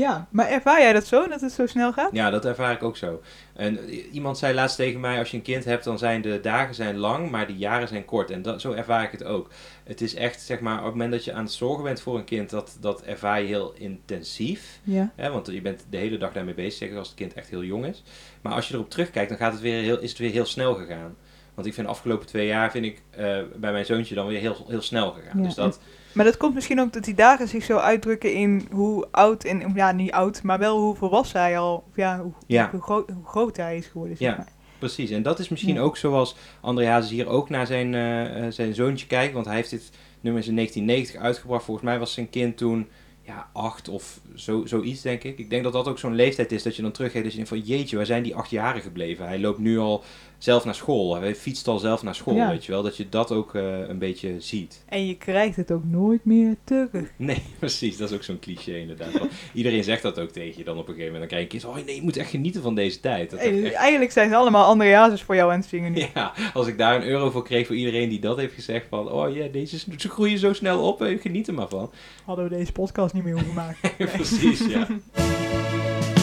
Ja, 0.00 0.26
maar 0.30 0.48
ervaar 0.48 0.80
jij 0.80 0.92
dat 0.92 1.06
zo, 1.06 1.28
dat 1.28 1.40
het 1.40 1.52
zo 1.52 1.66
snel 1.66 1.92
gaat? 1.92 2.10
Ja, 2.12 2.30
dat 2.30 2.44
ervaar 2.44 2.72
ik 2.72 2.82
ook 2.82 2.96
zo. 2.96 3.22
En 3.52 3.88
iemand 4.12 4.38
zei 4.38 4.54
laatst 4.54 4.76
tegen 4.76 5.00
mij, 5.00 5.18
als 5.18 5.30
je 5.30 5.36
een 5.36 5.42
kind 5.42 5.64
hebt, 5.64 5.84
dan 5.84 5.98
zijn 5.98 6.22
de 6.22 6.40
dagen 6.42 6.74
zijn 6.74 6.96
lang, 6.96 7.30
maar 7.30 7.46
de 7.46 7.56
jaren 7.56 7.88
zijn 7.88 8.04
kort. 8.04 8.30
En 8.30 8.42
dat, 8.42 8.60
zo 8.60 8.72
ervaar 8.72 9.04
ik 9.04 9.10
het 9.10 9.24
ook. 9.24 9.50
Het 9.84 10.00
is 10.00 10.14
echt, 10.14 10.40
zeg 10.40 10.60
maar, 10.60 10.78
op 10.78 10.84
het 10.84 10.92
moment 10.92 11.12
dat 11.12 11.24
je 11.24 11.32
aan 11.32 11.44
het 11.44 11.52
zorgen 11.52 11.84
bent 11.84 12.00
voor 12.00 12.18
een 12.18 12.24
kind, 12.24 12.50
dat, 12.50 12.76
dat 12.80 13.02
ervaar 13.02 13.40
je 13.40 13.46
heel 13.46 13.74
intensief. 13.76 14.80
Ja. 14.82 15.12
Hè, 15.16 15.30
want 15.30 15.46
je 15.46 15.60
bent 15.60 15.84
de 15.90 15.96
hele 15.96 16.18
dag 16.18 16.32
daarmee 16.32 16.54
bezig, 16.54 16.78
zeker 16.78 16.98
als 16.98 17.08
het 17.08 17.16
kind 17.16 17.34
echt 17.34 17.48
heel 17.50 17.64
jong 17.64 17.86
is. 17.86 18.02
Maar 18.40 18.52
als 18.52 18.68
je 18.68 18.74
erop 18.74 18.90
terugkijkt, 18.90 19.28
dan 19.28 19.38
gaat 19.38 19.52
het 19.52 19.62
weer 19.62 19.82
heel, 19.82 19.98
is 19.98 20.10
het 20.10 20.18
weer 20.18 20.30
heel 20.30 20.44
snel 20.46 20.74
gegaan. 20.74 21.16
Want 21.54 21.66
ik 21.66 21.74
vind 21.74 21.86
de 21.86 21.92
afgelopen 21.92 22.26
twee 22.26 22.46
jaar, 22.46 22.70
vind 22.70 22.84
ik 22.84 23.02
eh, 23.10 23.38
bij 23.56 23.72
mijn 23.72 23.84
zoontje 23.84 24.14
dan 24.14 24.26
weer 24.26 24.40
heel, 24.40 24.64
heel 24.68 24.82
snel 24.82 25.10
gegaan. 25.10 25.38
Ja, 25.38 25.44
Dus 25.44 25.54
dat, 25.54 25.80
Maar 26.12 26.24
dat 26.24 26.36
komt 26.36 26.54
misschien 26.54 26.80
ook 26.80 26.92
dat 26.92 27.04
die 27.04 27.14
dagen 27.14 27.48
zich 27.48 27.64
zo 27.64 27.76
uitdrukken 27.76 28.32
in 28.34 28.66
hoe 28.70 29.06
oud 29.10 29.44
en, 29.44 29.72
ja, 29.74 29.92
niet 29.92 30.12
oud, 30.12 30.42
maar 30.42 30.58
wel 30.58 30.78
hoe 30.78 30.94
volwassen 30.94 31.40
hij 31.40 31.58
al, 31.58 31.84
of 31.88 31.96
ja, 31.96 32.20
hoe, 32.22 32.32
Ja. 32.46 32.68
hoe, 32.70 32.80
groot, 32.82 33.10
hoe 33.10 33.26
groot 33.26 33.56
hij 33.56 33.76
is 33.76 33.86
geworden, 33.86 34.16
zeg 34.16 34.28
Ja. 34.28 34.36
maar. 34.36 34.48
Precies, 34.78 35.10
en 35.10 35.22
dat 35.22 35.38
is 35.38 35.48
misschien 35.48 35.74
Ja. 35.74 35.80
ook 35.80 35.96
zoals 35.96 36.36
André 36.60 36.86
Hazes 36.86 37.10
hier 37.10 37.28
ook 37.28 37.48
naar 37.48 37.66
zijn, 37.66 37.94
eh, 37.94 38.46
eh, 38.46 38.52
zijn 38.52 38.74
zoontje 38.74 39.06
kijkt. 39.06 39.34
Want 39.34 39.46
hij 39.46 39.54
heeft 39.54 39.70
dit 39.70 39.90
nummer 40.20 40.46
in 40.46 40.54
1990 40.54 41.16
uitgebracht. 41.20 41.64
Volgens 41.64 41.86
mij 41.86 41.98
was 41.98 42.12
zijn 42.12 42.30
kind 42.30 42.56
toen 42.56 42.88
ja, 43.22 43.48
acht 43.52 43.88
of 43.88 44.20
zo, 44.34 44.66
zoiets, 44.66 45.02
denk 45.02 45.22
ik. 45.22 45.38
Ik 45.38 45.50
denk 45.50 45.62
dat 45.64 45.72
dat 45.72 45.88
ook 45.88 45.98
zo'n 45.98 46.14
leeftijd 46.14 46.52
is 46.52 46.62
dat 46.62 46.76
je 46.76 46.82
dan 46.82 46.90
teruggeeft. 46.90 47.22
Dat 47.24 47.32
je 47.32 47.44
denkt 47.44 47.52
van 47.54 47.74
jeetje, 47.74 47.96
waar 47.96 48.06
zijn 48.06 48.22
die 48.22 48.34
acht 48.34 48.50
jaren 48.50 48.82
gebleven? 48.82 49.26
Hij 49.26 49.38
loopt 49.40 49.58
nu 49.58 49.78
al 49.78 50.04
zelf 50.40 50.64
naar 50.64 50.74
school. 50.74 51.16
Hij 51.16 51.34
fietst 51.34 51.68
al 51.68 51.78
zelf 51.78 52.02
naar 52.02 52.14
school, 52.14 52.34
Ja. 52.34 52.48
weet 52.50 52.64
je 52.64 52.72
wel. 52.72 52.82
Dat 52.82 52.96
je 52.96 53.08
dat 53.08 53.32
ook 53.32 53.54
eh, 53.54 53.88
een 53.88 53.98
beetje 53.98 54.34
ziet. 54.38 54.84
En 54.88 55.06
je 55.06 55.16
krijgt 55.16 55.56
het 55.56 55.70
ook 55.72 55.84
nooit 55.84 56.24
meer 56.24 56.56
terug. 56.64 56.90
Nee, 57.16 57.42
precies. 57.58 57.96
Dat 57.96 58.10
is 58.10 58.16
ook 58.16 58.22
zo'n 58.22 58.38
cliché 58.38 58.76
inderdaad. 58.78 59.12
Want 59.18 59.30
Iedereen 59.52 59.84
zegt 59.84 60.02
dat 60.02 60.18
ook 60.18 60.30
tegen 60.30 60.58
je 60.58 60.64
dan 60.64 60.78
op 60.78 60.88
een 60.88 60.94
gegeven 60.94 61.12
moment. 61.12 61.30
Dan 61.30 61.38
krijg 61.38 61.42
je 61.52 61.54
een 61.54 61.60
kind, 61.74 61.78
oh 61.80 61.86
nee, 61.86 61.94
je 61.96 62.02
moet 62.02 62.16
echt 62.16 62.30
genieten 62.30 62.62
van 62.62 62.74
deze 62.74 63.00
tijd. 63.00 63.30
Dat 63.30 63.40
is 63.40 63.46
Hey, 63.46 63.64
echt- 63.64 63.74
Eigenlijk 63.74 64.12
zijn 64.12 64.28
ze 64.28 64.36
allemaal 64.36 64.64
Andreases 64.66 65.22
voor 65.22 65.34
jou 65.34 65.52
aan 65.52 65.58
het 65.60 65.68
zingen 65.68 65.92
nu. 65.92 65.98
Ja, 66.14 66.32
als 66.54 66.66
ik 66.66 66.78
daar 66.78 66.96
een 66.96 67.08
euro 67.08 67.30
voor 67.30 67.44
kreeg 67.44 67.66
voor 67.66 67.76
iedereen 67.76 68.08
die 68.08 68.20
dat 68.20 68.36
heeft 68.36 68.54
gezegd 68.54 68.86
van... 68.88 69.10
Oh 69.10 69.34
ja, 69.34 69.46
deze, 69.52 69.78
ze 69.78 70.08
groeien 70.08 70.38
zo 70.38 70.52
snel 70.52 70.82
op, 70.86 71.02
eh, 71.02 71.20
geniet 71.20 71.48
er 71.48 71.54
maar 71.54 71.68
van. 71.68 71.90
Hadden 72.24 72.48
we 72.48 72.56
deze 72.56 72.72
podcast 72.72 73.14
niet 73.14 73.24
meer 73.24 73.32
hoeven 73.34 73.54
maken. 73.54 73.90
Precies, 74.16 74.66
ja. 74.66 74.86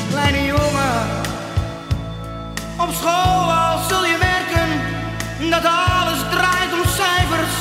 Kleine 0.10 0.46
jongen, 0.46 1.26
op 2.80 2.90
school 2.94 3.57
dat 5.50 5.66
alles 5.66 6.20
draait 6.30 6.74
om 6.74 6.84
cijfers 6.86 7.56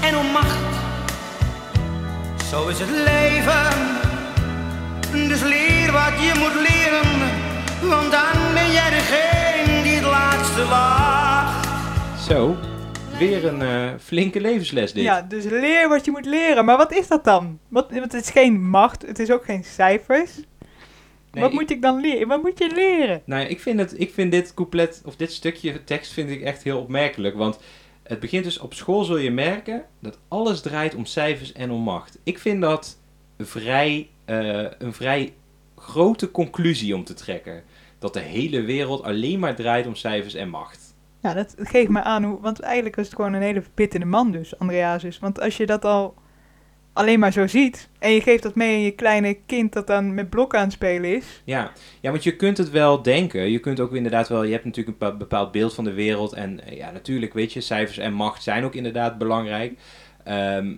en 0.00 0.16
om 0.16 0.26
macht. 0.26 0.68
Zo 2.50 2.68
is 2.68 2.78
het 2.78 2.90
leven, 2.90 3.98
dus 5.28 5.42
leer 5.42 5.92
wat 5.92 6.12
je 6.20 6.32
moet 6.38 6.54
leren, 6.54 7.18
want 7.90 8.10
dan 8.10 8.52
ben 8.54 8.70
jij 8.70 8.90
degene 8.90 9.82
die 9.82 9.94
het 9.94 10.04
laatste 10.04 10.66
wacht. 10.66 11.68
Zo, 12.28 12.56
weer 13.18 13.44
een 13.44 13.62
eh, 13.62 13.90
flinke 14.04 14.40
levensles 14.40 14.92
dit. 14.92 15.02
Ja, 15.02 15.22
dus 15.22 15.44
leer 15.44 15.88
wat 15.88 16.04
je 16.04 16.10
moet 16.10 16.26
leren. 16.26 16.64
Maar 16.64 16.76
wat 16.76 16.92
is 16.92 17.08
dat 17.08 17.24
dan? 17.24 17.58
Wat, 17.68 17.90
want 17.90 18.12
het 18.12 18.22
is 18.22 18.30
geen 18.30 18.68
macht, 18.68 19.06
het 19.06 19.18
is 19.18 19.30
ook 19.30 19.44
geen 19.44 19.64
cijfers. 19.64 20.30
Nee, 21.32 21.42
wat 21.42 21.52
ik- 21.52 21.58
moet 21.60 21.70
ik 21.70 21.82
dan 21.82 22.00
leren? 22.00 22.28
Wat 22.28 22.42
moet 22.42 22.58
je 22.58 22.70
leren? 22.74 23.22
Nou, 23.24 23.42
ja, 23.42 23.48
ik 23.48 23.60
vind, 23.60 23.78
het, 23.80 24.00
ik 24.00 24.12
vind 24.12 24.32
dit 24.32 24.54
couplet, 24.54 25.02
of 25.04 25.16
dit 25.16 25.32
stukje 25.32 25.84
tekst 25.84 26.12
vind 26.12 26.30
ik 26.30 26.40
echt 26.42 26.62
heel 26.62 26.78
opmerkelijk. 26.80 27.36
Want 27.36 27.58
het 28.02 28.20
begint 28.20 28.44
dus 28.44 28.58
op 28.58 28.74
school 28.74 29.04
zul 29.04 29.16
je 29.16 29.30
merken 29.30 29.84
dat 30.00 30.18
alles 30.28 30.60
draait 30.60 30.94
om 30.94 31.04
cijfers 31.04 31.52
en 31.52 31.70
om 31.70 31.80
macht. 31.82 32.18
Ik 32.22 32.38
vind 32.38 32.60
dat 32.60 32.98
vrij, 33.38 34.08
eh, 34.24 34.66
een 34.78 34.92
vrij 34.92 35.32
grote 35.76 36.30
conclusie 36.30 36.94
om 36.94 37.04
te 37.04 37.14
trekken. 37.14 37.62
dat 37.98 38.14
de 38.14 38.20
hele 38.20 38.62
wereld 38.62 39.02
alleen 39.02 39.38
maar 39.38 39.54
draait 39.54 39.86
om 39.86 39.94
cijfers 39.94 40.34
en 40.34 40.48
macht. 40.48 40.94
Ja, 41.22 41.34
dat 41.34 41.54
geeft 41.58 41.88
me 41.88 42.02
aan 42.02 42.24
hoe... 42.24 42.40
Want 42.40 42.60
eigenlijk 42.60 42.96
was 42.96 43.06
het 43.06 43.14
gewoon 43.14 43.32
een 43.32 43.42
hele 43.42 43.62
verbitterde 43.62 44.06
man 44.06 44.30
dus, 44.30 44.58
Andreas. 44.58 45.18
Want 45.18 45.40
als 45.40 45.56
je 45.56 45.66
dat 45.66 45.84
al 45.84 46.14
alleen 46.92 47.18
maar 47.18 47.32
zo 47.32 47.46
ziet... 47.46 47.88
en 47.98 48.12
je 48.12 48.20
geeft 48.20 48.42
dat 48.42 48.54
mee 48.54 48.74
aan 48.74 48.82
je 48.82 48.90
kleine 48.90 49.36
kind 49.46 49.72
dat 49.72 49.86
dan 49.86 50.14
met 50.14 50.30
blokken 50.30 50.58
aan 50.58 50.64
het 50.64 50.74
spelen 50.74 51.16
is... 51.16 51.42
Ja. 51.44 51.72
ja, 52.00 52.10
want 52.10 52.22
je 52.22 52.36
kunt 52.36 52.58
het 52.58 52.70
wel 52.70 53.02
denken. 53.02 53.50
Je 53.50 53.58
kunt 53.58 53.80
ook 53.80 53.94
inderdaad 53.94 54.28
wel, 54.28 54.42
je 54.42 54.52
hebt 54.52 54.64
natuurlijk 54.64 55.00
een 55.00 55.06
bepa- 55.08 55.18
bepaald 55.18 55.52
beeld 55.52 55.74
van 55.74 55.84
de 55.84 55.92
wereld. 55.92 56.32
En 56.32 56.64
eh, 56.64 56.76
ja, 56.76 56.90
natuurlijk, 56.90 57.34
weet 57.34 57.52
je, 57.52 57.60
cijfers 57.60 57.98
en 57.98 58.12
macht 58.12 58.42
zijn 58.42 58.64
ook 58.64 58.74
inderdaad 58.74 59.18
belangrijk. 59.18 59.78
Ehm, 60.24 60.74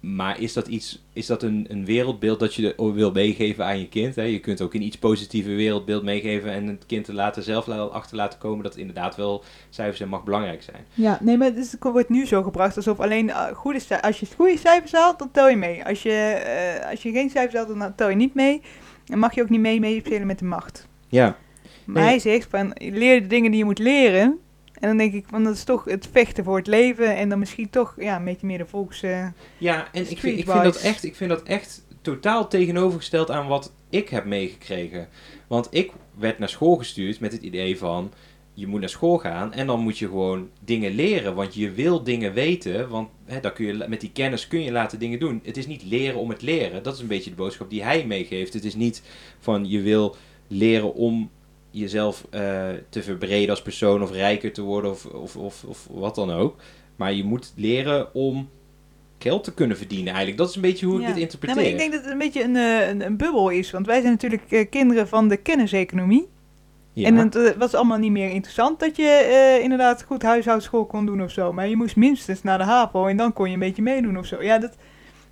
maar 0.00 0.40
is 0.40 0.52
dat, 0.52 0.66
iets, 0.66 1.02
is 1.12 1.26
dat 1.26 1.42
een, 1.42 1.66
een 1.68 1.84
wereldbeeld 1.84 2.40
dat 2.40 2.54
je 2.54 2.74
wil 2.94 3.10
meegeven 3.12 3.64
aan 3.64 3.78
je 3.78 3.88
kind? 3.88 4.14
Hè? 4.14 4.22
Je 4.22 4.38
kunt 4.38 4.60
ook 4.60 4.74
een 4.74 4.82
iets 4.82 4.98
positiever 4.98 5.56
wereldbeeld 5.56 6.02
meegeven 6.02 6.50
en 6.52 6.66
het 6.66 6.86
kind 6.86 7.08
er 7.08 7.14
later 7.14 7.42
zelf 7.42 7.68
achter 7.68 8.16
laten 8.16 8.38
komen 8.38 8.64
dat 8.64 8.76
inderdaad 8.76 9.16
wel 9.16 9.44
cijfers 9.70 10.00
en 10.00 10.08
macht 10.08 10.24
belangrijk 10.24 10.62
zijn. 10.62 10.84
Ja, 10.94 11.18
nee, 11.22 11.36
maar 11.36 11.52
het, 11.54 11.76
wordt 11.80 12.08
nu 12.08 12.26
zo 12.26 12.42
gebracht 12.42 12.76
alsof 12.76 13.00
alleen 13.00 13.30
eh, 13.30 13.46
goede 13.46 14.02
als 14.02 14.20
je 14.20 14.26
goede 14.36 14.58
cijfers 14.58 14.92
haalt, 14.92 15.18
dan 15.18 15.30
tel 15.30 15.48
je 15.48 15.56
mee. 15.56 15.84
Als 15.84 16.02
je, 16.02 16.12
eh, 16.12 16.90
als 16.90 17.02
je 17.02 17.12
geen 17.12 17.30
cijfers 17.30 17.54
haalt, 17.54 17.78
dan 17.78 17.94
tel 17.94 18.08
je 18.08 18.16
niet 18.16 18.34
mee. 18.34 18.62
En 19.06 19.18
mag 19.18 19.34
je 19.34 19.42
ook 19.42 19.50
niet 19.50 19.60
mee 19.60 19.80
meespelen 19.80 20.26
met 20.26 20.38
de 20.38 20.44
macht. 20.44 20.88
Ja, 21.08 21.36
Maar 21.84 22.02
Nee. 22.02 22.10
hij 22.10 22.18
zegt 22.18 22.46
van, 22.50 22.72
leer 22.78 23.20
de 23.20 23.26
dingen 23.26 23.50
die 23.50 23.58
je 23.58 23.64
moet 23.64 23.78
leren. 23.78 24.38
En 24.80 24.88
dan 24.88 24.96
denk 24.96 25.12
ik 25.12 25.24
van, 25.28 25.44
dat 25.44 25.54
is 25.54 25.64
toch 25.64 25.84
het 25.84 26.08
vechten 26.12 26.44
voor 26.44 26.56
het 26.56 26.66
leven. 26.66 27.16
En 27.16 27.28
dan 27.28 27.38
misschien 27.38 27.70
toch 27.70 27.94
ja, 27.98 28.16
een 28.16 28.24
beetje 28.24 28.46
meer 28.46 28.58
de 28.58 28.66
volks... 28.66 29.02
eh, 29.02 29.26
Ja, 29.58 29.88
en 29.92 30.10
ik 30.10 30.18
vind, 30.18 30.38
ik, 30.38 30.50
vind 30.50 30.62
dat 30.62 30.80
echt, 30.80 31.04
ik 31.04 31.16
vind 31.16 31.30
dat 31.30 31.42
echt 31.42 31.84
totaal 32.02 32.48
tegenovergesteld 32.48 33.30
aan 33.30 33.46
wat 33.46 33.72
ik 33.90 34.08
heb 34.08 34.24
meegekregen. 34.24 35.08
Want 35.46 35.68
ik 35.70 35.90
werd 36.18 36.38
naar 36.38 36.48
school 36.48 36.76
gestuurd 36.76 37.20
met 37.20 37.32
het 37.32 37.42
idee 37.42 37.78
van... 37.78 38.12
je 38.54 38.66
moet 38.66 38.80
naar 38.80 38.88
school 38.88 39.18
gaan 39.18 39.52
en 39.52 39.66
dan 39.66 39.80
moet 39.80 39.98
je 39.98 40.06
gewoon 40.06 40.48
dingen 40.64 40.94
leren. 40.94 41.34
Want 41.34 41.54
je 41.54 41.70
wil 41.70 42.02
dingen 42.02 42.32
weten, 42.32 42.88
want 42.88 43.08
hè, 43.24 43.40
dan 43.40 43.52
kun 43.52 43.66
je, 43.66 43.84
met 43.88 44.00
die 44.00 44.12
kennis 44.12 44.48
kun 44.48 44.62
je 44.62 44.72
later 44.72 44.98
dingen 44.98 45.18
doen. 45.18 45.40
Het 45.44 45.56
is 45.56 45.66
niet 45.66 45.84
leren 45.84 46.18
om 46.20 46.28
het 46.30 46.42
leren. 46.42 46.82
Dat 46.82 46.94
is 46.94 47.00
een 47.00 47.06
beetje 47.06 47.30
de 47.30 47.36
boodschap 47.36 47.70
die 47.70 47.82
hij 47.82 48.06
meegeeft. 48.06 48.52
Het 48.52 48.64
is 48.64 48.74
niet 48.74 49.02
van 49.38 49.68
je 49.68 49.80
wil 49.80 50.16
leren 50.46 50.94
om 50.94 51.30
jezelf 51.70 52.26
eh, 52.30 52.68
te 52.88 53.02
verbreden 53.02 53.50
als 53.50 53.62
persoon 53.62 54.02
of 54.02 54.12
rijker 54.12 54.52
te 54.52 54.62
worden 54.62 54.90
of, 54.90 55.04
of, 55.04 55.36
of, 55.36 55.64
of 55.64 55.86
wat 55.90 56.14
dan 56.14 56.30
ook. 56.30 56.56
Maar 56.96 57.12
je 57.12 57.24
moet 57.24 57.52
leren 57.56 58.14
om 58.14 58.48
geld 59.18 59.44
te 59.44 59.54
kunnen 59.54 59.76
verdienen 59.76 60.08
eigenlijk. 60.08 60.38
Dat 60.38 60.48
is 60.48 60.54
een 60.54 60.62
beetje 60.62 60.86
hoe 60.86 60.94
ik 60.94 61.00
ja. 61.00 61.06
dit 61.06 61.14
Nou, 61.14 61.24
interpreteer. 61.24 61.62
maar 61.62 61.72
ik 61.72 61.78
denk 61.78 61.92
dat 61.92 62.02
het 62.02 62.12
een 62.12 62.18
beetje 62.18 62.42
een, 62.42 62.56
eh, 62.56 62.88
een, 62.88 63.04
een 63.04 63.16
bubbel 63.16 63.48
is. 63.48 63.70
Want 63.70 63.86
wij 63.86 64.00
zijn 64.00 64.12
natuurlijk 64.12 64.42
eh, 64.48 64.70
kinderen 64.70 65.08
van 65.08 65.28
de 65.28 65.36
kenniseconomie. 65.36 66.28
ja. 66.92 67.06
En 67.06 67.16
het 67.16 67.56
was 67.56 67.74
allemaal 67.74 67.98
niet 67.98 68.10
meer 68.10 68.30
interessant 68.30 68.80
dat 68.80 68.96
je 68.96 69.58
inderdaad 69.62 70.02
goed 70.02 70.22
huishoudschool 70.22 70.86
kon 70.86 71.06
doen 71.06 71.22
of 71.22 71.30
zo. 71.30 71.52
Maar 71.52 71.68
je 71.68 71.76
moest 71.76 71.96
minstens 71.96 72.42
naar 72.42 72.58
de 72.58 72.64
HAVO 72.64 73.06
en 73.06 73.16
dan 73.16 73.32
kon 73.32 73.46
je 73.46 73.52
een 73.52 73.58
beetje 73.58 73.82
meedoen 73.82 74.18
of 74.18 74.26
zo. 74.26 74.42
Ja, 74.42 74.58
dat 74.58 74.76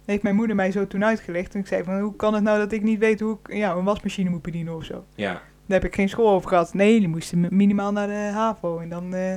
heeft 0.05 0.23
mijn 0.23 0.37
moeder 0.37 0.57
mij 0.57 0.71
zo 0.71 0.87
toen 0.87 1.05
uitgelegd. 1.05 1.55
En 1.55 1.61
ik 1.61 1.67
zei 1.67 1.85
van, 1.85 2.01
hoe 2.01 2.17
kan 2.17 2.35
het 2.35 2.43
nou 2.43 2.59
dat 2.59 2.73
ik 2.73 2.83
niet 2.83 2.99
weet 2.99 3.21
hoe 3.21 3.39
ik 3.43 3.55
ja, 3.55 3.73
een 3.73 3.85
wasmachine 3.85 4.31
moet 4.31 4.43
bedienen 4.43 4.77
of 4.77 4.85
zo. 4.85 5.05
ja. 5.15 5.43
Daar 5.69 5.81
heb 5.81 5.85
ik 5.91 5.95
geen 5.95 6.09
school 6.09 6.31
over 6.31 6.49
gehad. 6.49 6.75
Nee, 6.75 7.01
je 7.01 7.09
moest 7.09 7.35
mi- 7.35 7.49
minimaal 7.51 7.93
naar 7.93 8.07
de 8.07 8.31
HAVO 8.33 8.79
en 8.79 8.89
dan, 8.89 9.15
eh, 9.15 9.35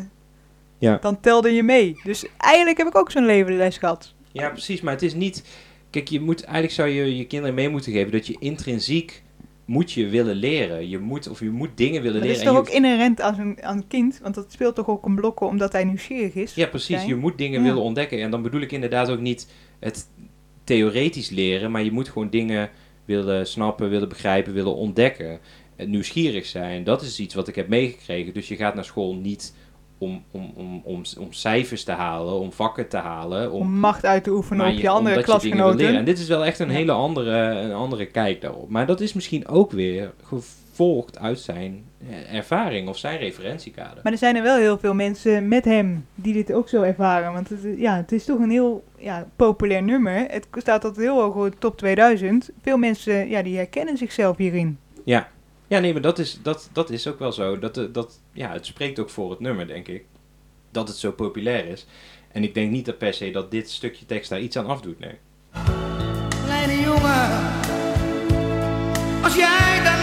Ja. 0.77 0.97
dan 1.01 1.19
telde 1.19 1.49
je 1.49 1.63
mee. 1.63 1.95
Dus 2.03 2.25
eigenlijk 2.37 2.77
heb 2.77 2.87
ik 2.87 2.97
ook 2.97 3.11
zo'n 3.11 3.25
levenles 3.25 3.77
gehad. 3.77 4.13
ja, 4.31 4.49
precies. 4.49 4.81
Maar 4.81 4.93
het 4.93 5.01
is 5.01 5.13
niet... 5.13 5.43
Kijk, 5.89 6.07
je 6.07 6.19
moet, 6.21 6.43
eigenlijk 6.43 6.73
zou 6.73 6.89
je 6.89 7.17
je 7.17 7.25
kinderen 7.27 7.55
mee 7.55 7.69
moeten 7.69 7.91
geven 7.91 8.11
dat 8.11 8.27
je 8.27 8.35
intrinsiek 8.39 9.23
moet 9.65 9.91
je 9.91 10.07
willen 10.07 10.35
leren. 10.35 10.89
Je 10.89 10.99
moet, 10.99 11.29
of 11.29 11.39
je 11.39 11.49
moet 11.49 11.69
dingen 11.75 12.01
willen 12.01 12.19
Maar 12.19 12.27
dat 12.27 12.37
leren. 12.37 12.53
is 12.53 12.59
toch 12.59 12.67
ook 12.69 12.75
inherent 12.75 13.21
aan 13.21 13.39
een, 13.39 13.63
aan 13.63 13.77
een 13.77 13.87
kind? 13.87 14.19
Want 14.23 14.35
dat 14.35 14.51
speelt 14.51 14.75
toch 14.75 14.87
ook 14.87 15.05
een 15.05 15.15
blokken 15.15 15.47
omdat 15.47 15.71
hij 15.71 15.83
nieuwsgierig 15.83 16.33
is? 16.33 16.53
Ja, 16.55 16.67
precies. 16.67 16.95
zijn. 16.95 17.07
Je 17.07 17.15
moet 17.15 17.37
dingen 17.37 17.59
Ja. 17.59 17.65
willen 17.67 17.81
ontdekken. 17.81 18.21
En 18.21 18.31
dan 18.31 18.41
bedoel 18.41 18.61
ik 18.61 18.71
inderdaad 18.71 19.09
ook 19.09 19.19
niet 19.19 19.47
het 19.79 20.07
theoretisch 20.63 21.29
leren, 21.29 21.71
maar 21.71 21.83
je 21.83 21.91
moet 21.91 22.09
gewoon 22.09 22.29
dingen 22.29 22.69
willen 23.05 23.47
snappen, 23.47 23.89
willen 23.89 24.09
begrijpen, 24.09 24.53
willen 24.53 24.75
ontdekken. 24.75 25.39
Nieuwsgierig 25.85 26.45
zijn. 26.45 26.83
Dat 26.83 27.01
is 27.01 27.19
iets 27.19 27.33
wat 27.33 27.47
ik 27.47 27.55
heb 27.55 27.67
meegekregen. 27.67 28.33
Dus 28.33 28.47
je 28.47 28.55
gaat 28.55 28.75
naar 28.75 28.85
school 28.85 29.15
niet 29.15 29.53
om, 30.01 30.23
om, 30.31 30.51
om, 30.55 30.81
om, 30.83 31.01
om 31.19 31.33
cijfers 31.33 31.83
te 31.83 31.91
halen, 31.91 32.33
om 32.33 32.51
vakken 32.51 32.87
te 32.87 32.97
halen. 32.97 33.51
Om 33.51 33.79
macht 33.79 34.05
uit 34.05 34.23
te 34.23 34.31
oefenen 34.31 34.67
op 34.67 34.77
je 34.77 34.89
andere 34.89 35.15
je 35.15 35.25
leren. 35.25 35.39
En 35.39 35.39
klasgenoten. 35.39 36.05
dit 36.05 36.19
is 36.19 36.27
wel 36.27 36.45
echt 36.45 36.59
een 36.59 36.69
hele 36.69 36.91
andere, 36.91 37.37
een 37.59 37.73
andere 37.73 38.05
kijk 38.05 38.41
daarop. 38.41 38.69
Maar 38.69 38.85
dat 38.85 39.01
is 39.01 39.13
misschien 39.13 39.47
ook 39.47 39.71
weer 39.71 40.11
gevolgd 40.23 41.19
uit 41.19 41.39
zijn 41.39 41.83
eh, 42.09 42.35
ervaring 42.35 42.89
of 42.89 42.97
zijn 42.97 43.17
referentiekader. 43.17 43.99
Maar 44.03 44.11
er 44.11 44.17
zijn 44.17 44.35
er 44.35 44.43
wel 44.43 44.57
heel 44.57 44.77
veel 44.77 44.93
mensen 44.93 45.47
met 45.47 45.65
hem 45.65 46.05
die 46.15 46.33
dit 46.33 46.53
ook 46.53 46.69
zo 46.69 46.81
ervaren. 46.81 47.33
Want 47.33 47.49
het, 47.49 47.59
ja, 47.77 47.95
het 47.95 48.11
is 48.11 48.25
toch 48.25 48.39
een 48.39 48.51
heel 48.51 48.83
ja, 48.97 49.27
populair 49.35 49.83
nummer. 49.83 50.25
Het 50.29 50.47
staat 50.57 50.83
altijd 50.83 51.05
heel 51.05 51.21
hoog 51.21 51.35
op 51.35 51.59
top 51.59 51.77
2000. 51.77 52.49
Veel 52.61 52.77
mensen 52.77 53.29
ja, 53.29 53.41
die 53.41 53.57
herkennen 53.57 53.97
zichzelf 53.97 54.37
hierin. 54.37 54.77
Ja, 55.03 55.29
ja 55.71 55.79
nee, 55.79 55.93
maar 55.93 56.01
dat 56.01 56.19
is, 56.19 56.39
dat, 56.41 56.69
dat 56.73 56.89
is 56.89 57.07
ook 57.07 57.19
wel 57.19 57.31
zo. 57.31 57.59
Dat, 57.59 57.77
eh, 57.77 57.85
dat, 57.91 58.19
ja, 58.31 58.51
het 58.51 58.65
spreekt 58.65 58.99
ook 58.99 59.09
voor 59.09 59.29
het 59.29 59.39
nummer, 59.39 59.67
denk 59.67 59.87
ik. 59.87 60.05
Dat 60.71 60.87
het 60.87 60.97
zo 60.97 61.11
populair 61.11 61.65
is. 61.65 61.85
En 62.31 62.43
ik 62.43 62.53
denk 62.53 62.71
niet 62.71 62.85
dat 62.85 62.97
per 62.97 63.13
se 63.13 63.31
dat 63.31 63.51
dit 63.51 63.69
stukje 63.69 64.05
tekst 64.05 64.29
daar 64.29 64.41
iets 64.41 64.57
aan 64.57 64.65
afdoet, 64.65 64.99
nee. 64.99 65.17
Kleine 66.45 66.81
jongen, 66.81 67.29
als 69.23 69.35
jij 69.35 69.83
dan 69.83 70.00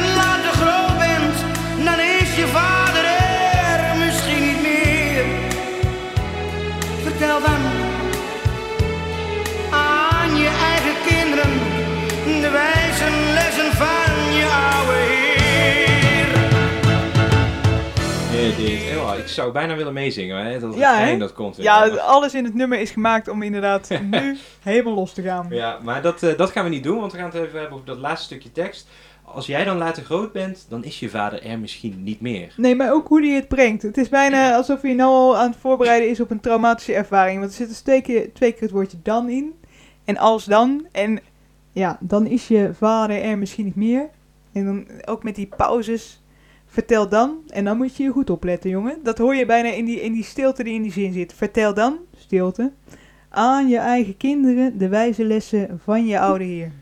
ik 19.39 19.45
zou 19.45 19.57
bijna 19.57 19.77
willen 19.77 19.93
meezingen, 19.93 20.45
hè? 20.47 20.59
Dat 20.59 20.75
Ja, 20.75 21.15
dat 21.17 21.33
komt. 21.33 21.57
Ja, 21.57 21.79
Maar- 21.79 21.99
alles 22.01 22.35
in 22.35 22.45
het 22.45 22.55
nummer 22.55 22.81
is 22.81 22.91
gemaakt 22.91 23.29
om 23.29 23.43
inderdaad 23.43 23.89
nu 24.11 24.37
helemaal 24.63 24.95
los 24.95 25.13
te 25.13 25.23
gaan. 25.23 25.47
Ja, 25.51 25.79
maar 25.83 26.03
dat, 26.03 26.23
eh, 26.23 26.37
dat 26.37 26.51
gaan 26.51 26.65
we 26.65 26.71
niet 26.71 26.83
doen, 26.83 27.01
want 27.01 27.13
we 27.13 27.19
gaan 27.19 27.27
het 27.31 27.35
even 27.35 27.59
hebben 27.59 27.73
over 27.73 27.87
dat 27.87 27.99
laatste 27.99 28.25
stukje 28.25 28.53
tekst. 28.53 28.89
Als 29.25 29.47
jij 29.47 29.65
dan 29.65 29.77
later 29.77 30.05
groot 30.05 30.33
bent, 30.33 30.67
dan 30.69 30.85
is 30.85 30.99
je 31.01 31.09
vader 31.09 31.43
er 31.43 31.59
misschien 31.59 32.03
niet 32.03 32.21
meer. 32.21 32.55
Nee, 32.57 32.75
maar 32.77 32.93
ook 32.93 33.09
hoe 33.09 33.27
hij 33.27 33.35
het 33.35 33.49
brengt. 33.49 33.83
Het 33.83 33.97
is 33.97 34.09
bijna 34.09 34.55
alsof 34.55 34.83
hij 34.83 34.95
nou 34.95 35.11
al 35.11 35.37
aan 35.37 35.51
het 35.51 35.61
voorbereiden 35.61 36.09
is 36.09 36.21
op 36.21 36.31
een 36.31 36.41
traumatische 36.41 36.95
ervaring. 36.95 37.39
Want 37.39 37.51
er 37.51 37.57
zit 37.57 37.69
dus 37.69 37.81
twee 37.81 38.03
keer, 38.03 38.33
twee 38.33 38.53
keer 38.53 38.63
het 38.63 38.71
woordje 38.71 38.99
dan 39.03 39.29
in. 39.29 39.55
En 40.05 40.17
als 40.17 40.45
dan. 40.45 40.87
En 40.93 41.21
ja, 41.73 41.99
dan 42.01 42.27
is 42.27 42.49
je 42.49 42.71
vader 42.75 43.23
er 43.23 43.39
misschien 43.39 43.65
niet 43.65 43.77
meer. 43.77 44.09
En 44.53 44.65
dan 44.65 44.87
ook 45.05 45.23
met 45.23 45.35
die 45.35 45.49
pauzes. 45.57 46.21
Vertel 46.69 47.09
dan. 47.09 47.37
En 47.49 47.65
dan 47.65 47.77
moet 47.77 47.97
je 47.97 48.03
je 48.03 48.11
goed 48.11 48.31
opletten, 48.31 48.71
jongen. 48.71 48.99
Dat 49.03 49.19
hoor 49.19 49.35
je 49.35 49.47
bijna 49.47 49.73
in 49.73 49.85
die, 49.85 50.01
in 50.01 50.13
die 50.13 50.25
stilte 50.25 50.65
die 50.65 50.75
in 50.75 50.83
die 50.83 50.93
zin 50.93 51.13
zit. 51.13 51.35
Vertel 51.35 51.75
dan, 51.75 51.99
stilte, 52.17 52.73
aan 53.29 53.69
je 53.69 53.79
eigen 53.79 54.17
kinderen 54.17 54.79
de 54.79 54.89
wijze 54.89 55.25
lessen 55.25 55.81
van 55.85 56.07
je 56.07 56.21
oude 56.21 56.45
heer. 56.45 56.73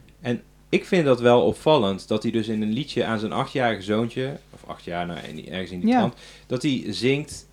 Ik 0.68 0.84
vind 0.84 1.04
dat 1.04 1.20
wel 1.20 1.42
opvallend, 1.42 2.08
dat 2.08 2.22
hij 2.22 2.32
dus 2.32 2.48
in 2.48 2.62
een 2.62 2.72
liedje 2.72 3.04
aan 3.04 3.18
zijn 3.18 3.32
achtjarige 3.32 3.82
zoontje, 3.82 4.38
of 4.54 4.64
acht 4.66 4.84
jaar, 4.84 5.06
nou, 5.06 5.18
ergens 5.48 5.70
in 5.70 5.80
die 5.80 5.88
Ja. 5.88 5.96
trant, 5.98 6.14
dat 6.46 6.62
hij 6.62 6.84
zingt, 6.88 7.48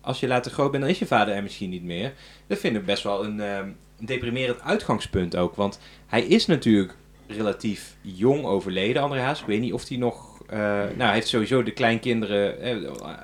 als 0.00 0.20
je 0.20 0.26
later 0.26 0.50
groot 0.52 0.70
bent, 0.70 0.82
dan 0.82 0.92
is 0.92 0.98
je 0.98 1.06
vader 1.06 1.34
er 1.34 1.42
misschien 1.42 1.70
niet 1.70 1.82
meer. 1.82 2.12
Dat 2.46 2.58
vind 2.58 2.76
ik 2.76 2.84
best 2.84 3.02
wel 3.02 3.24
een, 3.24 3.40
ehm, 3.40 3.68
een 3.98 4.06
deprimerend 4.06 4.60
uitgangspunt 4.60 5.36
ook, 5.36 5.54
want 5.54 5.78
hij 6.06 6.22
is 6.22 6.46
natuurlijk 6.46 6.94
relatief 7.26 7.96
jong 8.00 8.44
overleden, 8.44 9.02
André 9.02 9.20
Haas. 9.20 9.40
Ik 9.40 9.46
weet 9.46 9.60
niet 9.60 9.72
of 9.72 9.88
hij 9.88 9.96
nog, 9.96 10.33
nou, 10.58 10.94
hij 10.96 11.12
heeft 11.12 11.28
sowieso 11.28 11.62
de 11.62 11.70
kleinkinderen 11.72 12.60
eh, 12.60 12.76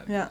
Ja. 0.08 0.30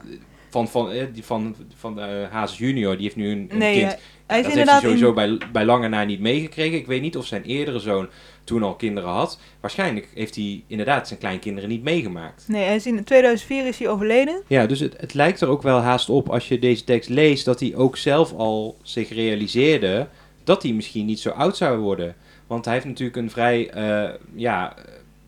van, 0.50 0.68
van, 0.68 0.90
eh, 0.90 1.04
die 1.12 1.24
van, 1.24 1.56
van 1.76 2.00
eh, 2.00 2.06
Haas 2.30 2.58
junior, 2.58 2.94
die 2.94 3.02
heeft 3.04 3.16
nu 3.16 3.30
een, 3.30 3.46
een 3.50 3.58
Nee, 3.58 3.78
kind. 3.78 3.92
eh, 3.92 3.98
hij 3.98 3.98
is 3.98 4.06
dat 4.26 4.36
heeft 4.36 4.48
inderdaad 4.48 4.82
hij 4.82 4.90
sowieso 4.90 5.08
in- 5.08 5.38
bij, 5.38 5.48
bij 5.52 5.64
lange 5.64 5.88
na 5.88 6.04
niet 6.04 6.20
meegekregen. 6.20 6.78
Ik 6.78 6.86
weet 6.86 7.00
niet 7.02 7.16
of 7.16 7.26
zijn 7.26 7.42
eerdere 7.42 7.78
zoon 7.78 8.08
toen 8.44 8.62
al 8.62 8.74
kinderen 8.74 9.10
had. 9.10 9.38
Waarschijnlijk 9.60 10.08
heeft 10.14 10.34
hij 10.34 10.62
inderdaad 10.66 11.08
zijn 11.08 11.18
kleinkinderen 11.20 11.68
niet 11.70 11.82
meegemaakt. 11.82 12.44
Nee, 12.48 12.64
hij 12.64 12.74
is 12.74 12.86
in 12.86 13.04
2004 13.04 13.66
is 13.66 13.78
hij 13.78 13.88
overleden. 13.88 14.42
Ja, 14.46 14.66
dus 14.66 14.80
het, 14.80 14.94
het 15.00 15.14
lijkt 15.14 15.40
er 15.40 15.48
ook 15.48 15.62
wel 15.62 15.78
haast 15.80 16.08
op 16.08 16.28
als 16.28 16.48
je 16.48 16.58
deze 16.58 16.84
tekst 16.84 17.08
leest... 17.08 17.44
dat 17.44 17.60
hij 17.60 17.72
ook 17.76 17.96
zelf 17.96 18.32
al 18.32 18.76
zich 18.82 19.08
realiseerde 19.12 20.06
dat 20.44 20.62
hij 20.62 20.72
misschien 20.72 21.06
niet 21.06 21.20
zo 21.20 21.30
oud 21.30 21.56
zou 21.56 21.78
worden. 21.78 22.14
Want 22.46 22.64
hij 22.64 22.74
heeft 22.74 22.86
natuurlijk 22.86 23.16
een 23.16 23.30
vrij 23.30 23.70
eh, 23.70 24.10
ja, 24.34 24.74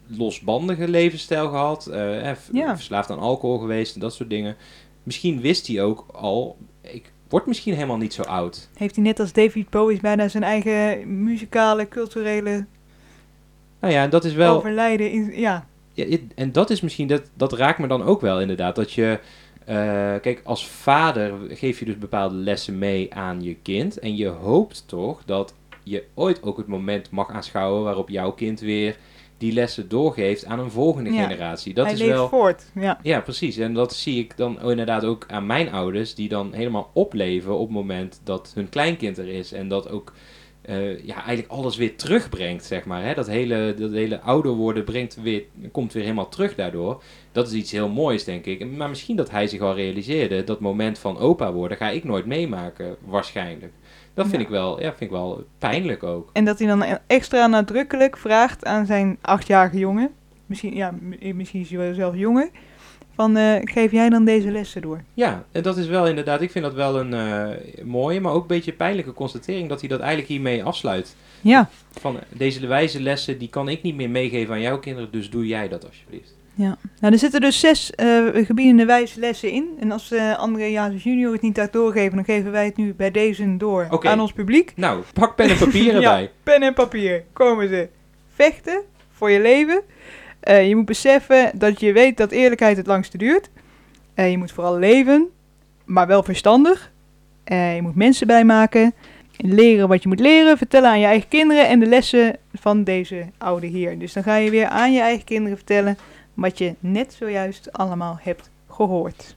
losbandige 0.06 0.88
levensstijl 0.88 1.48
gehad. 1.48 1.86
eh, 1.86 2.30
Ja. 2.52 2.74
Verslaafd 2.76 3.10
aan 3.10 3.18
alcohol 3.18 3.58
geweest 3.58 3.94
en 3.94 4.00
dat 4.00 4.14
soort 4.14 4.30
dingen. 4.30 4.56
Misschien 5.02 5.40
wist 5.40 5.66
hij 5.66 5.82
ook 5.82 6.06
al... 6.12 6.56
Ik 6.80 7.12
word 7.28 7.46
misschien 7.46 7.74
helemaal 7.74 7.96
niet 7.96 8.14
zo 8.14 8.22
oud. 8.22 8.68
Heeft 8.74 8.94
hij 8.94 9.04
net 9.04 9.20
als 9.20 9.32
David 9.32 9.70
Bowie 9.70 10.00
bijna 10.00 10.28
zijn 10.28 10.42
eigen 10.42 11.22
muzikale, 11.24 11.88
culturele 11.88 12.66
Nou 13.80 13.92
ja, 13.92 14.06
dat 14.06 14.24
is 14.24 14.34
wel... 14.34 14.56
overlijden. 14.56 15.10
In, 15.10 15.32
ja, 15.34 15.66
ja, 15.92 16.16
en 16.34 16.52
dat 16.52 16.70
is 16.70 16.80
misschien, 16.80 17.06
dat, 17.06 17.22
dat 17.34 17.52
raakt 17.52 17.78
me 17.78 17.86
dan 17.86 18.02
ook 18.02 18.20
wel 18.20 18.40
inderdaad. 18.40 18.76
Dat 18.76 18.92
je, 18.92 19.18
eh, 19.64 19.74
kijk, 20.20 20.40
als 20.44 20.66
vader 20.68 21.32
geef 21.48 21.78
je 21.78 21.84
dus 21.84 21.98
bepaalde 21.98 22.34
lessen 22.34 22.78
mee 22.78 23.14
aan 23.14 23.42
je 23.42 23.54
kind. 23.54 23.98
En 23.98 24.16
je 24.16 24.28
hoopt 24.28 24.84
toch 24.86 25.22
dat 25.24 25.54
je 25.82 26.04
ooit 26.14 26.42
ook 26.42 26.56
het 26.56 26.66
moment 26.66 27.10
mag 27.10 27.30
aanschouwen 27.30 27.82
waarop 27.82 28.08
jouw 28.08 28.32
kind 28.32 28.60
weer 28.60 28.96
die 29.42 29.52
lessen 29.52 29.88
doorgeeft 29.88 30.44
aan 30.44 30.58
een 30.58 30.70
volgende 30.70 31.12
Ja. 31.12 31.22
generatie. 31.22 31.74
Dat 31.74 31.84
Hij 31.84 31.94
is 31.94 32.00
leeft 32.00 32.12
wel. 32.12 32.28
voort. 32.28 32.64
Ja. 32.74 32.98
Ja, 33.02 33.20
precies. 33.20 33.56
En 33.56 33.74
dat 33.74 33.94
zie 33.94 34.18
ik 34.18 34.36
dan 34.36 34.60
inderdaad 34.70 35.04
ook 35.04 35.24
aan 35.28 35.46
mijn 35.46 35.72
ouders, 35.72 36.14
die 36.14 36.28
dan 36.28 36.52
helemaal 36.52 36.90
opleven 36.92 37.52
op 37.54 37.66
het 37.66 37.76
moment 37.76 38.20
dat 38.24 38.52
hun 38.54 38.68
kleinkind 38.68 39.18
er 39.18 39.28
is. 39.28 39.52
En 39.52 39.68
dat 39.68 39.90
ook 39.90 40.12
eh, 40.62 41.04
ja, 41.04 41.14
eigenlijk 41.14 41.48
alles 41.48 41.76
weer 41.76 41.96
terugbrengt, 41.96 42.64
zeg 42.64 42.84
maar. 42.84 43.04
Hè? 43.04 43.14
Dat, 43.14 43.26
hele, 43.26 43.74
dat 43.78 43.90
hele 43.90 44.20
ouder 44.20 44.52
worden 44.52 44.84
brengt 44.84 45.18
weer, 45.22 45.42
komt 45.72 45.92
weer 45.92 46.02
helemaal 46.02 46.28
terug 46.28 46.54
daardoor. 46.54 47.02
Dat 47.32 47.46
is 47.46 47.52
iets 47.52 47.72
heel 47.72 47.88
moois, 47.88 48.24
denk 48.24 48.44
ik. 48.46 48.70
Maar 48.70 48.88
misschien 48.88 49.16
dat 49.16 49.30
hij 49.30 49.46
zich 49.46 49.60
al 49.60 49.74
realiseerde, 49.74 50.44
dat 50.44 50.60
moment 50.60 50.98
van 50.98 51.18
opa 51.18 51.52
worden 51.52 51.76
ga 51.76 51.90
ik 51.90 52.04
nooit 52.04 52.26
meemaken, 52.26 52.96
waarschijnlijk. 53.04 53.72
Dat 54.14 54.26
vind, 54.26 54.36
Ja. 54.36 54.42
ik, 54.42 54.48
wel, 54.48 54.80
ja, 54.80 54.88
vind 54.88 55.00
ik 55.00 55.10
wel 55.10 55.44
pijnlijk 55.58 56.02
ook. 56.02 56.30
En 56.32 56.44
dat 56.44 56.58
hij 56.58 56.68
dan 56.68 56.84
extra 57.06 57.46
nadrukkelijk 57.46 58.16
vraagt 58.16 58.64
aan 58.64 58.86
zijn 58.86 59.18
achtjarige 59.20 59.78
jongen. 59.78 60.10
Misschien, 60.46 60.74
ja, 60.74 60.90
m- 61.00 61.36
misschien 61.36 61.60
is 61.60 61.68
hij 61.70 61.78
wel 61.78 61.94
zelf 61.94 62.16
jonger. 62.16 62.50
Van, 63.14 63.36
eh, 63.36 63.54
geef 63.64 63.90
jij 63.92 64.08
dan 64.08 64.24
deze 64.24 64.50
lessen 64.50 64.82
door? 64.82 65.00
Ja, 65.14 65.44
en 65.52 65.62
dat 65.62 65.76
is 65.76 65.86
wel 65.86 66.06
inderdaad, 66.08 66.40
ik 66.40 66.50
vind 66.50 66.64
dat 66.64 66.74
wel 66.74 67.00
een 67.00 67.14
eh, 67.14 67.84
mooie, 67.84 68.20
maar 68.20 68.32
ook 68.32 68.40
een 68.42 68.46
beetje 68.46 68.72
pijnlijke 68.72 69.12
constatering 69.12 69.68
dat 69.68 69.80
hij 69.80 69.88
dat 69.88 70.00
eigenlijk 70.00 70.28
hiermee 70.28 70.64
afsluit. 70.64 71.16
Ja. 71.40 71.68
Van 71.90 72.16
eh, 72.16 72.22
deze 72.28 72.66
wijze 72.66 73.00
lessen, 73.00 73.38
die 73.38 73.48
kan 73.48 73.68
ik 73.68 73.82
niet 73.82 73.94
meer 73.94 74.10
meegeven 74.10 74.54
aan 74.54 74.60
jouw 74.60 74.78
kinderen, 74.78 75.10
dus 75.12 75.30
doe 75.30 75.46
jij 75.46 75.68
dat 75.68 75.86
alsjeblieft. 75.86 76.34
Ja, 76.54 76.76
nou 77.00 77.12
er 77.12 77.18
zitten 77.18 77.40
dus 77.40 77.60
zes 77.60 77.90
eh 77.90 78.26
gebiedende 78.34 78.84
wijze 78.84 79.20
lessen 79.20 79.50
in. 79.50 79.68
En 79.80 79.92
als 79.92 80.10
eh 80.12 80.38
André 80.38 80.64
Jazes 80.64 81.02
junior 81.02 81.32
het 81.32 81.40
niet 81.42 81.54
daar 81.54 81.70
doorgeven, 81.70 82.14
dan 82.14 82.24
geven 82.24 82.52
wij 82.52 82.64
het 82.64 82.76
nu 82.76 82.94
bij 82.94 83.10
deze 83.10 83.56
door 83.56 83.86
aan 84.00 84.20
ons 84.20 84.32
publiek. 84.32 84.72
Nou, 84.76 85.02
pak 85.12 85.36
pen 85.36 85.48
en 85.50 85.58
papier 85.58 85.84
Ja. 85.92 85.94
erbij. 85.94 86.30
Pen 86.42 86.62
en 86.62 86.74
papier, 86.74 87.24
komen 87.32 87.68
ze. 87.68 87.88
Vechten 88.34 88.80
voor 89.12 89.30
je 89.30 89.40
leven. 89.40 89.82
Eh, 90.40 90.68
je 90.68 90.76
moet 90.76 90.84
beseffen 90.84 91.50
dat 91.54 91.80
je 91.80 91.92
weet 91.92 92.16
dat 92.16 92.30
eerlijkheid 92.30 92.76
het 92.76 92.86
langste 92.86 93.18
duurt. 93.18 93.50
Je 94.14 94.38
moet 94.38 94.52
vooral 94.52 94.78
leven, 94.78 95.28
maar 95.84 96.06
wel 96.06 96.22
verstandig. 96.22 96.90
Je 97.44 97.78
moet 97.82 97.94
mensen 97.96 98.26
bijmaken. 98.26 98.94
Leren 99.36 99.88
wat 99.88 100.02
je 100.02 100.08
moet 100.08 100.20
leren, 100.20 100.58
vertellen 100.58 100.90
aan 100.90 101.00
je 101.00 101.06
eigen 101.06 101.28
kinderen 101.28 101.68
en 101.68 101.80
de 101.80 101.86
lessen 101.86 102.36
van 102.54 102.84
deze 102.84 103.26
oude 103.38 103.66
heer. 103.66 103.98
Dus 103.98 104.12
dan 104.12 104.22
ga 104.22 104.36
je 104.36 104.50
weer 104.50 104.66
aan 104.66 104.92
je 104.92 105.00
eigen 105.00 105.24
kinderen 105.24 105.56
vertellen 105.56 105.96
wat 106.34 106.58
je 106.58 106.74
net 106.80 107.12
zojuist 107.12 107.72
allemaal 107.72 108.18
hebt 108.20 108.50
gehoord. 108.68 109.36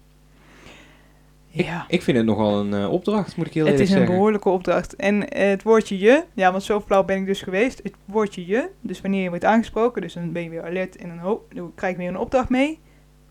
Ik, 1.52 1.66
Ja. 1.66 1.86
ik 1.88 2.02
vind 2.02 2.18
het 2.18 2.26
nogal 2.26 2.60
een 2.60 2.74
eh, 2.74 2.92
opdracht, 2.92 3.36
moet 3.38 3.48
ik 3.48 3.54
heel 3.54 3.64
Het 3.66 3.72
eerlijk 3.74 3.90
is 3.90 3.94
een 3.96 4.00
zeggen. 4.00 4.16
behoorlijke 4.16 4.50
opdracht. 4.50 4.96
En 4.96 5.30
eh, 5.30 5.50
het 5.50 5.64
woordje 5.64 6.00
je, 6.00 6.24
ja, 6.34 6.52
want 6.52 6.64
zo 6.64 6.82
flauw 6.82 7.04
ben 7.04 7.18
ik 7.18 7.26
dus 7.26 7.42
geweest. 7.42 7.80
Het 7.84 7.94
woordje 8.06 8.46
je, 8.48 8.70
dus 8.82 9.02
wanneer 9.02 9.24
je 9.24 9.30
wordt 9.30 9.46
aangesproken, 9.46 10.02
dus 10.02 10.14
dan 10.14 10.32
ben 10.32 10.44
je 10.44 10.50
weer 10.50 10.66
alert 10.66 10.96
en 10.96 11.10
dan, 11.22 11.40
dan 11.54 11.72
krijg 11.76 11.94
je 11.94 12.00
weer 12.00 12.08
een 12.10 12.18
opdracht 12.18 12.50
mee. 12.50 12.80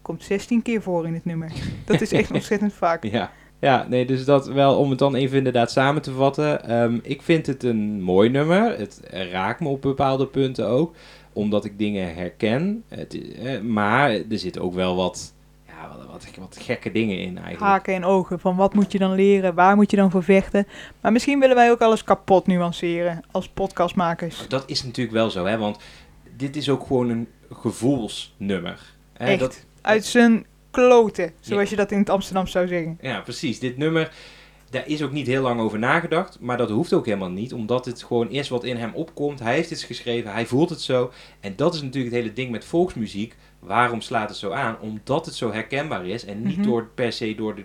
Komt 0.03 0.23
16 0.23 0.63
keer 0.63 0.83
voor 0.83 1.07
in 1.07 1.15
het 1.15 1.25
nummer. 1.25 1.53
Dat 1.85 2.01
is 2.01 2.13
echt 2.13 2.31
ontzettend 2.41 2.73
vaak. 2.73 3.05
Ja. 3.05 3.31
ja, 3.59 3.87
nee, 3.89 4.07
dus 4.07 4.25
dat 4.25 4.47
wel 4.47 4.77
om 4.79 4.91
het 4.91 4.99
dan 4.99 5.15
even 5.15 5.39
inderdaad 5.39 5.71
samen 5.71 6.03
te 6.03 6.13
vatten. 6.13 6.65
Ehm, 6.65 6.99
ik 7.03 7.23
vind 7.23 7.47
het 7.47 7.63
een 7.63 8.03
mooi 8.03 8.29
nummer. 8.31 8.79
Het 8.79 9.01
raakt 9.11 9.61
me 9.61 9.69
op 9.69 9.83
bepaalde 9.83 10.27
punten 10.27 10.67
ook, 10.69 10.95
omdat 11.35 11.65
ik 11.65 11.79
dingen 11.79 12.15
herken. 12.15 12.85
Het, 12.89 13.35
eh, 13.39 13.61
maar 13.61 14.11
er 14.11 14.39
zitten 14.39 14.63
ook 14.63 14.75
wel 14.75 14.97
wat, 14.97 15.35
ja, 15.67 15.97
wat, 15.97 16.07
wat, 16.07 16.27
wat 16.39 16.59
gekke 16.61 16.93
dingen 16.93 17.19
in 17.19 17.37
eigenlijk. 17.37 17.61
Haken 17.61 17.95
en 17.95 18.05
ogen, 18.05 18.41
van 18.41 18.57
wat 18.57 18.75
moet 18.75 18.93
je 18.93 18.99
dan 18.99 19.15
leren, 19.15 19.55
waar 19.55 19.77
moet 19.77 19.91
je 19.91 19.97
dan 19.97 20.11
voor 20.11 20.23
vechten. 20.23 20.67
Maar 21.01 21.13
misschien 21.13 21.41
willen 21.41 21.57
wij 21.57 21.71
ook 21.71 21.81
alles 21.81 22.05
kapot 22.05 22.47
nuanceren 22.47 23.25
als 23.31 23.49
podcastmakers. 23.49 24.49
Dat 24.49 24.65
is 24.67 24.85
natuurlijk 24.85 25.17
wel 25.17 25.31
zo, 25.31 25.45
hè, 25.45 25.59
want 25.59 25.79
dit 26.37 26.57
is 26.57 26.69
ook 26.69 26.87
gewoon 26.87 27.09
een 27.09 27.29
gevoelsnummer. 27.53 28.81
Hè, 29.13 29.27
Echt. 29.27 29.41
Dat, 29.41 29.65
Uit 29.81 30.05
zijn 30.05 30.47
kloten, 30.71 31.33
zoals 31.41 31.71
je 31.71 31.77
dat 31.77 31.91
in 31.91 31.99
het 31.99 32.11
Amsterdam 32.11 32.47
zou 32.47 32.67
zeggen. 32.67 32.99
Ja, 33.01 33.21
precies. 33.21 33.59
Dit 33.59 33.77
nummer, 33.77 34.13
daar 34.75 34.89
is 34.89 35.03
ook 35.03 35.13
niet 35.13 35.27
heel 35.27 35.43
lang 35.43 35.61
over 35.61 35.79
nagedacht. 35.79 36.39
Maar 36.41 36.57
dat 36.57 36.71
hoeft 36.71 36.93
ook 36.93 37.07
helemaal 37.07 37.31
niet, 37.31 37.53
omdat 37.53 37.85
het 37.85 38.03
gewoon 38.03 38.31
is 38.31 38.49
wat 38.49 38.65
in 38.65 38.77
hem 38.77 38.95
opkomt. 38.95 39.41
Hij 39.41 39.55
heeft 39.55 39.71
het 39.71 39.83
geschreven, 39.83 40.33
hij 40.33 40.47
voelt 40.47 40.71
het 40.71 40.81
zo. 40.81 41.13
En 41.41 41.53
dat 41.57 41.75
is 41.75 41.83
natuurlijk 41.83 42.15
het 42.15 42.23
hele 42.23 42.35
ding 42.35 42.51
met 42.51 42.65
volksmuziek. 42.65 43.35
Waarom 43.59 44.01
slaat 44.01 44.29
het 44.29 44.39
zo 44.39 44.51
aan? 44.51 44.77
Omdat 44.81 45.27
het 45.27 45.35
zo 45.35 45.53
herkenbaar 45.53 46.07
is. 46.07 46.25
En 46.25 46.43
niet 46.43 46.57
Mhm. 46.57 46.67
door 46.67 46.89
per 46.95 47.13
se 47.13 47.35
door 47.35 47.55
de 47.55 47.65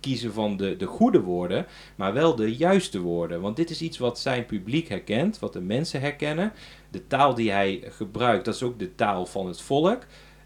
kiezen 0.00 0.32
van 0.32 0.56
de, 0.56 0.76
de 0.76 0.86
goede 0.86 1.20
woorden, 1.20 1.66
maar 1.96 2.12
wel 2.12 2.34
de 2.36 2.56
juiste 2.56 3.00
woorden. 3.00 3.40
Want 3.40 3.56
dit 3.56 3.70
is 3.70 3.82
iets 3.82 3.98
wat 3.98 4.18
zijn 4.18 4.46
publiek 4.46 4.88
herkent, 4.88 5.38
wat 5.38 5.52
de 5.52 5.60
mensen 5.60 6.00
herkennen. 6.00 6.52
De 6.90 7.06
taal 7.06 7.34
die 7.34 7.50
hij 7.50 7.82
gebruikt, 7.88 8.44
dat 8.44 8.54
is 8.54 8.62
ook 8.62 8.78
de 8.78 8.94
taal 8.94 9.26
van 9.26 9.46
het 9.46 9.60
volk. 9.60 10.02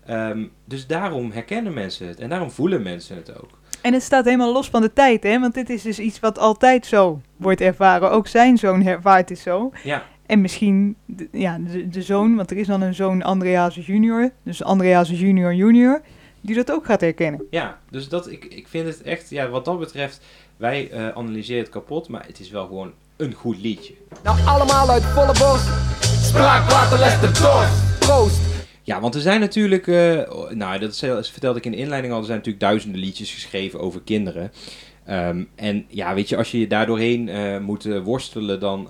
Ehm, 0.07 0.45
dus 0.65 0.87
daarom 0.87 1.31
herkennen 1.31 1.75
mensen 1.75 2.07
het 2.09 2.21
en 2.21 2.29
daarom 2.29 2.51
voelen 2.51 2.83
mensen 2.83 3.17
het 3.17 3.39
ook. 3.43 3.51
En 3.87 3.93
het 3.93 4.03
staat 4.03 4.25
helemaal 4.25 4.53
los 4.53 4.69
van 4.69 4.81
de 4.81 4.93
tijd, 4.93 5.23
hè? 5.23 5.41
Want 5.41 5.55
dit 5.55 5.71
is 5.71 5.83
dus 5.83 5.99
iets 5.99 6.21
wat 6.21 6.39
altijd 6.39 6.87
zo 6.87 7.21
wordt 7.37 7.61
ervaren. 7.61 8.11
Ook 8.11 8.27
zijn 8.27 8.59
zoon 8.59 8.87
ervaart 8.87 9.29
het 9.29 9.39
zo. 9.39 9.73
Ja, 9.83 10.03
En 10.27 10.41
misschien 10.41 10.97
de, 11.05 11.29
ja, 11.33 11.59
de, 11.59 11.89
de 11.89 12.03
zoon, 12.03 12.37
want 12.37 12.51
er 12.51 12.57
is 12.57 12.67
dan 12.67 12.81
een 12.81 12.95
zoon 12.95 13.23
Andreas 13.23 13.75
junior. 13.75 14.31
Dus 14.43 14.63
Andreas 14.63 15.11
junior 15.11 15.55
junior. 15.55 16.01
Die 16.41 16.55
dat 16.55 16.73
ook 16.73 16.85
gaat 16.85 17.01
herkennen. 17.01 17.47
Ja, 17.51 17.79
dus 17.91 18.09
dat, 18.09 18.31
ik, 18.31 18.45
ik 18.45 18.69
vind 18.69 18.87
het 18.87 19.03
echt, 19.03 19.31
ja, 19.31 19.49
wat 19.49 19.65
dat 19.65 19.79
betreft, 19.79 20.21
wij 20.57 20.91
eh, 20.91 21.09
analyseren 21.09 21.63
het 21.63 21.73
kapot, 21.73 22.09
maar 22.09 22.27
het 22.27 22.41
is 22.41 22.51
wel 22.51 22.67
gewoon 22.67 22.93
een 23.17 23.33
goed 23.33 23.59
liedje. 23.59 23.95
Nou 24.23 24.39
allemaal 24.45 24.91
uit 24.91 25.05
volle 25.05 25.35
borst. 25.39 25.69
Spraakwaterles 26.23 27.21
de 27.21 27.41
dorst. 27.41 27.99
Proost. 27.99 28.56
Ja, 28.87 29.01
want 29.01 29.15
er 29.15 29.21
zijn 29.21 29.41
natuurlijk, 29.41 29.87
eh, 29.87 30.31
nou, 30.51 30.79
dat 30.79 30.97
vertelde 31.31 31.59
ik 31.59 31.65
in 31.65 31.71
de 31.71 31.77
inleiding 31.77 32.13
al, 32.13 32.19
er 32.19 32.25
zijn 32.25 32.39
natuurlijk 32.39 32.65
duizenden 32.65 33.01
liedjes 33.01 33.33
geschreven 33.33 33.81
over 33.81 34.01
kinderen. 34.05 34.53
Ehm, 35.05 35.45
en 35.55 35.85
ja, 35.89 36.15
weet 36.15 36.29
je, 36.29 36.37
als 36.37 36.51
je 36.51 36.59
je 36.59 36.67
daar 36.67 36.87
doorheen 36.87 37.29
eh, 37.29 37.59
moet 37.59 37.85
eh, 37.85 38.01
worstelen, 38.03 38.61
dan 38.61 38.89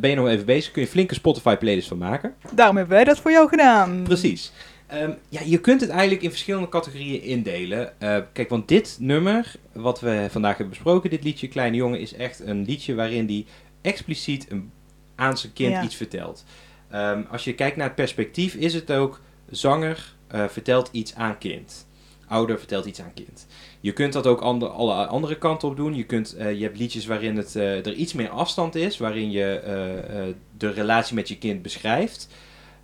ben 0.00 0.10
je 0.10 0.14
nog 0.14 0.28
even 0.28 0.46
bezig. 0.46 0.72
Kun 0.72 0.82
je 0.82 0.88
flinke 0.88 1.14
Spotify 1.14 1.56
playlist 1.56 1.88
van 1.88 1.98
maken. 1.98 2.34
Daarom 2.54 2.76
hebben 2.76 2.94
wij 2.94 3.04
dat 3.04 3.18
voor 3.18 3.30
jou 3.30 3.48
gedaan. 3.48 4.02
Precies. 4.02 4.52
Ehm, 4.86 5.10
ja, 5.28 5.40
je 5.44 5.58
kunt 5.58 5.80
het 5.80 5.90
eigenlijk 5.90 6.22
in 6.22 6.30
verschillende 6.30 6.68
categorieën 6.68 7.22
indelen. 7.22 7.92
Kijk, 8.32 8.48
want 8.48 8.68
dit 8.68 8.96
nummer, 9.00 9.54
wat 9.72 10.00
we 10.00 10.26
vandaag 10.30 10.56
hebben 10.56 10.74
besproken, 10.74 11.10
dit 11.10 11.24
liedje 11.24 11.48
Kleine 11.48 11.76
Jongen, 11.76 12.00
is 12.00 12.14
echt 12.14 12.40
een 12.40 12.64
liedje 12.64 12.94
waarin 12.94 13.26
die 13.26 13.46
expliciet 13.80 14.46
een, 14.50 14.70
aan 15.14 15.38
zijn 15.38 15.52
kind 15.52 15.72
Ja. 15.72 15.82
iets 15.82 15.96
vertelt. 15.96 16.44
Ehm, 16.90 17.22
als 17.30 17.44
je 17.44 17.54
kijkt 17.54 17.76
naar 17.76 17.86
het 17.86 17.94
perspectief, 17.94 18.54
is 18.54 18.74
het 18.74 18.92
ook 18.92 19.20
zanger 19.50 20.14
eh, 20.26 20.44
vertelt 20.48 20.88
iets 20.92 21.14
aan 21.14 21.38
kind. 21.38 21.86
Ouder 22.28 22.58
vertelt 22.58 22.84
iets 22.84 23.00
aan 23.00 23.14
kind. 23.14 23.46
Je 23.80 23.92
kunt 23.92 24.12
dat 24.12 24.26
ook 24.26 24.40
ander, 24.40 24.68
alle 24.68 25.06
andere 25.06 25.38
kanten 25.38 25.68
op 25.68 25.76
doen. 25.76 25.94
Je, 25.94 26.04
kunt, 26.04 26.34
eh, 26.36 26.52
je 26.52 26.62
hebt 26.62 26.78
liedjes 26.78 27.06
waarin 27.06 27.36
het, 27.36 27.56
eh, 27.56 27.86
er 27.86 27.92
iets 27.92 28.12
meer 28.12 28.28
afstand 28.28 28.74
is, 28.74 28.98
waarin 28.98 29.30
je 29.30 30.34
de 30.56 30.70
relatie 30.70 31.14
met 31.14 31.28
je 31.28 31.38
kind 31.38 31.62
beschrijft. 31.62 32.28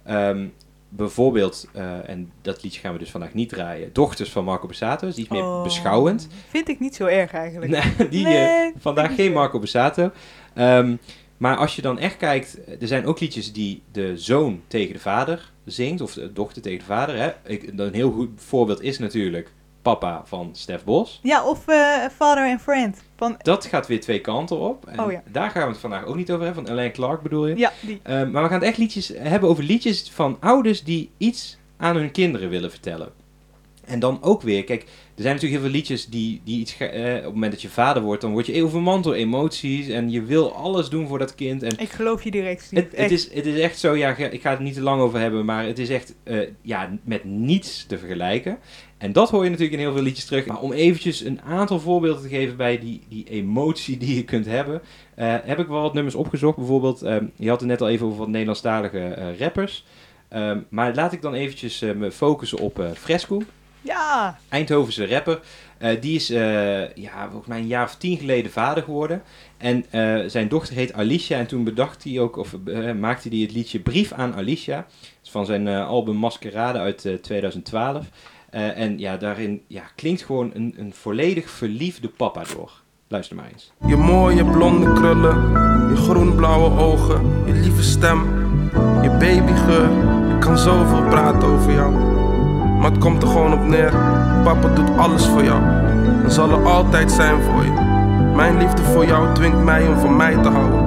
Ehm, 0.04 0.46
bijvoorbeeld, 0.88 1.68
en 2.06 2.32
dat 2.42 2.62
liedje 2.62 2.80
gaan 2.80 2.92
we 2.92 2.98
dus 2.98 3.10
vandaag 3.10 3.34
niet 3.34 3.48
draaien, 3.48 3.92
Dochters 3.92 4.30
van 4.30 4.44
Marco 4.44 4.66
Borsato, 4.66 5.06
is 5.06 5.16
iets 5.16 5.28
meer 5.28 5.42
Oh, 5.42 5.62
beschouwend. 5.62 6.28
Vind 6.48 6.68
ik 6.68 6.80
niet 6.80 6.94
zo 6.94 7.04
erg 7.06 7.32
eigenlijk. 7.32 7.70
Nee, 7.70 8.08
die, 8.10 8.24
Nee, 8.24 8.72
vandaag 8.78 9.14
geen. 9.14 9.32
Marco 9.32 9.58
Borsato. 9.58 10.10
Ehm, 10.54 10.96
maar 11.36 11.56
als 11.56 11.76
je 11.76 11.82
dan 11.82 11.98
echt 11.98 12.16
kijkt, 12.16 12.58
er 12.80 12.88
zijn 12.88 13.06
ook 13.06 13.20
liedjes 13.20 13.52
die 13.52 13.82
de 13.92 14.18
zoon 14.18 14.62
tegen 14.66 14.92
de 14.92 15.00
vader 15.00 15.52
zingt, 15.64 16.00
of 16.00 16.12
de 16.12 16.32
dochter 16.32 16.62
tegen 16.62 16.78
de 16.78 16.84
vader. 16.84 17.16
Hè. 17.16 17.30
Ik, 17.44 17.72
een 17.76 17.94
heel 17.94 18.10
goed 18.10 18.30
voorbeeld 18.36 18.82
is 18.82 18.98
natuurlijk 18.98 19.52
Papa 19.82 20.22
van 20.24 20.50
Stef 20.52 20.84
Bos. 20.84 21.20
Ja, 21.22 21.44
of 21.44 21.68
eh, 21.68 22.04
Father 22.16 22.44
and 22.50 22.60
Friend. 22.60 23.02
Van, 23.16 23.34
Dat 23.38 23.64
gaat 23.66 23.86
weer 23.86 24.00
twee 24.00 24.20
kanten 24.20 24.58
op. 24.58 24.86
En 24.86 25.00
Oh 25.00 25.12
ja. 25.12 25.22
Daar 25.32 25.50
gaan 25.50 25.62
we 25.62 25.68
het 25.68 25.78
vandaag 25.78 26.04
ook 26.04 26.16
niet 26.16 26.30
over 26.30 26.44
hebben, 26.44 26.64
van 26.64 26.72
Alain 26.72 26.92
Clark 26.92 27.22
bedoel 27.22 27.46
je? 27.46 27.56
ja, 27.56 27.72
die. 27.80 28.00
Ehm, 28.02 28.30
maar 28.30 28.42
we 28.42 28.48
gaan 28.48 28.58
het 28.58 28.68
echt 28.68 28.78
liedjes 28.78 29.12
hebben 29.16 29.48
over 29.48 29.64
liedjes 29.64 30.10
van 30.10 30.36
ouders 30.40 30.84
die 30.84 31.10
iets 31.16 31.58
aan 31.76 31.96
hun 31.96 32.10
kinderen 32.10 32.48
willen 32.48 32.70
vertellen. 32.70 33.12
En 33.86 33.98
dan 33.98 34.18
ook 34.22 34.42
weer, 34.42 34.64
kijk, 34.64 34.82
er 34.82 35.22
zijn 35.22 35.34
natuurlijk 35.34 35.62
heel 35.62 35.70
veel 35.70 35.80
liedjes 35.80 36.06
die, 36.06 36.40
die 36.44 36.60
iets, 36.60 36.76
eh, 36.78 37.14
op 37.16 37.22
het 37.22 37.32
moment 37.32 37.52
dat 37.52 37.62
je 37.62 37.68
vader 37.68 38.02
wordt, 38.02 38.20
dan 38.20 38.32
word 38.32 38.46
je 38.46 38.64
overmand 38.64 39.04
door 39.04 39.14
emoties 39.14 39.88
en 39.88 40.10
je 40.10 40.22
wil 40.22 40.54
alles 40.54 40.88
doen 40.88 41.08
voor 41.08 41.18
dat 41.18 41.34
kind. 41.34 41.62
En 41.62 41.78
Ik 41.78 41.88
geloof 41.88 42.24
je 42.24 42.30
direct, 42.30 42.62
Steve. 42.62 42.82
het, 42.82 42.96
het, 42.96 43.10
is, 43.10 43.34
het 43.34 43.46
is 43.46 43.58
echt 43.58 43.78
zo, 43.78 43.96
ja, 43.96 44.16
ik 44.16 44.40
ga 44.40 44.50
het 44.50 44.60
niet 44.60 44.74
te 44.74 44.80
lang 44.80 45.00
over 45.00 45.18
hebben, 45.18 45.44
maar 45.44 45.64
het 45.64 45.78
is 45.78 45.88
echt 45.88 46.14
eh, 46.22 46.38
ja, 46.62 46.98
met 47.04 47.24
niets 47.24 47.86
te 47.86 47.98
vergelijken. 47.98 48.58
En 48.98 49.12
dat 49.12 49.30
hoor 49.30 49.44
je 49.44 49.50
natuurlijk 49.50 49.76
in 49.76 49.84
heel 49.84 49.94
veel 49.94 50.02
liedjes 50.02 50.24
terug. 50.24 50.46
Maar 50.46 50.60
om 50.60 50.72
eventjes 50.72 51.24
een 51.24 51.40
aantal 51.42 51.80
voorbeelden 51.80 52.22
te 52.22 52.28
geven 52.28 52.56
bij 52.56 52.78
die, 52.78 53.02
die 53.08 53.24
emotie 53.28 53.96
die 53.96 54.14
je 54.14 54.24
kunt 54.24 54.46
hebben, 54.46 54.82
eh, 55.14 55.34
heb 55.42 55.58
ik 55.58 55.66
wel 55.66 55.82
wat 55.82 55.94
nummers 55.94 56.14
opgezocht. 56.14 56.56
Bijvoorbeeld, 56.56 57.02
ehm, 57.02 57.26
je 57.36 57.48
had 57.48 57.60
het 57.60 57.68
net 57.68 57.80
al 57.80 57.88
even 57.88 58.06
over 58.06 58.18
wat 58.18 58.28
Nederlandstalige 58.28 59.34
rappers. 59.38 59.84
Ehm, 60.28 60.60
maar 60.68 60.94
laat 60.94 61.12
ik 61.12 61.22
dan 61.22 61.34
eventjes 61.34 61.80
me 61.80 62.12
focussen 62.12 62.58
op 62.58 62.88
Fresco. 62.94 63.42
Ja, 63.86 64.38
Eindhovense 64.48 65.06
rapper. 65.06 65.40
Eh, 65.78 66.00
die 66.00 66.14
is 66.14 66.30
eh, 66.30 66.94
ja, 66.94 67.24
volgens 67.28 67.46
mij 67.46 67.58
een 67.58 67.66
jaar 67.66 67.84
of 67.84 67.96
tien 67.96 68.18
geleden 68.18 68.50
vader 68.50 68.82
geworden. 68.82 69.22
En 69.56 69.84
eh, 69.90 70.20
zijn 70.26 70.48
dochter 70.48 70.74
heet 70.74 70.92
Alicia. 70.92 71.38
En 71.38 71.46
toen 71.46 71.64
bedacht 71.64 72.04
hij 72.04 72.20
ook, 72.20 72.36
of 72.36 72.56
maakte 72.98 73.28
hij 73.28 73.38
het 73.38 73.52
liedje 73.52 73.80
Brief 73.80 74.12
aan 74.12 74.34
Alicia. 74.34 74.76
Dat 74.76 74.86
is 75.22 75.30
van 75.30 75.46
zijn 75.46 75.68
eh, 75.68 75.86
album 75.86 76.16
Maskerade 76.16 76.78
uit 76.78 77.04
eh, 77.04 77.14
2012. 77.14 78.06
Eh, 78.50 78.78
en 78.78 78.98
ja, 78.98 79.16
daarin 79.16 79.62
ja, 79.66 79.82
klinkt 79.94 80.22
gewoon 80.22 80.50
een, 80.54 80.74
een 80.78 80.92
volledig 80.94 81.50
verliefde 81.50 82.08
papa 82.08 82.42
door. 82.54 82.70
Luister 83.08 83.36
maar 83.36 83.48
eens. 83.52 83.72
Je 83.86 83.96
mooie 83.96 84.44
blonde 84.44 84.92
krullen, 84.92 85.50
je 85.88 85.96
groen-blauwe 85.96 86.80
ogen, 86.80 87.44
je 87.46 87.52
lieve 87.52 87.82
stem, 87.82 88.24
je 89.02 89.10
babygeur. 89.10 89.90
Ik 90.34 90.40
kan 90.40 90.58
zoveel 90.58 91.08
praten 91.08 91.48
over 91.48 91.72
jou. 91.72 92.15
Maar 92.86 92.94
het 92.94 93.04
komt 93.04 93.22
er 93.22 93.28
gewoon 93.28 93.52
op 93.52 93.60
neer. 93.60 93.90
Papa 94.44 94.74
doet 94.74 94.90
alles 94.96 95.26
voor 95.26 95.44
jou. 95.44 95.62
En 96.24 96.30
zal 96.30 96.50
er 96.50 96.64
altijd 96.66 97.12
zijn 97.12 97.42
voor 97.42 97.62
je. 97.64 97.70
Mijn 98.36 98.56
liefde 98.58 98.82
voor 98.82 99.06
jou 99.06 99.34
dwingt 99.34 99.64
mij 99.64 99.86
om 99.88 99.98
van 99.98 100.16
mij 100.16 100.32
te 100.42 100.48
houden. 100.48 100.80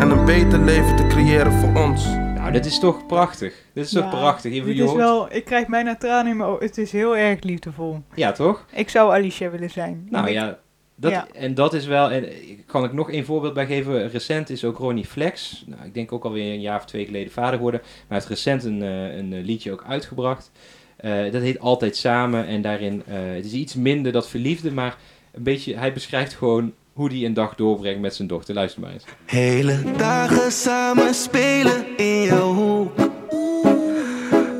En 0.00 0.10
een 0.10 0.24
beter 0.24 0.58
leven 0.58 0.96
te 0.96 1.06
creëren 1.06 1.52
voor 1.52 1.74
ons. 1.82 2.06
Nou, 2.06 2.52
dit 2.52 2.66
is 2.66 2.78
toch 2.78 3.06
prachtig. 3.06 3.54
Dit 3.72 3.84
is 3.84 3.90
toch 3.92 4.04
Ja, 4.04 4.10
prachtig. 4.18 4.54
Je, 4.54 4.64
dit 4.64 4.76
je 4.76 4.82
is 4.82 4.88
hoort- 4.88 5.00
wel, 5.00 5.32
ik 5.34 5.44
krijg 5.44 5.66
bijna 5.66 5.96
tranen 5.96 6.30
in 6.30 6.36
mijn 6.36 6.48
ogen. 6.50 6.66
Het 6.66 6.78
is 6.78 6.92
heel 6.92 7.16
erg 7.16 7.42
liefdevol. 7.42 8.02
Ja, 8.14 8.32
toch? 8.32 8.64
Ik 8.72 8.88
zou 8.90 9.12
Alicia 9.14 9.50
willen 9.50 9.70
zijn. 9.70 10.06
Nou 10.10 10.26
Ik- 10.26 10.32
ja, 10.32 10.58
dat, 10.94 11.10
Ja. 11.12 11.26
en 11.34 11.54
dat 11.54 11.72
is 11.74 11.86
wel... 11.86 12.10
En 12.10 12.48
ik- 12.48 12.62
kan 12.66 12.84
ik 12.84 12.92
nog 12.92 13.10
één 13.10 13.24
voorbeeld 13.24 13.54
bij 13.54 13.66
geven? 13.66 14.08
Recent 14.10 14.50
is 14.50 14.64
ook 14.64 14.78
Ronnie 14.78 15.04
Flex. 15.06 15.64
Nou, 15.66 15.84
ik 15.84 15.94
denk 15.94 16.12
ook 16.12 16.24
alweer 16.24 16.52
een 16.52 16.60
jaar 16.60 16.78
of 16.78 16.84
twee 16.84 17.04
geleden 17.04 17.32
vader 17.32 17.54
geworden. 17.54 17.80
Maar 17.82 17.90
hij 18.08 18.16
heeft 18.16 18.28
recent 18.28 18.64
een, 18.64 18.82
eh, 18.82 19.16
een 19.16 19.32
eh, 19.32 19.44
liedje 19.44 19.72
ook 19.72 19.84
uitgebracht. 19.88 20.50
Eh, 20.96 21.32
dat 21.32 21.42
heet 21.42 21.58
Altijd 21.58 21.96
Samen. 21.96 22.46
En 22.46 22.62
daarin, 22.62 23.02
eh, 23.06 23.14
het 23.34 23.44
is 23.44 23.52
iets 23.52 23.74
minder 23.74 24.12
dat 24.12 24.28
verliefde, 24.28 24.72
maar 24.72 24.96
een 25.32 25.42
beetje... 25.42 25.76
Hij 25.76 25.92
beschrijft 25.92 26.34
gewoon 26.34 26.72
hoe 26.92 27.08
hij 27.08 27.24
een 27.24 27.34
dag 27.34 27.54
doorbrengt 27.54 28.00
met 28.00 28.14
zijn 28.14 28.28
dochter. 28.28 28.54
Luister 28.54 28.80
maar 28.80 28.92
eens. 28.92 29.04
Hele 29.24 29.82
dagen 29.96 30.52
samen 30.52 31.14
spelen 31.14 31.96
in 31.96 32.22
jouw 32.22 32.52
hoek. 32.52 32.96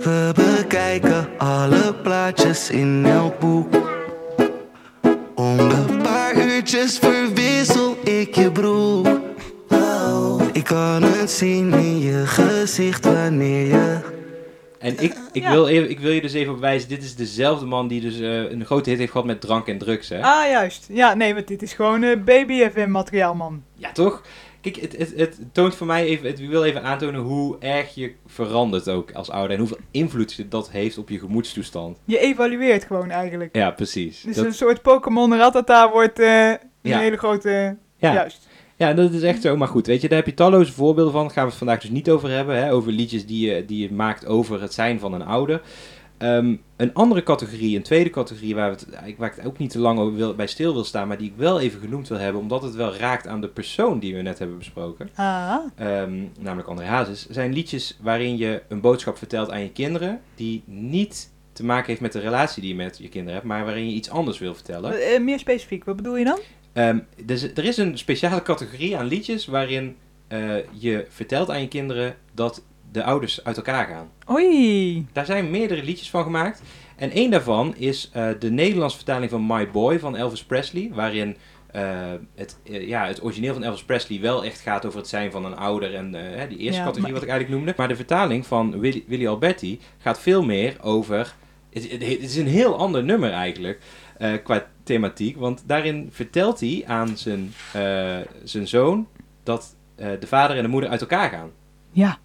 We 0.04 0.32
bekijken 0.34 1.28
alle 1.38 1.94
plaatjes 2.02 2.70
in 2.70 3.04
elk 3.06 3.38
boek. 3.38 3.74
Om 5.34 5.56
de 5.56 5.98
paar 6.02 6.46
uurtjes 6.46 6.98
verwissel 6.98 7.96
ik 8.04 8.34
je 8.34 8.50
broek. 8.50 9.20
Ik 10.52 10.64
kan 10.64 11.02
het 11.02 11.30
zien 11.30 11.72
in 11.72 11.98
je 11.98 12.26
gezicht 12.26 13.04
wanneer 13.04 13.66
je 13.66 13.98
En 14.84 14.98
ik, 15.02 15.14
ik, 15.32 15.42
Ja. 15.42 15.50
wil 15.50 15.68
even, 15.68 15.90
ik 15.90 16.00
wil 16.00 16.10
je 16.12 16.20
dus 16.20 16.32
even 16.32 16.52
op 16.52 16.60
wijzen, 16.60 16.88
dit 16.88 17.02
is 17.02 17.14
dezelfde 17.16 17.66
man 17.66 17.88
die 17.88 18.00
dus 18.00 18.20
eh, 18.20 18.50
een 18.50 18.64
grote 18.64 18.90
hit 18.90 18.98
heeft 18.98 19.10
gehad 19.10 19.26
met 19.26 19.40
drank 19.40 19.66
en 19.68 19.78
drugs, 19.78 20.08
hè? 20.08 20.22
Ah, 20.22 20.50
juist. 20.50 20.86
Ja, 20.92 21.14
nee, 21.14 21.34
want 21.34 21.48
dit 21.48 21.62
is 21.62 21.72
gewoon 21.72 22.02
eh, 22.02 22.16
baby 22.24 22.68
FM 22.68 22.90
materiaal, 22.90 23.34
man. 23.34 23.62
Ja, 23.74 23.92
toch? 23.92 24.22
Kijk, 24.60 24.76
het, 24.76 24.96
het, 24.96 25.12
het 25.16 25.38
toont 25.52 25.74
voor 25.74 25.86
mij 25.86 26.04
even, 26.04 26.26
het 26.26 26.46
wil 26.46 26.64
even 26.64 26.82
aantonen 26.82 27.20
hoe 27.20 27.56
erg 27.58 27.94
je 27.94 28.12
verandert 28.26 28.88
ook 28.88 29.12
als 29.12 29.30
ouder. 29.30 29.50
En 29.52 29.58
hoeveel 29.58 29.78
invloed 29.90 30.44
dat 30.48 30.70
heeft 30.70 30.98
op 30.98 31.08
je 31.08 31.18
gemoedstoestand. 31.18 31.98
Je 32.04 32.18
evalueert 32.18 32.84
gewoon 32.84 33.10
eigenlijk. 33.10 33.56
Ja, 33.56 33.70
precies. 33.70 34.20
Dus 34.20 34.36
Dat- 34.36 34.44
een 34.44 34.54
soort 34.54 34.82
Pokémon 34.82 35.36
Ratata 35.36 35.90
wordt 35.90 36.18
eh, 36.18 36.48
een 36.48 36.58
Ja. 36.82 36.98
hele 36.98 37.16
grote... 37.16 37.76
ja. 37.96 38.12
Juist. 38.12 38.48
Ja, 38.76 38.92
dat 38.92 39.12
is 39.12 39.22
echt 39.22 39.42
zo. 39.42 39.56
Maar 39.56 39.68
goed, 39.68 39.86
weet 39.86 40.00
je, 40.00 40.08
daar 40.08 40.18
heb 40.18 40.26
je 40.26 40.34
talloze 40.34 40.72
voorbeelden 40.72 41.12
van. 41.12 41.22
Daar 41.22 41.30
gaan 41.32 41.42
we 41.44 41.48
het 41.48 41.58
vandaag 41.58 41.80
dus 41.80 41.90
niet 41.90 42.10
over 42.10 42.30
hebben. 42.30 42.56
Hè? 42.56 42.72
Over 42.72 42.92
liedjes 42.92 43.26
die 43.26 43.50
je, 43.50 43.64
die 43.64 43.82
je 43.82 43.92
maakt 43.92 44.26
over 44.26 44.60
het 44.60 44.74
zijn 44.74 44.98
van 44.98 45.12
een 45.12 45.24
ouder. 45.24 45.62
Ehm, 46.18 46.56
een 46.76 46.94
andere 46.94 47.22
categorie, 47.22 47.76
een 47.76 47.82
tweede 47.82 48.10
categorie, 48.10 48.54
waar, 48.54 48.70
we 48.70 48.76
het, 48.76 49.16
waar 49.18 49.28
ik 49.30 49.36
het 49.36 49.46
ook 49.46 49.58
niet 49.58 49.70
te 49.70 49.78
lang 49.78 49.98
over 49.98 50.14
wil, 50.14 50.34
bij 50.34 50.46
stil 50.46 50.72
wil 50.72 50.84
staan, 50.84 51.08
maar 51.08 51.18
die 51.18 51.26
ik 51.28 51.36
wel 51.36 51.60
even 51.60 51.80
genoemd 51.80 52.08
wil 52.08 52.18
hebben, 52.18 52.40
omdat 52.40 52.62
het 52.62 52.74
wel 52.74 52.94
raakt 52.94 53.26
aan 53.26 53.40
de 53.40 53.48
persoon 53.48 53.98
die 53.98 54.14
we 54.14 54.22
net 54.22 54.38
hebben 54.38 54.58
besproken. 54.58 55.10
Ah, 55.14 55.56
Ehm, 55.76 56.22
namelijk 56.40 56.68
André 56.68 56.84
Hazes, 56.86 57.26
zijn 57.28 57.52
liedjes 57.52 57.98
waarin 58.02 58.36
je 58.36 58.62
een 58.68 58.80
boodschap 58.80 59.18
vertelt 59.18 59.50
aan 59.50 59.60
je 59.62 59.70
kinderen 59.72 60.20
die 60.34 60.62
niet 60.66 61.32
te 61.52 61.64
maken 61.64 61.86
heeft 61.86 62.00
met 62.00 62.12
de 62.12 62.20
relatie 62.20 62.62
die 62.62 62.70
je 62.70 62.76
met 62.82 62.98
je 62.98 63.08
kinderen 63.08 63.34
hebt, 63.34 63.46
maar 63.46 63.64
waarin 63.64 63.88
je 63.88 63.94
iets 63.94 64.10
anders 64.10 64.38
wil 64.38 64.54
vertellen. 64.54 65.00
eh, 65.02 65.20
meer 65.20 65.38
specifiek, 65.38 65.84
wat 65.84 65.96
bedoel 65.96 66.16
je 66.16 66.24
dan? 66.24 66.38
Ehm, 66.74 66.98
dus 67.24 67.42
er 67.42 67.64
is 67.64 67.76
een 67.76 67.98
speciale 67.98 68.42
categorie 68.42 68.96
aan 68.96 69.06
liedjes 69.06 69.46
waarin 69.46 69.96
eh, 70.28 70.54
je 70.70 71.06
vertelt 71.08 71.50
aan 71.50 71.60
je 71.60 71.68
kinderen 71.68 72.16
dat 72.32 72.62
de 72.92 73.04
ouders 73.04 73.44
uit 73.44 73.56
elkaar 73.56 73.86
gaan. 73.86 74.08
Oei. 74.30 75.06
Daar 75.12 75.26
zijn 75.26 75.50
meerdere 75.50 75.82
liedjes 75.82 76.10
van 76.10 76.22
gemaakt. 76.22 76.62
En 76.96 77.10
één 77.10 77.30
daarvan 77.30 77.76
is 77.76 78.10
eh, 78.12 78.28
de 78.38 78.50
Nederlandse 78.50 78.96
vertaling 78.96 79.30
van 79.30 79.46
My 79.46 79.70
Boy 79.70 79.98
van 79.98 80.16
Elvis 80.16 80.44
Presley. 80.44 80.90
Waarin 80.92 81.36
eh, 81.70 82.12
het, 82.34 82.56
ja, 82.62 83.06
het 83.06 83.22
origineel 83.24 83.52
van 83.54 83.62
Elvis 83.62 83.84
Presley 83.84 84.20
wel 84.20 84.44
echt 84.44 84.60
gaat 84.60 84.86
over 84.86 84.98
het 84.98 85.08
zijn 85.08 85.30
van 85.30 85.44
een 85.44 85.56
ouder. 85.56 85.94
En 85.94 86.10
die 86.48 86.58
eerste 86.58 86.80
Ja, 86.80 86.84
categorie 86.86 87.00
maar- 87.02 87.12
wat 87.12 87.22
ik 87.22 87.28
eigenlijk 87.28 87.50
noemde. 87.58 87.74
Maar 87.76 87.88
de 87.88 87.96
vertaling 87.96 88.46
van 88.46 88.80
Willy, 88.80 89.04
Willy 89.06 89.26
Alberti 89.26 89.80
gaat 89.98 90.20
veel 90.20 90.44
meer 90.44 90.76
over... 90.82 91.34
Het, 91.74 91.82
het- 91.90 92.02
het 92.06 92.20
is 92.22 92.36
een 92.36 92.46
heel 92.46 92.76
ander 92.78 93.04
nummer 93.04 93.30
eigenlijk. 93.32 93.78
eh, 94.18 94.32
qua 94.42 94.66
thematiek. 94.82 95.36
Want 95.36 95.62
daarin 95.66 96.08
vertelt 96.12 96.60
hij 96.60 96.82
aan 96.86 97.16
zijn, 97.16 97.52
eh, 97.72 98.16
zijn 98.44 98.68
zoon 98.68 99.08
dat 99.42 99.74
eh, 99.96 100.08
de 100.20 100.26
vader 100.26 100.56
en 100.56 100.62
de 100.62 100.68
moeder 100.68 100.90
uit 100.90 101.00
elkaar 101.00 101.30
gaan. 101.30 101.50
Ja. 101.90 102.18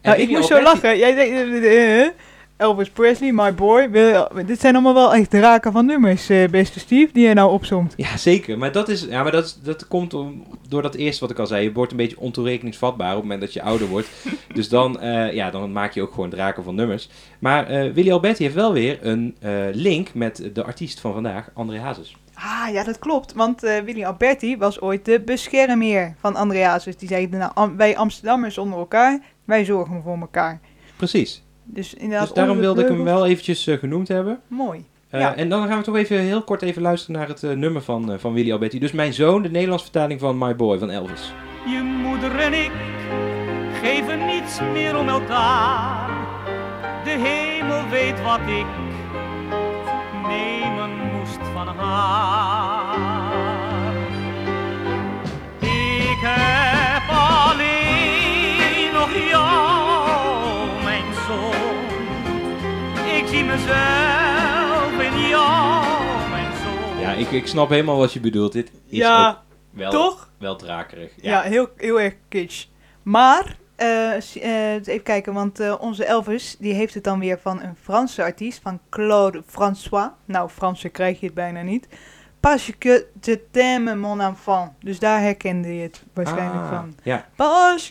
En 0.00 0.10
Nou, 0.10 0.22
ik 0.22 0.28
moest 0.30 0.48
zo 0.48 0.62
lachen. 0.62 0.98
Jij 0.98 1.14
denkt, 1.14 2.14
Elvis 2.56 2.90
Presley, 2.90 3.32
My 3.32 3.54
Boy. 3.54 3.90
Wil- 3.90 4.28
dit 4.46 4.60
zijn 4.60 4.74
allemaal 4.74 4.94
wel 4.94 5.14
echt 5.14 5.30
draken 5.30 5.72
van 5.72 5.86
nummers, 5.86 6.28
eh, 6.28 6.48
beste 6.48 6.78
Steve, 6.80 7.12
die 7.12 7.26
je 7.28 7.34
nou 7.34 7.50
opzomt. 7.52 7.94
Ja, 7.96 8.16
zeker. 8.16 8.58
Maar 8.58 8.72
dat, 8.72 8.88
is, 8.88 9.04
ja, 9.08 9.22
maar 9.22 9.32
dat, 9.32 9.58
dat 9.62 9.88
komt 9.88 10.14
om, 10.14 10.44
door 10.68 10.82
dat 10.82 10.94
eerste 10.94 11.20
wat 11.20 11.30
ik 11.30 11.38
al 11.38 11.46
zei. 11.46 11.62
Je 11.62 11.72
wordt 11.72 11.90
een 11.90 11.96
beetje 11.96 12.18
ontoerekeningsvatbaar 12.20 13.08
op 13.10 13.14
het 13.14 13.22
moment 13.22 13.40
dat 13.40 13.52
je 13.52 13.62
ouder 13.62 13.88
wordt. 13.88 14.08
dus 14.54 14.68
dan, 14.68 15.00
eh, 15.00 15.32
ja, 15.32 15.50
dan 15.50 15.72
maak 15.72 15.92
je 15.92 16.02
ook 16.02 16.14
gewoon 16.14 16.30
draken 16.30 16.64
van 16.64 16.74
nummers. 16.74 17.08
Maar 17.38 17.66
eh, 17.66 17.92
Willy 17.92 18.12
Alberti 18.12 18.42
heeft 18.42 18.54
wel 18.54 18.72
weer 18.72 18.98
een 19.06 19.36
eh, 19.40 19.52
link 19.72 20.14
met 20.14 20.50
de 20.52 20.64
artiest 20.64 21.00
van 21.00 21.12
vandaag, 21.12 21.48
André 21.54 21.78
Hazes. 21.78 22.16
Ah, 22.34 22.72
ja, 22.72 22.84
dat 22.84 22.98
klopt. 22.98 23.32
Want 23.32 23.62
eh 23.62 23.78
Willy 23.84 24.04
Alberti 24.04 24.56
was 24.56 24.80
ooit 24.80 25.04
de 25.04 25.20
beschermheer 25.20 26.14
van 26.20 26.36
Andreasus. 26.36 26.96
Die 26.96 27.08
zei, 27.08 27.26
nou, 27.26 27.50
Am- 27.54 27.76
wij 27.76 27.96
Amsterdammers 27.96 28.58
onder 28.58 28.78
elkaar, 28.78 29.20
wij 29.44 29.64
zorgen 29.64 30.02
voor 30.02 30.18
elkaar. 30.20 30.60
Precies. 30.96 31.44
Dus 31.66 31.94
inderdaad, 31.94 32.26
Dus 32.26 32.36
daarom 32.36 32.58
wilde 32.58 32.82
ik 32.82 32.88
hem 32.88 33.04
wel 33.04 33.26
eventjes 33.26 33.66
eh, 33.66 33.78
genoemd 33.78 34.08
hebben. 34.08 34.40
Mooi. 34.48 34.84
Eh, 35.10 35.20
Ja. 35.20 35.34
En 35.36 35.48
dan 35.48 35.68
gaan 35.68 35.78
we 35.78 35.84
toch 35.84 35.96
even 35.96 36.18
heel 36.18 36.42
kort 36.42 36.62
even 36.62 36.82
luisteren 36.82 37.16
naar 37.18 37.28
het 37.28 37.42
eh, 37.42 37.50
nummer 37.50 37.82
van, 37.82 38.14
van 38.18 38.32
Willy 38.32 38.52
Alberti. 38.52 38.78
Dus 38.78 38.92
mijn 38.92 39.12
zoon, 39.14 39.42
de 39.42 39.50
Nederlandse 39.50 39.84
vertaling 39.86 40.20
van 40.20 40.38
My 40.38 40.56
Boy 40.56 40.78
van 40.78 40.90
Elvis. 40.90 41.32
Je 41.66 41.82
moeder 42.02 42.36
en 42.38 42.52
ik 42.54 42.70
geven 43.82 44.26
niets 44.26 44.60
meer 44.72 44.98
om 44.98 45.08
elkaar. 45.08 46.08
De 47.04 47.10
hemel 47.10 47.88
weet 47.90 48.22
wat 48.22 48.40
ik 48.40 48.66
nemen 50.28 50.90
moest 51.12 51.38
van 51.52 51.66
haar. 51.66 52.96
Ik 55.60 56.18
heb 56.22 57.02
alleen 57.08 58.92
nog 58.92 59.10
jou, 59.30 59.55
Mezelf 63.46 65.00
in 65.00 65.28
jou, 65.28 66.28
mijn 66.30 66.52
zoon. 66.56 66.98
Ja, 67.00 67.12
ik, 67.12 67.30
ik 67.30 67.46
snap 67.46 67.68
helemaal 67.68 67.98
wat 67.98 68.12
je 68.12 68.20
bedoelt. 68.20 68.52
Dit 68.52 68.70
is 68.86 68.98
Ja, 68.98 69.28
ook 69.28 69.36
wel, 69.70 69.90
toch? 69.90 70.30
wel 70.38 70.56
drakerig. 70.56 71.12
Ja, 71.20 71.40
heel, 71.42 71.68
heel 71.76 72.00
erg 72.00 72.14
kitsch. 72.28 72.66
Maar, 73.02 73.56
eh, 73.76 74.16
eh, 74.36 74.74
even 74.86 75.02
kijken, 75.02 75.32
want 75.34 75.60
eh, 75.60 75.74
onze 75.80 76.04
Elvis, 76.04 76.56
die 76.58 76.74
heeft 76.74 76.94
het 76.94 77.04
dan 77.04 77.18
weer 77.18 77.38
van 77.38 77.62
een 77.62 77.76
Franse 77.82 78.22
artiest, 78.22 78.60
van 78.62 78.80
Claude 78.90 79.42
François. 79.46 80.08
Nou, 80.24 80.48
Franse 80.48 80.88
krijg 80.88 81.20
je 81.20 81.26
het 81.26 81.34
bijna 81.34 81.62
niet. 81.62 81.88
Parce 82.46 82.72
que 82.78 83.06
je 83.20 83.34
t'aime, 83.50 83.94
mon 83.94 84.20
enfant. 84.20 84.72
Dus 84.80 84.98
daar 84.98 85.20
herkende 85.20 85.76
je 85.76 85.82
het 85.82 86.02
waarschijnlijk 86.12 86.62
Ah, 86.62 86.68
van. 86.68 86.94
Ja, 87.02 87.28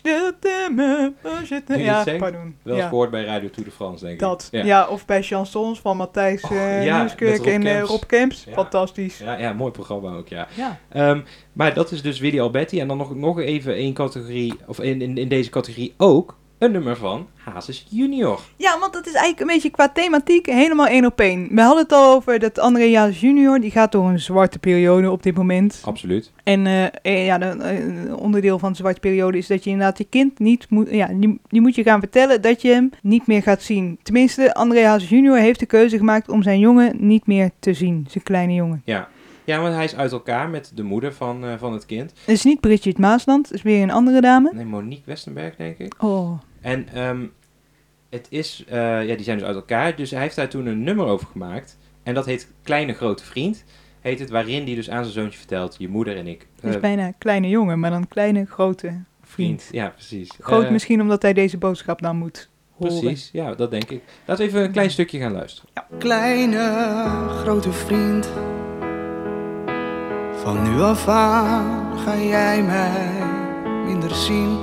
que 0.01 0.09
je 0.09 0.33
t'aime, 0.39 1.13
parce 1.21 1.47
que 1.47 1.73
je 1.73 1.77
je 1.77 1.83
Ja, 1.83 2.03
pardon. 2.17 2.55
wel 2.61 2.73
eens 2.73 2.83
ja. 2.83 2.89
gehoord 2.89 3.09
bij 3.11 3.23
Radio 3.23 3.49
Tour 3.49 3.69
de 3.69 3.75
France, 3.75 4.03
denk 4.03 4.13
ik. 4.13 4.19
Dat, 4.19 4.47
ja. 4.51 4.63
Ja. 4.63 4.87
of 4.87 5.05
bij 5.05 5.23
chansons 5.23 5.79
van 5.79 5.97
Matthijs 5.97 6.41
eh 6.41 6.85
ja, 6.85 7.07
Rob 7.17 7.45
en 7.45 7.65
eh. 7.65 7.81
Rob 7.81 8.03
Kemps. 8.07 8.45
Fantastisch. 8.51 9.17
Ja, 9.17 9.37
ja, 9.37 9.53
mooi 9.53 9.71
programma 9.71 10.15
ook, 10.15 10.27
ja. 10.27 10.47
Ja. 10.53 10.79
Ehm, 10.89 11.21
maar 11.53 11.73
dat 11.73 11.91
is 11.91 12.01
dus 12.01 12.19
Willy 12.19 12.39
Alberti. 12.39 12.79
En 12.79 12.87
dan 12.87 12.97
nog, 12.97 13.15
nog 13.15 13.39
even 13.39 13.73
één 13.73 13.93
categorie, 13.93 14.53
of 14.65 14.79
in, 14.79 15.01
in, 15.01 15.17
in 15.17 15.27
deze 15.27 15.49
categorie 15.49 15.93
ook, 15.97 16.37
een 16.57 16.71
nummer 16.71 16.97
van 16.97 17.27
Hazes 17.35 17.85
Junior. 17.89 18.39
Ja, 18.57 18.79
want 18.79 18.93
dat 18.93 19.05
is 19.05 19.13
eigenlijk 19.13 19.41
een 19.41 19.55
beetje 19.55 19.69
qua 19.69 19.89
thematiek 19.89 20.45
helemaal 20.45 20.87
één 20.87 21.05
op 21.05 21.19
één. 21.19 21.47
We 21.51 21.61
hadden 21.61 21.83
het 21.83 21.91
al 21.91 22.13
over 22.15 22.39
dat 22.39 22.59
André 22.59 22.97
Hazes 22.97 23.21
junior, 23.21 23.59
die 23.59 23.71
gaat 23.71 23.91
door 23.91 24.09
een 24.09 24.19
zwarte 24.19 24.59
periode 24.59 25.11
op 25.11 25.23
dit 25.23 25.35
moment. 25.35 25.81
Absoluut. 25.85 26.31
En 26.43 26.65
eh, 26.65 26.85
eh, 27.01 27.25
ja, 27.25 27.41
een 27.41 27.61
eh, 27.61 28.17
onderdeel 28.17 28.59
van 28.59 28.71
de 28.71 28.77
zwarte 28.77 28.99
periode 28.99 29.37
is 29.37 29.47
dat 29.47 29.63
je 29.63 29.69
inderdaad 29.69 29.97
je 29.97 30.03
kind 30.09 30.39
niet 30.39 30.69
moet... 30.69 30.89
Ja, 30.89 31.07
die, 31.13 31.39
die 31.47 31.61
moet 31.61 31.75
je 31.75 31.83
gaan 31.83 31.99
vertellen 31.99 32.41
dat 32.41 32.61
je 32.61 32.69
hem 32.69 32.89
niet 33.01 33.27
meer 33.27 33.41
gaat 33.41 33.61
zien. 33.61 33.99
Tenminste, 34.03 34.53
André 34.53 34.85
Hazes 34.85 35.09
junior 35.09 35.37
heeft 35.37 35.59
de 35.59 35.65
keuze 35.65 35.97
gemaakt 35.97 36.29
om 36.29 36.43
zijn 36.43 36.59
jongen 36.59 36.95
niet 36.99 37.27
meer 37.27 37.49
te 37.59 37.73
zien. 37.73 38.05
Zijn 38.09 38.23
kleine 38.23 38.53
jongen. 38.53 38.81
Ja. 38.85 39.07
Ja, 39.45 39.61
want 39.61 39.73
hij 39.73 39.83
is 39.83 39.95
uit 39.95 40.11
elkaar 40.11 40.49
met 40.49 40.71
de 40.73 40.83
moeder 40.83 41.13
van, 41.13 41.45
eh, 41.45 41.53
van 41.57 41.73
het 41.73 41.85
kind. 41.85 42.11
Het 42.19 42.35
is 42.35 42.43
niet 42.43 42.59
Bridget 42.59 42.97
Maasland, 42.97 43.45
het 43.45 43.55
is 43.55 43.61
weer 43.61 43.81
een 43.81 43.91
andere 43.91 44.21
dame. 44.21 44.51
Nee, 44.53 44.65
Monique 44.65 45.03
Westenberg, 45.05 45.55
denk 45.55 45.77
ik. 45.77 46.03
Oh, 46.03 46.39
En 46.61 46.87
ehm, 46.93 47.25
het 48.09 48.27
is, 48.29 48.63
eh, 48.67 49.07
ja, 49.07 49.15
die 49.15 49.23
zijn 49.23 49.37
dus 49.37 49.47
uit 49.47 49.55
elkaar. 49.55 49.95
Dus 49.95 50.11
hij 50.11 50.21
heeft 50.21 50.35
daar 50.35 50.49
toen 50.49 50.65
een 50.65 50.83
nummer 50.83 51.05
over 51.05 51.27
gemaakt. 51.27 51.77
En 52.03 52.13
dat 52.13 52.25
heet 52.25 52.51
Kleine 52.63 52.93
Grote 52.93 53.23
Vriend. 53.23 53.63
Heet 54.01 54.19
het, 54.19 54.29
waarin 54.29 54.65
hij 54.65 54.75
dus 54.75 54.89
aan 54.89 55.03
zijn 55.03 55.13
zoontje 55.13 55.37
vertelt, 55.37 55.75
je 55.79 55.87
moeder 55.87 56.17
en 56.17 56.27
ik. 56.27 56.47
het 56.55 56.69
is 56.69 56.75
eh, 56.75 56.81
bijna 56.81 57.11
kleine 57.17 57.49
jongen, 57.49 57.79
maar 57.79 57.89
dan 57.91 58.07
kleine 58.07 58.45
grote 58.45 58.87
vriend. 58.87 59.03
vriend. 59.21 59.67
Ja, 59.71 59.89
precies. 59.89 60.31
Groot 60.39 60.69
misschien 60.69 61.01
omdat 61.01 61.21
hij 61.21 61.33
deze 61.33 61.57
boodschap 61.57 62.01
dan 62.01 62.17
moet 62.17 62.49
horen. 62.71 62.99
Precies, 62.99 63.29
ja, 63.33 63.55
dat 63.55 63.71
denk 63.71 63.89
ik. 63.89 64.01
Laten 64.25 64.45
we 64.45 64.51
even 64.51 64.63
een 64.63 64.71
klein 64.71 64.91
stukje 64.91 65.19
gaan 65.19 65.31
luisteren. 65.31 65.69
Kleine, 65.97 66.57
grote 67.29 67.71
vriend. 67.71 68.29
Van 70.35 70.63
nu 70.63 70.81
af 70.81 71.07
aan 71.07 71.99
ga 71.99 72.17
jij 72.17 72.63
mij 72.63 73.23
minder 73.85 74.15
zien. 74.15 74.57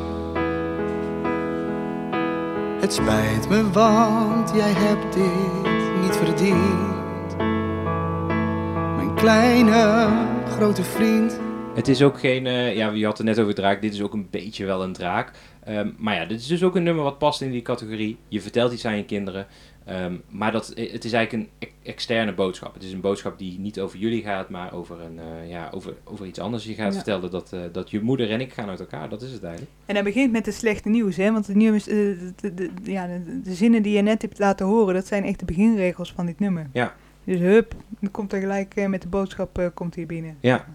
Het 2.81 2.93
spijt 2.93 3.49
me, 3.49 3.71
want 3.71 4.51
jij 4.55 4.73
hebt 4.73 5.15
dit 5.15 5.73
niet 6.03 6.17
verdiend. 6.17 7.37
Mijn 8.97 9.15
kleine, 9.15 10.09
grote 10.47 10.83
vriend. 10.83 11.41
Het 11.75 11.89
is 11.89 12.03
ook 12.03 12.21
geen, 12.21 12.47
eh, 12.47 12.77
ja, 12.77 12.91
je 12.91 13.05
had 13.05 13.19
het 13.19 13.27
net 13.27 13.41
over 13.41 13.55
draak, 13.55 13.81
dit 13.81 13.93
is 13.93 14.03
ook 14.03 14.13
een 14.13 14.29
beetje 14.31 14.65
wel 14.65 14.83
een 14.83 14.93
draak. 14.93 15.31
Ehm, 15.65 15.91
maar 15.97 16.15
ja, 16.15 16.25
dit 16.25 16.41
is 16.41 16.47
dus 16.47 16.63
ook 16.63 16.77
een 16.77 16.83
nummer 16.83 17.05
wat 17.05 17.19
past 17.19 17.43
in 17.43 17.51
die 17.51 17.63
categorie. 17.63 18.19
Je 18.29 18.41
vertelt 18.41 18.73
iets 18.73 18.85
aan 18.85 18.97
je 18.97 19.05
kinderen, 19.05 19.47
ehm, 19.85 20.17
maar 20.29 20.53
dat, 20.53 20.67
het 20.69 21.05
is 21.05 21.13
eigenlijk 21.13 21.33
een 21.59 21.69
externe 21.83 22.33
boodschap. 22.35 22.75
Het 22.75 22.83
is 22.83 22.93
een 22.93 23.01
boodschap 23.01 23.39
die 23.39 23.59
niet 23.59 23.81
over 23.81 23.99
jullie 23.99 24.23
gaat, 24.23 24.49
maar 24.49 24.73
over, 24.73 25.01
een, 25.01 25.19
eh, 25.19 25.51
ja, 25.51 25.71
over, 25.75 25.95
over 26.05 26.27
iets 26.27 26.39
anders. 26.39 26.65
Je 26.65 26.75
gaat 26.75 26.87
Ja. 26.89 26.93
vertellen 26.95 27.31
dat, 27.31 27.53
eh, 27.53 27.61
dat 27.73 27.91
je 27.91 28.01
moeder 28.01 28.31
en 28.31 28.41
ik 28.41 28.53
gaan 28.53 28.69
uit 28.69 28.81
elkaar, 28.81 29.09
dat 29.09 29.23
is 29.23 29.33
het 29.33 29.43
eigenlijk. 29.43 29.73
En 29.87 29.95
hij 29.95 30.05
begint 30.05 30.33
met 30.33 30.47
het 30.47 30.55
slechte 30.55 30.89
nieuws, 30.89 31.17
hè? 31.17 31.33
Want 31.33 31.47
het 31.47 31.57
nieuws, 31.57 31.89
eh, 31.89 31.97
de, 31.97 32.33
de, 32.41 32.55
de- 32.55 32.71
ja, 32.93 33.07
de, 33.07 33.41
de 33.43 33.55
zinnen 33.55 33.83
die 33.83 33.97
je 33.97 34.03
net 34.03 34.23
hebt 34.23 34.39
laten 34.39 34.67
horen, 34.67 34.95
dat 34.95 35.07
zijn 35.07 35.25
echt 35.25 35.39
de 35.39 35.45
beginregels 35.45 36.13
van 36.13 36.27
dit 36.27 36.39
nummer. 36.39 36.67
Ja. 36.73 36.95
Dus 37.25 37.39
hup, 37.39 37.75
dan 38.01 38.11
komt 38.11 38.33
er 38.33 38.41
gelijk 38.41 38.75
eh, 38.77 38.87
met 38.87 39.03
de 39.03 39.09
boodschap 39.09 39.59
eh, 39.59 39.67
komt 39.75 39.95
hij 39.95 40.07
binnen. 40.07 40.37
Ja. 40.41 40.67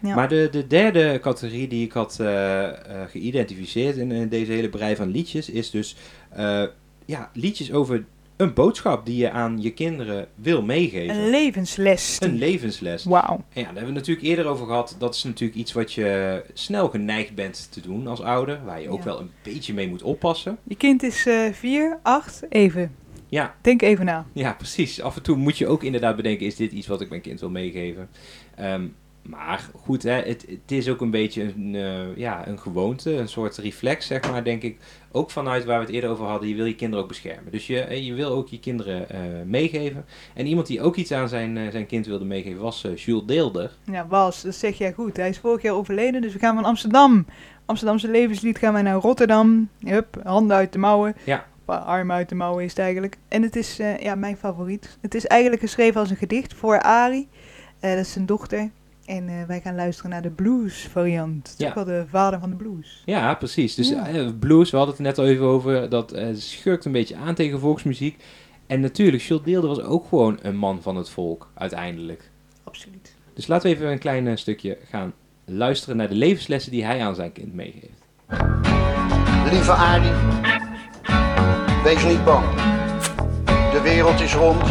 Ja. 0.00 0.14
Maar 0.14 0.28
de, 0.28 0.48
de 0.50 0.66
derde 0.66 1.18
categorie 1.22 1.68
die 1.68 1.84
ik 1.84 1.92
had 1.92 2.20
eh, 2.20 2.64
eh, 2.68 3.08
geïdentificeerd 3.10 3.96
in, 3.96 4.12
eh, 4.12 4.30
deze 4.30 4.52
hele 4.52 4.68
brei 4.68 4.96
van 4.96 5.08
liedjes 5.10 5.50
is 5.50 5.70
dus 5.70 5.96
eh, 6.30 6.62
ja, 7.04 7.30
liedjes 7.32 7.72
over 7.72 8.04
een 8.36 8.52
boodschap 8.54 9.06
die 9.06 9.16
je 9.16 9.30
aan 9.30 9.62
je 9.62 9.72
kinderen 9.72 10.26
wil 10.34 10.62
meegeven. 10.62 11.16
Een 11.16 11.30
levensles. 11.30 12.16
Een 12.20 12.34
levensles. 12.38 13.04
Wauw. 13.04 13.34
En 13.36 13.42
ja, 13.52 13.54
daar 13.54 13.64
hebben 13.64 13.82
we 13.82 13.86
het 13.86 13.94
natuurlijk 13.94 14.26
eerder 14.26 14.46
over 14.46 14.66
gehad. 14.66 14.96
Dat 14.98 15.14
is 15.14 15.24
natuurlijk 15.24 15.58
iets 15.58 15.72
wat 15.72 15.92
je 15.92 16.42
snel 16.52 16.88
geneigd 16.88 17.34
bent 17.34 17.68
te 17.72 17.80
doen 17.80 18.06
als 18.06 18.20
ouder. 18.22 18.60
Waar 18.64 18.80
je 18.80 18.88
ook 18.88 18.98
Ja. 18.98 19.04
wel 19.04 19.20
een 19.20 19.30
beetje 19.42 19.74
mee 19.74 19.88
moet 19.88 20.02
oppassen. 20.02 20.58
Je 20.64 20.76
kind 20.76 21.02
is 21.02 21.26
eh, 21.26 21.52
vier, 21.52 21.98
acht, 22.02 22.42
even. 22.48 22.94
Ja, 23.28 23.54
Denk 23.60 23.82
even 23.82 24.04
na. 24.04 24.26
ja, 24.32 24.52
precies. 24.52 25.00
Af 25.02 25.16
en 25.16 25.22
toe 25.22 25.36
moet 25.36 25.58
je 25.58 25.66
ook 25.66 25.82
inderdaad 25.82 26.16
bedenken, 26.16 26.46
is 26.46 26.56
dit 26.56 26.72
iets 26.72 26.86
wat 26.86 27.00
ik 27.00 27.08
mijn 27.08 27.20
kind 27.20 27.40
wil 27.40 27.50
meegeven? 27.50 28.08
Ehm, 28.54 28.84
maar 29.28 29.70
goed, 29.74 30.02
hè, 30.02 30.22
het, 30.22 30.46
het 30.48 30.70
is 30.72 30.88
ook 30.88 31.00
een 31.00 31.10
beetje 31.10 31.42
een, 31.42 31.74
eh, 31.74 32.16
ja, 32.16 32.46
een 32.46 32.58
gewoonte, 32.58 33.12
een 33.12 33.28
soort 33.28 33.56
reflex, 33.56 34.06
zeg 34.06 34.30
maar, 34.30 34.44
denk 34.44 34.62
ik. 34.62 34.78
Ook 35.12 35.30
vanuit 35.30 35.64
waar 35.64 35.78
we 35.78 35.84
het 35.84 35.94
eerder 35.94 36.10
over 36.10 36.26
hadden, 36.26 36.48
je 36.48 36.54
wil 36.54 36.64
je 36.64 36.74
kinderen 36.74 37.02
ook 37.04 37.10
beschermen. 37.10 37.52
Dus 37.52 37.66
je, 37.66 37.80
eh, 37.80 38.06
je 38.06 38.14
wil 38.14 38.30
ook 38.30 38.48
je 38.48 38.60
kinderen 38.60 39.10
eh, 39.10 39.20
meegeven. 39.44 40.04
En 40.34 40.46
iemand 40.46 40.66
die 40.66 40.80
ook 40.80 40.96
iets 40.96 41.12
aan 41.12 41.28
zijn, 41.28 41.70
zijn 41.72 41.86
kind 41.86 42.06
wilde 42.06 42.24
meegeven 42.24 42.62
was 42.62 42.86
Jules 42.94 43.24
Deelder. 43.26 43.70
Ja, 43.84 44.06
was, 44.06 44.42
dat 44.42 44.54
zeg 44.54 44.78
jij 44.78 44.92
goed. 44.92 45.16
Hij 45.16 45.28
is 45.28 45.38
vorig 45.38 45.62
jaar 45.62 45.74
overleden, 45.74 46.22
dus 46.22 46.32
we 46.32 46.38
gaan 46.38 46.54
van 46.54 46.64
Amsterdam. 46.64 47.26
Amsterdamse 47.64 48.08
levenslied 48.08 48.58
gaan 48.58 48.72
wij 48.72 48.82
naar 48.82 49.00
Rotterdam. 49.00 49.68
Hup, 49.80 50.20
handen 50.22 50.56
uit 50.56 50.72
de 50.72 50.78
mouwen. 50.78 51.16
Ja. 51.24 51.46
Armen 51.64 52.16
uit 52.16 52.28
de 52.28 52.34
mouwen 52.34 52.64
is 52.64 52.70
het 52.70 52.78
eigenlijk. 52.78 53.16
En 53.28 53.42
het 53.42 53.56
is 53.56 53.76
ja, 54.00 54.14
mijn 54.14 54.36
favoriet. 54.36 54.98
Het 55.00 55.14
is 55.14 55.26
eigenlijk 55.26 55.62
geschreven 55.62 56.00
als 56.00 56.10
een 56.10 56.16
gedicht 56.16 56.54
voor 56.54 56.80
Ari. 56.80 57.28
Dat 57.80 57.98
is 57.98 58.12
zijn 58.12 58.26
dochter. 58.26 58.70
En 59.06 59.28
eh, 59.28 59.34
wij 59.46 59.60
gaan 59.60 59.74
luisteren 59.74 60.10
naar 60.10 60.22
de 60.22 60.30
blues 60.30 60.88
variant. 60.90 61.48
Het 61.48 61.58
is 61.58 61.64
Ja. 61.64 61.68
ook 61.68 61.74
wel 61.74 61.84
de 61.84 62.04
vader 62.10 62.40
van 62.40 62.50
de 62.50 62.56
blues. 62.56 63.02
Ja, 63.04 63.34
precies. 63.34 63.74
Dus 63.74 63.88
Ja. 63.88 64.06
eh, 64.06 64.28
blues, 64.38 64.70
we 64.70 64.76
hadden 64.76 64.94
het 64.94 65.04
net 65.04 65.18
al 65.18 65.26
even 65.26 65.44
over, 65.46 65.88
dat 65.88 66.12
eh, 66.12 66.26
schurkt 66.34 66.84
een 66.84 66.92
beetje 66.92 67.16
aan 67.16 67.34
tegen 67.34 67.60
volksmuziek. 67.60 68.22
En 68.66 68.80
natuurlijk, 68.80 69.22
Jules 69.22 69.44
Deelder 69.44 69.68
was 69.68 69.80
ook 69.82 70.06
gewoon 70.08 70.38
een 70.42 70.56
man 70.56 70.82
van 70.82 70.96
het 70.96 71.08
volk, 71.08 71.48
uiteindelijk. 71.54 72.30
Absoluut. 72.64 73.14
Dus 73.34 73.46
laten 73.46 73.70
we 73.70 73.76
even 73.76 73.90
een 73.90 73.98
klein 73.98 74.38
stukje 74.38 74.78
gaan 74.90 75.12
luisteren 75.44 75.96
naar 75.96 76.08
de 76.08 76.14
levenslessen 76.14 76.72
die 76.72 76.84
hij 76.84 77.00
aan 77.02 77.14
zijn 77.14 77.32
kind 77.32 77.54
meegeeft. 77.54 78.04
Lieve 79.52 79.72
Arie, 79.72 80.10
wees 81.84 82.04
niet 82.04 82.24
bang. 82.24 82.44
De 83.72 83.80
wereld 83.82 84.20
is 84.20 84.34
rond 84.34 84.62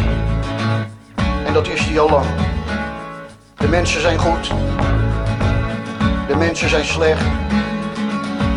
en 1.46 1.52
dat 1.52 1.68
is 1.68 1.88
die 1.88 2.00
al 2.00 2.10
lang. 2.10 2.26
De 3.66 3.72
mensen 3.72 4.00
zijn 4.00 4.18
goed, 4.18 4.48
de 6.28 6.36
mensen 6.36 6.68
zijn 6.68 6.84
slecht, 6.84 7.26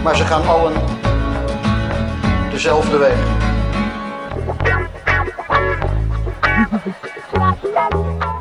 maar 0.04 0.16
ze 0.16 0.24
gaan 0.24 0.48
allen 0.48 0.74
dezelfde 2.52 2.98
weg. 2.98 3.18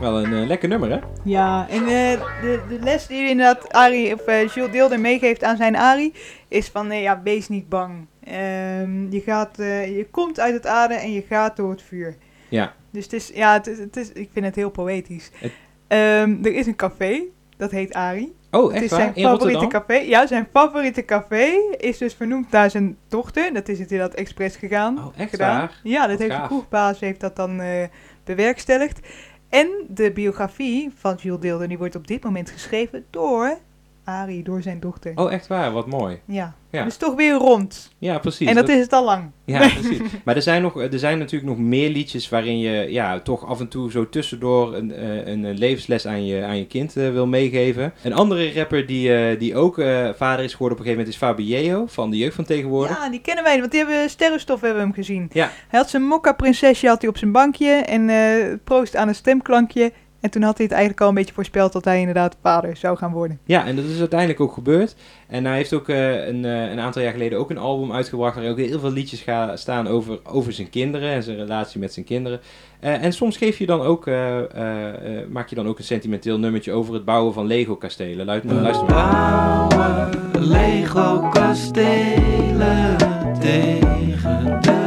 Wel 0.00 0.24
een 0.24 0.32
eh, 0.32 0.46
lekker 0.46 0.68
nummer, 0.68 0.90
hè? 0.90 0.98
Ja, 1.24 1.66
en 1.68 1.82
eh, 1.82 2.20
de, 2.40 2.60
de 2.68 2.78
les 2.80 3.06
die 3.06 3.28
inderdaad 3.28 3.72
Ari, 3.72 4.12
of 4.12 4.20
eh 4.20 4.48
Jules 4.48 4.70
Deelder 4.72 5.00
meegeeft 5.00 5.44
aan 5.44 5.56
zijn 5.56 5.76
Ari, 5.76 6.12
is 6.48 6.68
van, 6.68 6.86
nee, 6.86 7.02
ja, 7.02 7.20
wees 7.22 7.48
niet 7.48 7.68
bang. 7.68 8.06
Ehm, 8.24 9.10
je, 9.10 9.20
gaat, 9.20 9.58
eh, 9.58 9.96
je 9.96 10.06
komt 10.10 10.40
uit 10.40 10.54
het 10.54 10.66
aarde 10.66 10.94
en 10.94 11.12
je 11.12 11.24
gaat 11.28 11.56
door 11.56 11.70
het 11.70 11.82
vuur. 11.82 12.16
Ja. 12.48 12.72
Dus 12.90 13.04
het 13.04 13.12
is, 13.12 13.30
ja, 13.34 13.52
het 13.52 13.66
is, 13.66 13.78
het 13.78 13.96
is, 13.96 14.12
ik 14.12 14.28
vind 14.32 14.44
het 14.44 14.54
heel 14.54 14.70
poëtisch. 14.70 15.30
Het- 15.34 15.52
Ehm, 15.88 16.36
er 16.44 16.54
is 16.54 16.66
een 16.66 16.76
café, 16.76 17.22
dat 17.56 17.70
heet 17.70 17.92
Ari. 17.94 18.32
Oh, 18.50 18.64
Het 18.64 18.72
echt 18.72 18.84
is 18.84 18.90
waar? 18.90 19.00
zijn 19.00 19.14
In 19.14 19.22
favoriete 19.24 19.60
Rotterdam? 19.60 19.86
café. 19.86 20.00
Ja, 20.00 20.26
zijn 20.26 20.48
favoriete 20.52 21.04
café 21.04 21.46
is 21.76 21.98
dus 21.98 22.14
vernoemd 22.14 22.50
naar 22.50 22.70
zijn 22.70 22.96
dochter. 23.08 23.52
Dat 23.54 23.68
is 23.68 23.78
het 23.78 23.90
inderdaad 23.90 24.16
expres 24.16 24.56
gegaan. 24.56 24.98
Oh, 24.98 25.12
echt 25.16 25.30
gedaan. 25.30 25.58
waar? 25.58 25.80
Ja, 25.82 26.00
dat 26.06 26.10
Wat 26.10 26.18
heeft 26.28 26.40
de 26.40 26.46
kroegbaas 26.46 27.00
heeft 27.00 27.20
dat 27.20 27.36
dan 27.36 27.60
eh, 27.60 27.84
bewerkstelligd. 28.24 29.00
En 29.48 29.68
de 29.88 30.10
biografie 30.12 30.90
van 30.96 31.14
Jules 31.14 31.40
Deelder, 31.40 31.68
die 31.68 31.78
wordt 31.78 31.94
op 31.96 32.06
dit 32.06 32.24
moment 32.24 32.50
geschreven 32.50 33.04
door 33.10 33.58
Arie, 34.04 34.42
door 34.42 34.62
zijn 34.62 34.80
dochter. 34.80 35.12
Oh, 35.14 35.32
echt 35.32 35.46
waar? 35.46 35.72
Wat 35.72 35.86
mooi. 35.86 36.20
Ja. 36.24 36.54
Ja. 36.70 36.84
dus 36.84 36.96
toch 36.96 37.14
weer 37.14 37.34
rond. 37.34 37.90
Ja, 37.98 38.18
precies. 38.18 38.48
en 38.48 38.54
dat, 38.54 38.68
is 38.68 38.80
het 38.80 38.92
al 38.92 39.04
lang. 39.04 39.30
Ja, 39.44 39.58
precies. 39.80 40.00
Maar 40.24 40.36
er 40.36 40.42
zijn, 40.42 40.62
nog, 40.62 40.80
er 40.80 40.98
zijn 40.98 41.18
natuurlijk 41.18 41.50
nog 41.50 41.58
meer 41.58 41.90
liedjes 41.90 42.28
waarin 42.28 42.58
je 42.58 42.92
ja, 42.92 43.20
toch 43.20 43.46
af 43.46 43.60
en 43.60 43.68
toe 43.68 43.90
zo 43.90 44.08
tussendoor 44.08 44.74
een, 44.74 44.92
eh, 44.92 45.26
een, 45.26 45.44
een 45.44 45.58
levensles 45.58 46.06
aan 46.06 46.26
je, 46.26 46.44
aan 46.44 46.56
je 46.56 46.66
kind 46.66 46.96
eh, 46.96 47.10
wil 47.10 47.26
meegeven. 47.26 47.92
Een 48.02 48.12
andere 48.12 48.52
rapper 48.52 48.86
die, 48.86 49.14
eh, 49.14 49.38
die 49.38 49.56
ook 49.56 49.74
vader 50.16 50.44
is 50.44 50.52
geworden 50.52 50.78
op 50.78 50.84
een 50.84 50.90
gegeven 50.90 50.90
moment 50.90 51.08
is 51.08 51.16
Fabio 51.16 51.86
van 51.86 52.10
de 52.10 52.16
jeugd 52.16 52.34
van 52.34 52.44
tegenwoordig. 52.44 52.96
Ja, 52.96 53.10
die 53.10 53.20
kennen 53.20 53.44
wij, 53.44 53.58
want 53.58 53.70
die 53.70 53.84
hebben 53.84 54.10
sterrenstof 54.10 54.60
hebben 54.60 54.82
hem 54.82 54.92
gezien. 54.92 55.30
Ja. 55.32 55.50
Hij 55.68 55.80
had 55.80 55.90
zijn 55.90 56.02
mokka 56.02 56.32
prinsesje 56.32 56.88
had 56.88 57.00
hij 57.00 57.10
op 57.10 57.18
zijn 57.18 57.32
bankje 57.32 57.70
en 57.70 58.60
proost 58.64 58.96
aan 58.96 59.08
een 59.08 59.14
stemklankje. 59.14 59.92
En 60.20 60.30
toen 60.30 60.42
had 60.42 60.56
hij 60.56 60.66
het 60.66 60.74
eigenlijk 60.74 61.02
al 61.02 61.08
een 61.08 61.14
beetje 61.14 61.34
voorspeld 61.34 61.72
dat 61.72 61.84
hij 61.84 61.98
inderdaad 61.98 62.36
vader 62.42 62.76
zou 62.76 62.96
gaan 62.96 63.12
worden. 63.12 63.38
Ja, 63.44 63.66
en 63.66 63.76
dat 63.76 63.84
is 63.84 63.98
uiteindelijk 63.98 64.40
ook 64.40 64.52
gebeurd. 64.52 64.94
En 65.26 65.44
hij 65.44 65.56
heeft 65.56 65.72
ook 65.72 65.88
eh, 65.88 66.26
een, 66.26 66.44
eh, 66.44 66.70
een 66.70 66.80
aantal 66.80 67.02
jaar 67.02 67.12
geleden 67.12 67.38
ook 67.38 67.50
een 67.50 67.58
album 67.58 67.92
uitgebracht 67.92 68.36
waar 68.36 68.50
ook 68.50 68.58
heel 68.58 68.80
veel 68.80 68.90
liedjes 68.92 69.20
ga, 69.20 69.56
staan 69.56 69.86
over, 69.86 70.20
over 70.24 70.52
zijn 70.52 70.70
kinderen 70.70 71.10
en 71.10 71.22
zijn 71.22 71.36
relatie 71.36 71.80
met 71.80 71.92
zijn 71.92 72.04
kinderen. 72.06 72.40
Eh, 72.80 73.02
en 73.04 73.12
soms 73.12 73.36
geef 73.36 73.58
je 73.58 73.66
dan 73.66 73.80
ook, 73.80 74.06
eh, 74.06 74.38
eh, 74.38 75.18
eh, 75.20 75.28
maak 75.28 75.48
je 75.48 75.54
dan 75.54 75.68
ook 75.68 75.78
een 75.78 75.84
sentimenteel 75.84 76.38
nummertje 76.38 76.72
over 76.72 76.94
het 76.94 77.04
bouwen 77.04 77.34
van 77.34 77.46
Lego-kastelen. 77.46 78.26
Luister, 78.26 78.52
luister 78.52 78.86
maar. 78.86 79.66
Bouwen 79.68 80.48
Lego 80.48 81.28
kastelen 81.32 82.96
tegen 83.40 84.58
de 84.60 84.77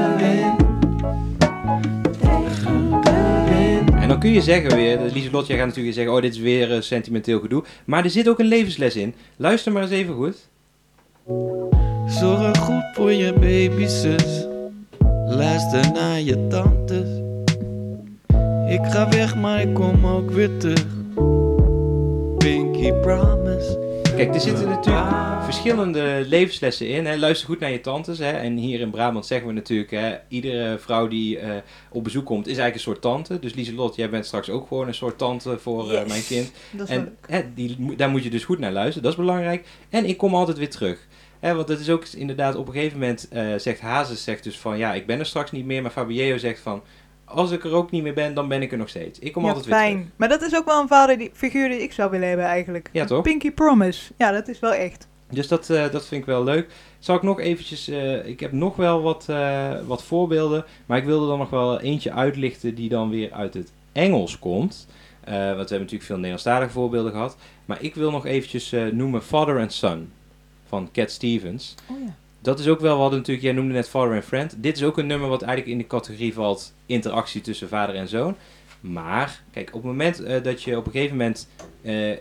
kun 4.21 4.33
je 4.33 4.41
zeggen 4.41 4.75
weer, 4.75 4.99
Lieselot, 5.13 5.47
jij 5.47 5.57
gaat 5.57 5.67
natuurlijk 5.67 5.95
zeggen, 5.95 6.13
oh 6.13 6.21
dit 6.21 6.33
is 6.33 6.39
weer 6.39 6.73
eh, 6.73 6.81
sentimenteel 6.81 7.39
gedoe. 7.39 7.63
Maar 7.85 8.03
er 8.03 8.09
zit 8.09 8.29
ook 8.29 8.39
een 8.39 8.45
levensles 8.45 8.95
in. 8.95 9.13
Luister 9.35 9.71
maar 9.71 9.81
eens 9.81 9.91
even 9.91 10.13
goed. 10.13 10.37
Zorg 12.07 12.57
goed 12.57 12.83
voor 12.93 13.11
je 13.11 13.33
babyzus. 13.33 14.45
Luister 15.25 15.91
naar 15.93 16.19
je 16.19 16.47
tantes. 16.47 17.09
Ik 18.67 18.91
ga 18.91 19.09
weg, 19.09 19.35
maar 19.35 19.61
ik 19.61 19.73
kom 19.73 20.05
ook 20.05 20.31
weer 20.31 20.57
terug. 20.57 20.85
Pinky 22.37 22.91
promise. 22.91 23.80
Kijk, 24.21 24.33
er 24.33 24.41
zitten 24.41 24.69
natuurlijk 24.69 25.43
verschillende 25.43 26.23
levenslessen 26.27 26.87
in. 26.87 27.05
Hè. 27.05 27.17
Luister 27.17 27.47
goed 27.47 27.59
naar 27.59 27.71
je 27.71 27.81
tantes. 27.81 28.19
Hè. 28.19 28.31
En 28.31 28.57
hier 28.57 28.79
in 28.79 28.89
Brabant 28.89 29.25
zeggen 29.25 29.47
we 29.47 29.53
natuurlijk... 29.53 29.91
Hè, 29.91 30.15
iedere 30.27 30.79
vrouw 30.79 31.07
die 31.07 31.39
eh, 31.39 31.55
op 31.91 32.03
bezoek 32.03 32.25
komt 32.25 32.47
is 32.47 32.57
eigenlijk 32.57 32.75
een 32.75 32.81
soort 32.81 33.01
tante. 33.01 33.39
Dus 33.39 33.53
Lieselot, 33.53 33.95
jij 33.95 34.09
bent 34.09 34.25
straks 34.25 34.49
ook 34.49 34.67
gewoon 34.67 34.87
een 34.87 34.93
soort 34.93 35.17
tante 35.17 35.59
voor 35.59 35.91
eh, 35.91 36.07
mijn 36.07 36.23
kind. 36.25 36.51
Dat 36.71 36.89
is 36.89 36.95
En 36.95 37.17
hè, 37.27 37.41
die, 37.53 37.95
daar 37.95 38.09
moet 38.09 38.23
je 38.23 38.29
dus 38.29 38.43
goed 38.43 38.59
naar 38.59 38.71
luisteren. 38.71 39.03
Dat 39.03 39.11
is 39.11 39.17
belangrijk. 39.17 39.67
En 39.89 40.05
ik 40.05 40.17
kom 40.17 40.35
altijd 40.35 40.57
weer 40.57 40.69
terug. 40.69 41.07
Hè, 41.39 41.55
want 41.55 41.67
het 41.67 41.79
is 41.79 41.89
ook 41.89 42.05
inderdaad 42.05 42.55
op 42.55 42.67
een 42.67 42.73
gegeven 42.73 42.99
moment... 42.99 43.27
eh, 43.27 43.45
zegt 43.57 43.79
Hazes 43.79 44.23
zegt 44.23 44.43
dus 44.43 44.59
van... 44.59 44.77
Ja, 44.77 44.93
ik 44.93 45.05
ben 45.05 45.19
er 45.19 45.25
straks 45.25 45.51
niet 45.51 45.65
meer. 45.65 45.81
Maar 45.81 45.91
Fabio 45.91 46.37
zegt 46.37 46.59
van... 46.59 46.81
Als 47.33 47.51
ik 47.51 47.63
er 47.63 47.73
ook 47.73 47.91
niet 47.91 48.03
meer 48.03 48.13
ben, 48.13 48.33
dan 48.33 48.47
ben 48.47 48.61
ik 48.61 48.71
er 48.71 48.77
nog 48.77 48.89
steeds. 48.89 49.19
Ik 49.19 49.31
kom 49.31 49.43
ja, 49.43 49.47
altijd 49.47 49.65
weer 49.65 49.75
fijn. 49.75 49.95
terug. 49.95 50.09
Maar 50.15 50.29
dat 50.29 50.41
is 50.41 50.55
ook 50.55 50.65
wel 50.65 50.81
een 50.81 50.87
vader 50.87 51.17
die, 51.17 51.31
figuur 51.33 51.69
die 51.69 51.81
ik 51.81 51.91
zou 51.91 52.11
willen 52.11 52.27
hebben 52.27 52.45
eigenlijk. 52.45 52.89
Ja, 52.91 53.05
toch? 53.05 53.23
Pinky 53.23 53.51
Promise. 53.51 54.11
Ja, 54.17 54.31
dat 54.31 54.47
is 54.47 54.59
wel 54.59 54.73
echt. 54.73 55.07
Dus 55.31 55.47
dat, 55.47 55.69
eh, 55.69 55.91
dat 55.91 56.07
vind 56.07 56.21
ik 56.21 56.27
wel 56.27 56.43
leuk. 56.43 56.67
Zal 56.99 57.15
ik 57.15 57.21
nog 57.21 57.39
eventjes... 57.39 57.87
eh, 57.87 58.25
ik 58.25 58.39
heb 58.39 58.51
nog 58.51 58.75
wel 58.75 59.01
wat, 59.01 59.25
eh, 59.29 59.71
wat 59.87 60.03
voorbeelden. 60.03 60.65
Maar 60.85 60.97
ik 60.97 61.05
wilde 61.05 61.27
dan 61.27 61.37
nog 61.37 61.49
wel 61.49 61.79
eentje 61.79 62.11
uitlichten 62.11 62.75
die 62.75 62.89
dan 62.89 63.09
weer 63.09 63.31
uit 63.31 63.53
het 63.53 63.71
Engels 63.91 64.39
komt. 64.39 64.87
Want 65.23 65.35
we 65.35 65.41
hebben 65.41 65.79
natuurlijk 65.79 66.03
veel 66.03 66.15
Nederlandstalige 66.15 66.71
voorbeelden 66.71 67.11
gehad. 67.11 67.37
Maar 67.65 67.81
ik 67.81 67.95
wil 67.95 68.11
nog 68.11 68.25
eventjes 68.25 68.75
noemen 68.91 69.23
Father 69.23 69.59
and 69.59 69.73
Son 69.73 70.11
van 70.67 70.89
Cat 70.91 71.11
Stevens. 71.11 71.75
Oh 71.91 71.97
ja. 72.05 72.15
Dat 72.41 72.59
is 72.59 72.67
ook 72.67 72.79
wel, 72.79 72.93
we 72.95 73.01
hadden 73.01 73.19
natuurlijk, 73.19 73.45
jij 73.45 73.53
noemde 73.55 73.73
net 73.73 73.89
Father 73.89 74.15
and 74.15 74.23
Friend. 74.23 74.55
Dit 74.57 74.75
is 74.77 74.83
ook 74.83 74.97
een 74.97 75.07
nummer 75.07 75.29
wat 75.29 75.41
eigenlijk 75.41 75.71
in 75.71 75.77
de 75.77 75.87
categorie 75.87 76.33
valt 76.33 76.73
interactie 76.85 77.41
tussen 77.41 77.67
vader 77.67 77.95
en 77.95 78.07
zoon. 78.07 78.35
Maar, 78.79 79.43
kijk, 79.51 79.67
op 79.67 79.73
het 79.73 79.83
moment 79.83 80.23
eh, 80.23 80.43
dat 80.43 80.63
je 80.63 80.77
op 80.77 80.85
een 80.85 80.91
gegeven 80.91 81.17
moment, 81.17 81.49
eh, 81.81 82.17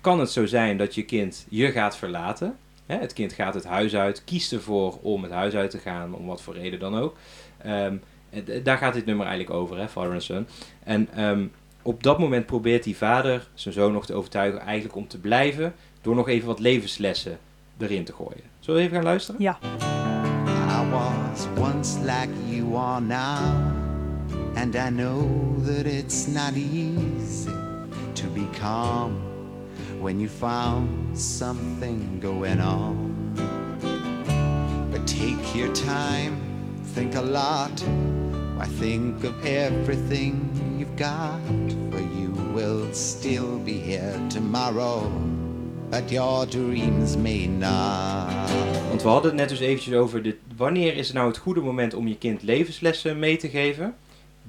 kan 0.00 0.20
het 0.20 0.30
zo 0.30 0.46
zijn 0.46 0.76
dat 0.78 0.94
je 0.94 1.04
kind 1.04 1.46
je 1.48 1.70
gaat 1.72 1.96
verlaten. 1.96 2.56
Hè? 2.86 2.96
Het 2.98 3.12
kind 3.12 3.32
gaat 3.32 3.54
het 3.54 3.64
huis 3.64 3.96
uit, 3.96 4.24
kiest 4.24 4.52
ervoor 4.52 4.98
om 5.02 5.22
het 5.22 5.32
huis 5.32 5.54
uit 5.54 5.70
te 5.70 5.78
gaan, 5.78 6.14
om 6.14 6.26
wat 6.26 6.42
voor 6.42 6.54
reden 6.54 6.78
dan 6.78 6.98
ook. 6.98 7.16
Ehm, 7.58 7.96
d- 8.44 8.64
daar 8.64 8.78
gaat 8.78 8.94
dit 8.94 9.06
nummer 9.06 9.26
eigenlijk 9.26 9.56
over, 9.56 9.78
hè, 9.78 9.88
Father 9.88 10.12
and 10.12 10.22
Son. 10.22 10.46
En 10.84 11.08
ehm, 11.14 11.44
op 11.82 12.02
dat 12.02 12.18
moment 12.18 12.46
probeert 12.46 12.84
die 12.84 12.96
vader 12.96 13.48
zijn 13.54 13.74
zoon 13.74 13.92
nog 13.92 14.06
te 14.06 14.14
overtuigen 14.14 14.60
eigenlijk 14.60 14.96
om 14.96 15.08
te 15.08 15.18
blijven, 15.18 15.74
door 16.00 16.14
nog 16.14 16.28
even 16.28 16.46
wat 16.46 16.58
levenslessen 16.60 17.38
erin 17.78 18.04
te 18.04 18.12
gooien. 18.12 18.44
Zullen 18.60 18.80
we 18.80 18.86
even 18.86 18.96
gaan 18.96 19.06
luisteren? 19.06 19.40
Ja. 19.40 19.58
I 20.68 20.90
was 20.90 21.46
once 21.58 21.98
like 22.00 22.30
you 22.48 22.76
are 22.76 23.00
now, 23.00 23.74
and 24.54 24.74
I 24.74 24.90
know 24.90 25.28
that 25.64 25.86
it's 25.86 26.26
not 26.26 26.52
easy 26.54 27.50
to 28.14 28.26
be 28.34 28.46
calm 28.60 29.12
when 30.00 30.20
you 30.20 30.28
found 30.28 31.18
something 31.18 32.20
going 32.20 32.60
on. 32.60 33.14
But 34.90 35.06
take 35.06 35.58
your 35.58 35.72
time, 35.72 36.36
think 36.94 37.14
a 37.14 37.22
lot. 37.22 37.84
Why 38.56 38.66
think 38.78 39.24
of 39.24 39.44
everything 39.44 40.50
you've 40.78 40.96
got? 40.96 41.40
For 41.90 42.00
you 42.00 42.32
will 42.54 42.92
still 42.92 43.58
be 43.58 43.78
here 43.78 44.18
tomorrow, 44.30 45.10
but 45.90 46.10
your 46.10 46.46
dreams 46.48 47.16
may 47.16 47.46
not. 47.46 48.50
Want 48.88 49.02
we 49.02 49.08
hadden 49.08 49.30
het 49.30 49.40
net 49.40 49.48
dus 49.48 49.60
eventjes 49.60 49.94
over 49.94 50.22
dit, 50.22 50.36
wanneer 50.56 50.96
is 50.96 51.12
nou 51.12 51.28
het 51.28 51.36
goede 51.38 51.60
moment 51.60 51.94
om 51.94 52.08
je 52.08 52.18
kind 52.18 52.42
levenslessen 52.42 53.18
mee 53.18 53.36
te 53.36 53.48
geven? 53.48 53.94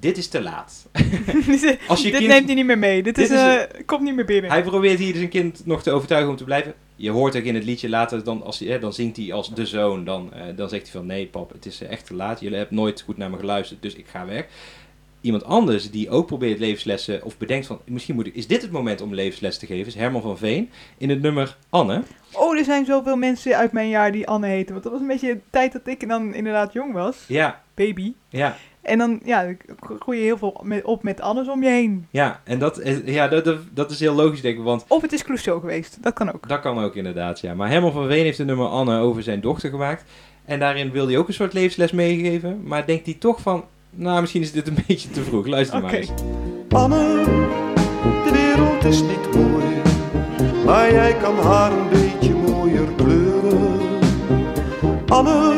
Dit 0.00 0.16
is 0.16 0.28
te 0.28 0.42
laat. 0.42 0.86
Als 1.88 2.02
je 2.02 2.10
Dit 2.10 2.16
kind- 2.18 2.28
neemt 2.32 2.46
hij 2.46 2.54
niet 2.54 2.66
meer 2.66 2.78
mee. 2.78 3.02
Dit, 3.02 3.14
Dit 3.14 3.24
is, 3.24 3.30
is 3.30 3.36
eh, 3.42 3.52
een- 3.54 3.84
komt 3.84 4.02
niet 4.02 4.14
meer 4.14 4.24
binnen. 4.24 4.50
Hij 4.50 4.62
probeert 4.62 4.98
hier 4.98 5.12
dus 5.12 5.22
een 5.22 5.28
kind 5.28 5.66
nog 5.66 5.82
te 5.82 5.90
overtuigen 5.90 6.30
om 6.30 6.36
te 6.36 6.44
blijven. 6.44 6.74
Je 6.96 7.10
hoort 7.10 7.36
ook 7.36 7.42
in 7.42 7.54
het 7.54 7.64
liedje 7.64 7.88
later, 7.88 8.24
dan, 8.24 8.42
als 8.42 8.58
hij, 8.58 8.68
hè, 8.68 8.78
dan 8.78 8.92
zingt 8.92 9.16
hij 9.16 9.32
als 9.32 9.54
de 9.54 9.66
zoon. 9.66 10.04
Dan, 10.04 10.32
eh, 10.32 10.42
dan 10.56 10.68
zegt 10.68 10.82
hij 10.82 10.92
van 10.92 11.06
nee 11.06 11.26
pap, 11.26 11.52
het 11.52 11.66
is 11.66 11.80
eh, 11.80 11.90
echt 11.90 12.06
te 12.06 12.14
laat. 12.14 12.40
Jullie 12.40 12.56
hebben 12.58 12.76
nooit 12.76 13.00
goed 13.00 13.16
naar 13.16 13.30
me 13.30 13.38
geluisterd, 13.38 13.82
dus 13.82 13.94
ik 13.94 14.06
ga 14.10 14.26
weg. 14.26 14.46
Iemand 15.28 15.44
anders 15.44 15.90
die 15.90 16.10
ook 16.10 16.26
probeert 16.26 16.58
levenslessen 16.58 17.24
of 17.24 17.38
bedenkt 17.38 17.66
van 17.66 17.80
misschien 17.84 18.14
moet 18.14 18.26
ik, 18.26 18.34
is 18.34 18.46
dit 18.46 18.62
het 18.62 18.70
moment 18.70 19.00
om 19.00 19.14
levensles 19.14 19.58
te 19.58 19.66
geven, 19.66 19.86
is 19.86 19.94
Herman 19.94 20.22
van 20.22 20.38
Veen 20.38 20.70
in 20.98 21.08
het 21.08 21.22
nummer 21.22 21.56
Anne. 21.70 22.02
Oh, 22.32 22.58
er 22.58 22.64
zijn 22.64 22.84
zoveel 22.84 23.16
mensen 23.16 23.56
uit 23.56 23.72
mijn 23.72 23.88
jaar 23.88 24.12
die 24.12 24.26
Anne 24.26 24.46
heten. 24.46 24.72
Want 24.72 24.82
dat 24.82 24.92
was 24.92 25.00
een 25.00 25.06
beetje 25.06 25.34
de 25.34 25.40
tijd 25.50 25.72
dat 25.72 25.80
ik 25.84 26.08
dan 26.08 26.34
inderdaad 26.34 26.72
jong 26.72 26.92
was. 26.92 27.24
Ja, 27.26 27.62
Baby. 27.74 28.12
ja. 28.28 28.56
En 28.82 28.98
dan 28.98 29.20
ja, 29.24 29.54
groei 29.98 30.18
je 30.18 30.24
heel 30.24 30.38
veel 30.38 30.82
op 30.84 31.02
met 31.02 31.20
Annes 31.20 31.48
om 31.48 31.62
je 31.62 31.68
heen. 31.68 32.06
Ja, 32.10 32.40
en 32.44 32.58
dat 32.58 32.80
is, 32.80 32.98
ja, 33.04 33.28
dat, 33.28 33.44
dat, 33.44 33.58
dat 33.70 33.90
is 33.90 34.00
heel 34.00 34.14
logisch, 34.14 34.40
denk 34.40 34.58
ik. 34.58 34.64
Want 34.64 34.84
Of 34.88 35.02
het 35.02 35.12
is 35.12 35.24
Clouseau 35.24 35.60
geweest. 35.60 35.98
Dat 36.00 36.12
kan 36.12 36.32
ook. 36.34 36.48
dat 36.48 36.60
kan 36.60 36.78
ook 36.78 36.96
inderdaad, 36.96 37.40
ja. 37.40 37.54
Maar 37.54 37.70
Herman 37.70 37.92
van 37.92 38.06
Veen 38.06 38.24
heeft 38.24 38.36
de 38.38 38.44
nummer 38.44 38.66
Anne 38.66 38.98
over 38.98 39.22
zijn 39.22 39.40
dochter 39.40 39.70
gemaakt. 39.70 40.04
En 40.44 40.58
daarin 40.58 40.90
wil 40.90 41.06
hij 41.06 41.18
ook 41.18 41.28
een 41.28 41.34
soort 41.34 41.52
levensles 41.52 41.92
meegeven. 41.92 42.62
Maar 42.64 42.86
denkt 42.86 43.06
hij 43.06 43.14
toch 43.14 43.40
van, 43.40 43.64
nou, 43.98 44.20
misschien 44.20 44.42
is 44.42 44.52
dit 44.52 44.66
een 44.68 44.78
beetje 44.86 45.10
te 45.10 45.22
vroeg. 45.22 45.46
Luister 45.46 45.80
maar 45.80 45.90
Oké. 45.90 45.96
eens. 46.00 46.10
Anne, 46.68 47.24
de 48.24 48.30
wereld 48.32 48.84
is 48.84 49.00
niet 49.00 49.34
mooi, 49.34 49.64
maar 50.64 50.92
jij 50.92 51.14
kan 51.14 51.38
haar 51.38 51.72
een 51.72 51.88
beetje 51.88 52.34
mooier 52.34 52.88
kleuren. 52.96 53.78
Anne, 55.08 55.52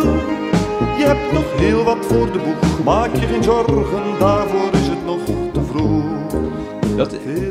je 0.98 1.04
hebt 1.04 1.32
nog 1.32 1.44
heel 1.58 1.84
wat 1.84 2.06
voor 2.06 2.32
de 2.32 2.38
boeg, 2.38 2.84
maak 2.84 3.14
je 3.14 3.26
geen 3.26 3.42
zorgen, 3.42 4.18
daarvoor 4.18 4.72
is 4.72 4.86
het 4.88 5.04
nog 5.04 5.20
te 5.52 5.60
vroeg. 5.70 6.96
Dat, 6.96 7.14
Veel 7.24 7.49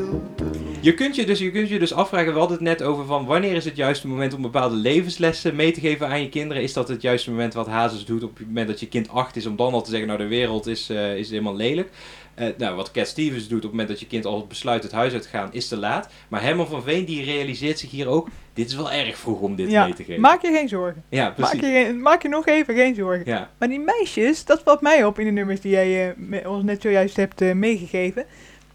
je, 0.89 0.95
kunt 0.95 1.15
je, 1.15 1.25
dus, 1.25 1.39
je 1.39 1.51
kunt 1.51 1.69
je 1.69 1.79
dus 1.79 1.93
afvragen, 1.93 2.33
we 2.33 2.39
hadden 2.39 2.57
het 2.57 2.65
net 2.65 2.81
over 2.83 3.05
van 3.05 3.25
wanneer 3.25 3.53
is 3.55 3.65
het 3.65 3.75
juiste 3.75 4.07
moment 4.07 4.33
om 4.33 4.41
bepaalde 4.41 4.75
levenslessen 4.75 5.55
mee 5.55 5.71
te 5.71 5.79
geven 5.79 6.07
aan 6.07 6.21
je 6.21 6.29
kinderen. 6.29 6.63
Is 6.63 6.73
dat 6.73 6.87
het 6.87 7.01
juiste 7.01 7.29
moment 7.29 7.53
wat 7.53 7.67
Hazes 7.67 8.05
doet 8.05 8.23
op 8.23 8.37
het 8.37 8.47
moment 8.47 8.67
dat 8.67 8.79
je 8.79 8.87
kind 8.87 9.09
acht 9.09 9.35
is, 9.35 9.45
om 9.45 9.55
dan 9.55 9.73
al 9.73 9.81
te 9.81 9.89
zeggen, 9.89 10.07
nou 10.07 10.19
de 10.19 10.27
wereld 10.27 10.67
is, 10.67 10.89
eh, 10.89 11.15
is 11.17 11.29
helemaal 11.29 11.55
lelijk. 11.55 11.89
Eh, 12.35 12.47
nou, 12.57 12.75
wat 12.75 12.91
Cat 12.91 13.07
Stevens 13.07 13.47
doet 13.47 13.57
op 13.57 13.61
het 13.61 13.71
moment 13.71 13.89
dat 13.89 13.99
je 13.99 14.05
kind 14.07 14.25
al 14.25 14.47
besluit 14.47 14.83
het 14.83 14.91
huis 14.91 15.13
uit 15.13 15.21
te 15.21 15.29
gaan, 15.29 15.49
is 15.53 15.67
te 15.67 15.77
laat. 15.77 16.09
Maar 16.27 16.41
Herman 16.41 16.67
van 16.67 16.83
Veen 16.83 17.05
die 17.05 17.23
realiseert 17.23 17.79
zich 17.79 17.91
hier 17.91 18.07
ook, 18.07 18.27
dit 18.53 18.67
is 18.67 18.75
wel 18.75 18.91
erg 18.91 19.17
vroeg 19.17 19.39
om 19.39 19.55
dit 19.55 19.71
Ja, 19.71 19.83
mee 19.83 19.93
te 19.93 20.03
geven. 20.03 20.21
maak 20.21 20.41
je 20.41 20.51
geen 20.51 20.67
zorgen. 20.69 21.03
ja, 21.09 21.23
Maak 21.25 21.35
precies. 21.35 21.59
je, 21.59 21.65
geen- 21.65 22.01
maak 22.01 22.21
je 22.21 22.27
nog 22.29 22.47
even 22.47 22.75
geen 22.75 22.95
zorgen. 22.95 23.23
Ja. 23.25 23.49
Maar 23.57 23.67
die 23.67 23.79
meisjes, 23.79 24.45
dat 24.45 24.61
valt 24.63 24.81
mij 24.81 25.03
op 25.05 25.19
in 25.19 25.25
de 25.25 25.31
nummers 25.31 25.61
die 25.61 25.71
jij 25.71 26.15
eh, 26.31 26.51
ons 26.51 26.63
net 26.63 26.81
zojuist 26.81 27.15
hebt 27.15 27.53
meegegeven. 27.53 28.25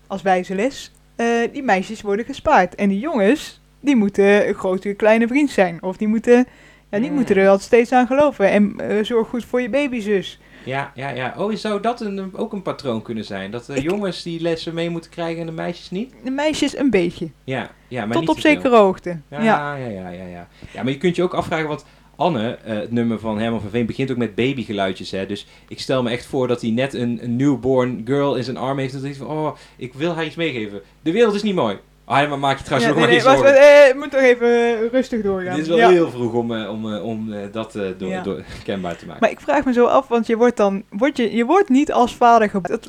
Als 0.07 0.23
wijze 0.23 0.55
les. 0.55 0.93
Eh, 1.17 1.27
die 1.53 1.63
meisjes 1.63 2.01
worden 2.03 2.25
gespaard. 2.25 2.75
En 2.75 2.89
die 2.89 2.99
jongens, 2.99 3.61
die 3.81 3.97
moeten 3.97 4.49
een 4.49 4.55
grote 4.55 4.95
kleine 4.95 5.27
vriend 5.27 5.51
zijn. 5.51 5.83
Of 5.83 5.97
die 5.97 6.09
moeten, 6.09 6.47
ja, 6.91 6.99
die 6.99 7.09
Mm. 7.11 7.15
moeten 7.17 7.37
er 7.37 7.45
altijd 7.49 7.63
steeds 7.67 7.93
aan 7.93 8.07
geloven. 8.07 8.51
En 8.51 8.75
eh, 8.81 9.05
zorg 9.05 9.29
goed 9.29 9.45
voor 9.45 9.61
je 9.61 9.71
babyzus. 9.71 10.39
Ja, 10.65 10.93
ja, 10.95 11.09
ja. 11.11 11.35
Oh, 11.37 11.55
zou 11.55 11.81
dat 11.81 12.01
een, 12.01 12.31
ook 12.37 12.53
een 12.53 12.63
patroon 12.63 13.03
kunnen 13.03 13.25
zijn? 13.25 13.51
Dat 13.51 13.67
de 13.67 13.75
Ik- 13.75 13.83
jongens 13.83 14.23
die 14.23 14.41
lessen 14.41 14.75
mee 14.75 14.91
moeten 14.91 15.11
krijgen 15.11 15.41
en 15.41 15.47
de 15.47 15.53
meisjes 15.53 15.91
niet? 15.91 16.13
De 16.25 16.31
meisjes 16.31 16.77
een 16.77 16.91
beetje. 16.91 17.31
Ja, 17.45 17.71
ja 17.89 18.01
maar 18.05 18.11
Tot 18.13 18.21
niet 18.21 18.31
op 18.31 18.41
zekere 18.41 18.77
hoogte. 18.77 19.21
Ja, 19.31 19.43
Ja. 19.43 19.75
ja, 19.77 19.87
ja, 19.89 20.09
ja, 20.09 20.25
ja. 20.27 20.49
Ja, 20.73 20.83
maar 20.83 20.93
je 20.93 20.99
kunt 20.99 21.17
je 21.17 21.23
ook 21.23 21.35
afvragen, 21.35 21.69
want 21.69 21.85
Anne, 22.17 22.59
eh, 22.65 22.77
het 22.77 22.93
nummer 22.93 23.19
van 23.19 23.39
Herman 23.39 23.61
van 23.61 23.71
Veen, 23.71 23.87
begint 23.87 24.11
ook 24.11 24.17
met 24.17 24.35
babygeluidjes. 24.35 25.11
Hè? 25.11 25.27
Dus 25.27 25.47
ik 25.69 25.81
stel 25.81 26.03
me 26.03 26.11
echt 26.11 26.27
voor 26.27 26.49
dat 26.49 26.61
hij 26.61 26.71
net 26.71 26.95
een, 26.95 27.19
een 27.23 27.37
newborn 27.37 28.03
girl 28.05 28.35
in 28.35 28.45
zijn 28.45 28.57
arm 28.57 28.79
heeft. 28.79 29.03
En 29.03 29.15
van, 29.17 29.27
oh, 29.27 29.57
ik 29.77 29.95
wil 29.95 30.15
haar 30.15 30.25
iets 30.25 30.35
meegeven. 30.37 30.81
De 31.03 31.13
wereld 31.13 31.35
is 31.35 31.43
niet 31.43 31.55
mooi. 31.55 31.77
Ah, 32.07 32.29
maar 32.29 32.39
maak 32.39 32.59
je 32.59 32.65
trouwens 32.65 32.93
Ja, 32.93 32.99
nog 32.99 33.09
nee, 33.09 33.23
maar 33.25 33.35
nee, 33.35 33.53
geen 33.53 33.55
eh, 33.55 33.89
ik 33.89 33.95
moet 33.95 34.11
toch 34.11 34.21
even 34.21 34.47
eh, 34.49 34.91
rustig 34.91 35.23
doorgaan. 35.23 35.53
Dit 35.55 35.63
is 35.63 35.69
wel 35.69 35.77
Ja. 35.79 35.91
heel 35.91 36.11
vroeg 36.11 36.33
om, 36.33 36.55
eh, 36.55 36.71
om, 36.71 36.95
eh, 36.95 37.05
om 37.05 37.33
eh, 37.33 37.39
dat 37.53 37.75
eh, 37.75 37.83
door, 37.99 38.09
Ja. 38.09 38.23
door, 38.23 38.43
kenbaar 38.65 38.97
te 38.97 39.07
maken. 39.07 39.21
Maar 39.21 39.31
ik 39.31 39.41
vraag 39.41 39.65
me 39.65 39.73
zo 39.73 39.85
af, 39.85 40.09
want 40.09 40.27
je 40.27 40.37
wordt 40.37 40.57
dan, 40.57 40.83
word 40.91 41.17
je, 41.17 41.35
je 41.37 41.45
wordt 41.45 41.69
niet 41.69 41.93
als 41.93 42.15
vader 42.17 42.51
geboren. 42.51 42.81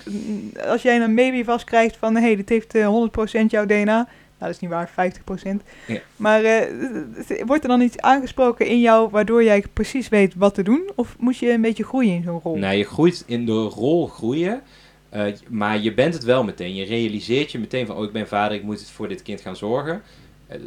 Als 0.68 0.82
jij 0.82 1.02
een 1.02 1.16
baby 1.16 1.44
vastkrijgt 1.44 1.98
van, 1.98 2.16
hé, 2.16 2.22
hey, 2.22 2.36
dit 2.36 2.50
heeft 2.50 2.76
eh, 2.76 2.88
100% 2.88 3.52
jouw 3.52 3.66
DNA. 3.66 4.08
Nou, 4.46 4.58
dat 4.58 4.64
is 4.64 4.70
niet 4.70 4.72
waar, 4.72 5.60
50%. 5.60 5.64
Ja. 5.88 6.00
Maar 6.16 6.44
eh, 6.44 7.44
wordt 7.46 7.64
er 7.64 7.70
dan 7.70 7.82
iets 7.82 7.98
aangesproken 8.00 8.68
in 8.68 8.80
jou 8.80 9.10
waardoor 9.10 9.44
jij 9.44 9.64
precies 9.74 10.10
weet 10.10 10.36
wat 10.36 10.54
te 10.54 10.64
doen? 10.64 10.90
Of 10.96 11.16
moet 11.20 11.38
je 11.38 11.52
een 11.52 11.62
beetje 11.62 11.84
groeien 11.84 12.14
in 12.16 12.24
zo'n 12.24 12.40
rol? 12.44 12.56
Nee, 12.58 12.78
je 12.78 12.84
groeit 12.84 13.24
in 13.28 13.46
de 13.46 13.52
rol 13.64 14.08
groeien. 14.08 14.62
eh, 15.10 15.26
maar 15.50 15.80
je 15.80 15.94
bent 15.94 16.14
het 16.14 16.24
wel 16.24 16.44
meteen. 16.44 16.76
Je 16.76 16.86
realiseert 16.86 17.52
je 17.52 17.60
meteen 17.60 17.86
van, 17.86 17.96
oh, 17.96 18.04
ik 18.04 18.12
ben 18.12 18.28
vader, 18.28 18.58
ik 18.58 18.64
moet 18.64 18.80
het 18.80 18.90
voor 18.90 19.08
dit 19.08 19.22
kind 19.22 19.42
gaan 19.42 19.56
zorgen. 19.56 20.02
Eh, 20.48 20.60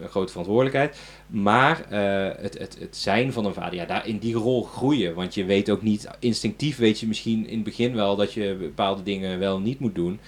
Een 0.00 0.08
grote 0.08 0.30
verantwoordelijkheid. 0.30 0.98
Maar 1.26 1.84
het, 2.40 2.58
het, 2.58 2.76
het 2.80 2.96
zijn 2.96 3.32
van 3.32 3.44
een 3.44 3.54
vader, 3.54 3.74
ja, 3.74 3.84
daar 3.84 4.06
in 4.06 4.18
die 4.18 4.34
rol 4.34 4.62
groeien. 4.62 5.14
Want 5.14 5.34
je 5.34 5.44
weet 5.44 5.70
ook 5.70 5.82
niet, 5.82 6.08
instinctief 6.18 6.76
weet 6.76 7.00
je 7.00 7.06
misschien 7.06 7.46
in 7.46 7.54
het 7.54 7.64
begin 7.64 7.94
wel 7.94 8.16
dat 8.16 8.32
je 8.32 8.56
bepaalde 8.60 9.02
dingen 9.02 9.38
wel 9.38 9.60
niet 9.60 9.78
moet 9.80 9.94
doen. 9.94 10.18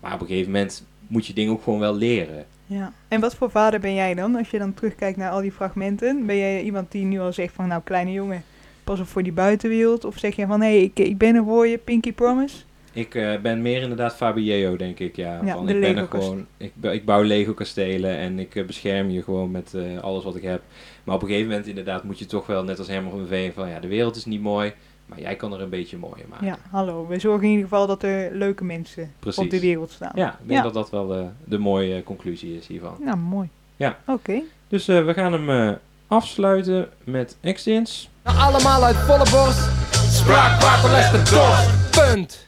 Maar 0.00 0.14
op 0.14 0.20
een 0.20 0.26
gegeven 0.26 0.52
moment 0.52 0.84
moet 1.14 1.26
je 1.26 1.32
dingen 1.32 1.52
ook 1.52 1.62
gewoon 1.62 1.78
wel 1.78 1.94
leren. 1.96 2.44
Ja. 2.66 2.92
En 3.08 3.20
wat 3.20 3.34
voor 3.34 3.50
vader 3.50 3.80
ben 3.80 3.94
jij 3.94 4.14
dan, 4.14 4.34
als 4.34 4.50
je 4.50 4.58
dan 4.58 4.74
terugkijkt 4.74 5.18
naar 5.18 5.30
al 5.30 5.40
die 5.40 5.52
fragmenten? 5.52 6.26
Ben 6.26 6.36
jij 6.36 6.62
iemand 6.62 6.92
die 6.92 7.04
nu 7.04 7.20
al 7.20 7.32
zegt 7.32 7.54
van, 7.54 7.68
nou 7.68 7.82
kleine 7.84 8.12
jongen, 8.12 8.44
pas 8.84 9.00
op 9.00 9.06
voor 9.06 9.22
die 9.22 9.32
buitenwereld? 9.32 10.04
Of 10.04 10.18
zeg 10.18 10.36
je 10.36 10.46
van, 10.46 10.60
hé, 10.60 10.66
hey, 10.66 10.82
ik, 10.82 10.98
ik 10.98 11.18
ben 11.18 11.34
er 11.34 11.44
voor 11.44 11.66
je, 11.66 11.78
Pinky 11.78 12.12
Promise? 12.12 12.56
Ik 12.92 13.14
eh, 13.14 13.40
ben 13.40 13.62
meer 13.62 13.82
inderdaad 13.82 14.16
Fabio, 14.16 14.76
denk 14.76 14.98
ik. 14.98 15.16
Ja, 15.16 15.40
Ja, 15.44 15.54
van, 15.54 15.66
de 15.66 15.74
ik 15.74 15.80
ben 15.80 15.96
er 15.96 16.06
gewoon. 16.06 16.46
Ik, 16.56 16.72
ik 16.80 17.04
bouw 17.04 17.22
Lego 17.22 17.52
kastelen 17.52 18.16
en 18.16 18.38
ik 18.38 18.54
eh, 18.54 18.64
bescherm 18.64 19.10
je 19.10 19.22
gewoon 19.22 19.50
met 19.50 19.74
eh, 19.74 19.98
alles 19.98 20.24
wat 20.24 20.36
ik 20.36 20.42
heb. 20.42 20.62
Maar 21.04 21.14
op 21.14 21.22
een 21.22 21.28
gegeven 21.28 21.48
moment 21.48 21.66
inderdaad 21.66 22.04
moet 22.04 22.18
je 22.18 22.26
toch 22.26 22.46
wel, 22.46 22.64
net 22.64 22.78
als 22.78 22.88
Herman 22.88 23.10
van 23.10 23.26
Veen, 23.26 23.52
van 23.52 23.68
ja, 23.68 23.80
de 23.80 23.88
wereld 23.88 24.16
is 24.16 24.24
niet 24.24 24.40
mooi, 24.40 24.72
maar 25.06 25.20
jij 25.20 25.34
kan 25.36 25.52
er 25.52 25.60
een 25.60 25.68
beetje 25.68 25.96
mooier 25.96 26.26
maken. 26.30 26.46
Ja, 26.46 26.56
hallo. 26.70 27.06
We 27.06 27.18
zorgen 27.18 27.42
in 27.44 27.50
ieder 27.50 27.64
geval 27.68 27.86
dat 27.86 28.02
er 28.02 28.34
leuke 28.34 28.64
mensen 28.64 29.12
Precies. 29.18 29.44
op 29.44 29.50
de 29.50 29.60
wereld 29.60 29.90
staan. 29.90 30.12
Ja, 30.14 30.30
ik 30.42 30.48
denk 30.48 30.62
dat 30.62 30.74
dat 30.74 30.90
wel 30.90 31.14
eh, 31.14 31.24
de 31.44 31.58
mooie 31.58 32.02
conclusie 32.02 32.56
is 32.56 32.66
hiervan. 32.66 32.96
Nou, 33.00 33.16
mooi. 33.16 33.48
Ja. 33.76 33.96
Oké. 34.06 34.40
Dus 34.68 34.88
eh, 34.88 35.04
we 35.04 35.14
gaan 35.14 35.32
hem 35.32 35.50
eh, 35.50 35.72
afsluiten 36.06 36.88
met 37.04 37.36
Extins. 37.40 38.08
Allemaal 38.22 38.84
uit 38.84 38.96
volle 38.96 39.18
borst. 39.30 39.68
Spraakwaterles 40.14 41.10
de 41.10 41.16
dorst. 41.30 41.90
Punt. 41.90 42.44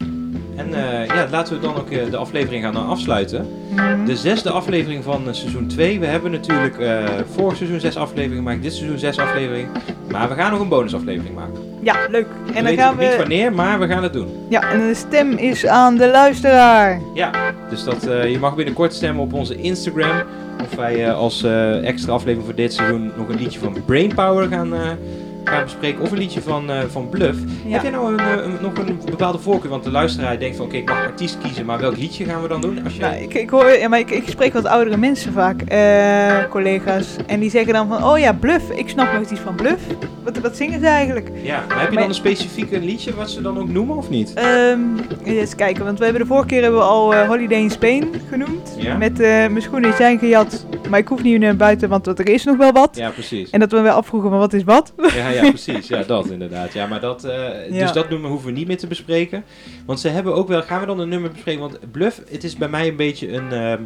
En 0.57 0.75
eh, 0.75 1.07
ja, 1.07 1.29
laten 1.31 1.55
we 1.55 1.61
dan 1.61 1.75
ook 1.77 1.91
eh, 1.91 2.11
de 2.11 2.17
aflevering 2.17 2.65
gaan 2.65 2.77
afsluiten. 2.89 3.47
Mhm. 3.75 4.05
De 4.05 4.17
zesde 4.17 4.51
aflevering 4.51 5.05
van 5.05 5.29
eh, 5.29 5.33
seizoen 5.35 5.67
2. 5.67 6.01
We 6.01 6.07
hebben 6.07 6.31
natuurlijk 6.31 6.79
eh, 6.79 7.05
vorig 7.35 7.57
seizoen 7.57 7.81
zes 7.81 7.97
afleveringen 7.97 8.37
gemaakt, 8.37 8.63
dit 8.63 8.75
seizoen 8.75 8.99
zes 8.99 9.19
afleveringen. 9.19 9.71
Maar 10.11 10.29
we 10.29 10.35
gaan 10.35 10.51
nog 10.51 10.61
een 10.61 10.69
bonusaflevering 10.69 11.35
maken. 11.35 11.76
Ja, 11.87 12.07
leuk. 12.11 12.27
we 12.47 12.53
En 12.53 12.65
dan 12.65 12.75
gaan 12.75 12.91
nog 12.91 13.01
niet 13.01 13.11
we... 13.11 13.17
wanneer, 13.17 13.53
maar 13.53 13.79
we 13.79 13.87
gaan 13.87 14.03
het 14.03 14.13
doen. 14.13 14.29
Ja, 14.49 14.71
en 14.73 14.87
de 14.87 14.95
stem 14.95 15.31
is 15.31 15.67
aan 15.67 15.97
de 15.97 16.11
luisteraar. 16.11 17.01
Ja, 17.15 17.31
dus 17.71 17.85
dat, 17.85 18.07
eh, 18.07 18.31
je 18.31 18.39
mag 18.39 18.55
binnenkort 18.55 18.95
stemmen 18.95 19.23
op 19.23 19.33
onze 19.33 19.57
Instagram. 19.57 20.23
Of 20.63 20.75
wij 20.75 21.07
eh, 21.07 21.17
als 21.17 21.43
eh, 21.43 21.87
extra 21.87 22.13
aflevering 22.13 22.45
voor 22.45 22.55
dit 22.55 22.73
seizoen 22.73 23.13
nog 23.17 23.29
een 23.29 23.37
liedje 23.37 23.59
van 23.59 23.85
Brainpower 23.85 24.49
gaan, 24.49 24.73
gaan 25.49 25.65
bespreken. 25.65 26.01
Of 26.03 26.11
een 26.11 26.19
liedje 26.19 26.41
van, 26.43 26.71
eh, 26.71 26.79
van 26.91 27.09
Bluff. 27.09 27.39
Ja. 27.65 27.73
Heb 27.73 27.83
jij 27.83 27.91
nou 27.91 28.13
een, 28.13 28.19
eh, 28.21 28.45
een- 28.45 28.59
nog 28.61 28.79
een 28.79 29.01
bepaalde 29.11 29.39
voorkeur? 29.39 29.71
Want 29.71 29.85
de 29.85 29.91
luisteraar 29.91 30.39
denkt 30.39 30.57
van 30.57 30.67
oké, 30.67 30.77
ik 30.77 30.89
mag 30.89 31.05
artiest 31.05 31.39
kiezen, 31.43 31.65
maar 31.65 31.79
welk 31.81 31.97
liedje 31.97 32.25
gaan 32.25 32.43
we 32.43 32.49
dan 32.49 32.61
doen? 32.61 32.85
Als 32.85 32.95
je... 32.95 33.01
Nou, 33.01 33.15
ik, 33.15 33.35
ik, 33.35 33.51
hoor, 33.51 33.71
ja, 33.71 33.89
maar 33.89 33.99
ik, 33.99 34.11
ik 34.11 34.29
spreek 34.29 34.53
wat 34.53 34.65
oudere 34.67 34.97
mensen 34.97 35.33
vaak, 35.33 35.63
eh, 35.63 36.51
collega's. 36.51 37.07
En 37.27 37.41
die 37.41 37.51
zeggen 37.51 37.73
dan 37.73 37.89
van, 37.89 38.05
oh 38.05 38.19
ja, 38.19 38.33
Bluff. 38.33 38.71
Ik 38.71 38.89
snap 38.89 39.13
nooit 39.13 39.31
iets 39.31 39.41
van 39.41 39.55
Bluff. 39.55 39.83
Wat, 40.25 40.39
wat 40.39 40.57
zingen 40.57 40.81
ze 40.81 40.87
eigenlijk? 40.87 41.31
Ja, 41.43 41.65
maar 41.69 41.79
heb 41.79 41.87
je 41.89 41.93
Maar- 41.93 42.01
dan 42.01 42.09
een 42.09 42.15
specifiek 42.15 42.73
een 42.73 42.85
liedje 42.85 43.15
wat 43.15 43.31
ze 43.31 43.43
dan 43.43 43.59
ook 43.59 43.69
noemen 43.69 43.97
of 43.97 44.11
niet? 44.11 44.35
Ehm 44.35 44.81
eens 45.25 45.55
kijken, 45.55 45.85
want 45.85 45.99
we 45.99 46.05
hebben 46.05 46.23
de 46.23 46.29
vorige 46.29 46.47
keer 46.47 46.63
hebben 46.63 46.81
we 46.81 46.87
al 46.87 47.15
Holiday 47.15 47.59
in 47.61 47.71
Spain 47.71 48.09
genoemd. 48.29 48.75
Ja. 48.79 48.97
Met 48.97 49.19
mijn 49.19 49.63
schoenen 49.63 49.93
zijn 49.95 50.19
gejat, 50.19 50.67
maar 50.91 50.99
ik 50.99 51.09
hoef 51.09 51.23
niet 51.23 51.41
naar 51.41 51.57
buiten, 51.57 51.89
want 51.89 52.07
er 52.07 52.29
is 52.29 52.45
nog 52.45 52.57
wel 52.57 52.73
wat. 52.73 52.91
Ja, 52.97 53.11
precies. 53.11 53.51
En 53.51 53.61
dat 53.61 53.71
we 53.73 53.81
weer 53.81 53.91
afvroegen 53.91 54.31
van 54.31 54.39
wat 54.39 54.53
is 54.53 54.65
wat. 54.65 54.93
Ja, 55.17 55.29
ja, 55.43 55.49
precies. 55.49 55.89
Ja, 55.89 56.03
dat 56.03 56.31
inderdaad. 56.31 56.73
Ja, 56.73 56.87
maar 56.87 57.01
dat, 57.01 57.25
eh. 57.25 57.49
Dus 57.71 57.93
dat 57.93 58.11
nummer 58.11 58.31
hoeven 58.31 58.49
we 58.49 58.59
niet 58.59 58.67
meer 58.67 58.79
te 58.79 58.87
bespreken. 58.87 59.45
Want 59.87 60.01
ze 60.01 60.09
hebben 60.09 60.35
ook 60.35 60.49
wel... 60.49 60.63
Gaan 60.63 60.81
we 60.81 60.87
dan 60.87 60.99
een 60.99 61.09
nummer 61.09 61.31
bespreken? 61.31 61.61
Want 61.61 61.79
Bluff, 61.91 62.21
het 62.31 62.45
is 62.45 62.57
bij 62.57 62.69
mij 62.69 62.89
een 62.89 62.97
beetje 62.97 63.33
een... 63.33 63.53
ehm, 63.53 63.83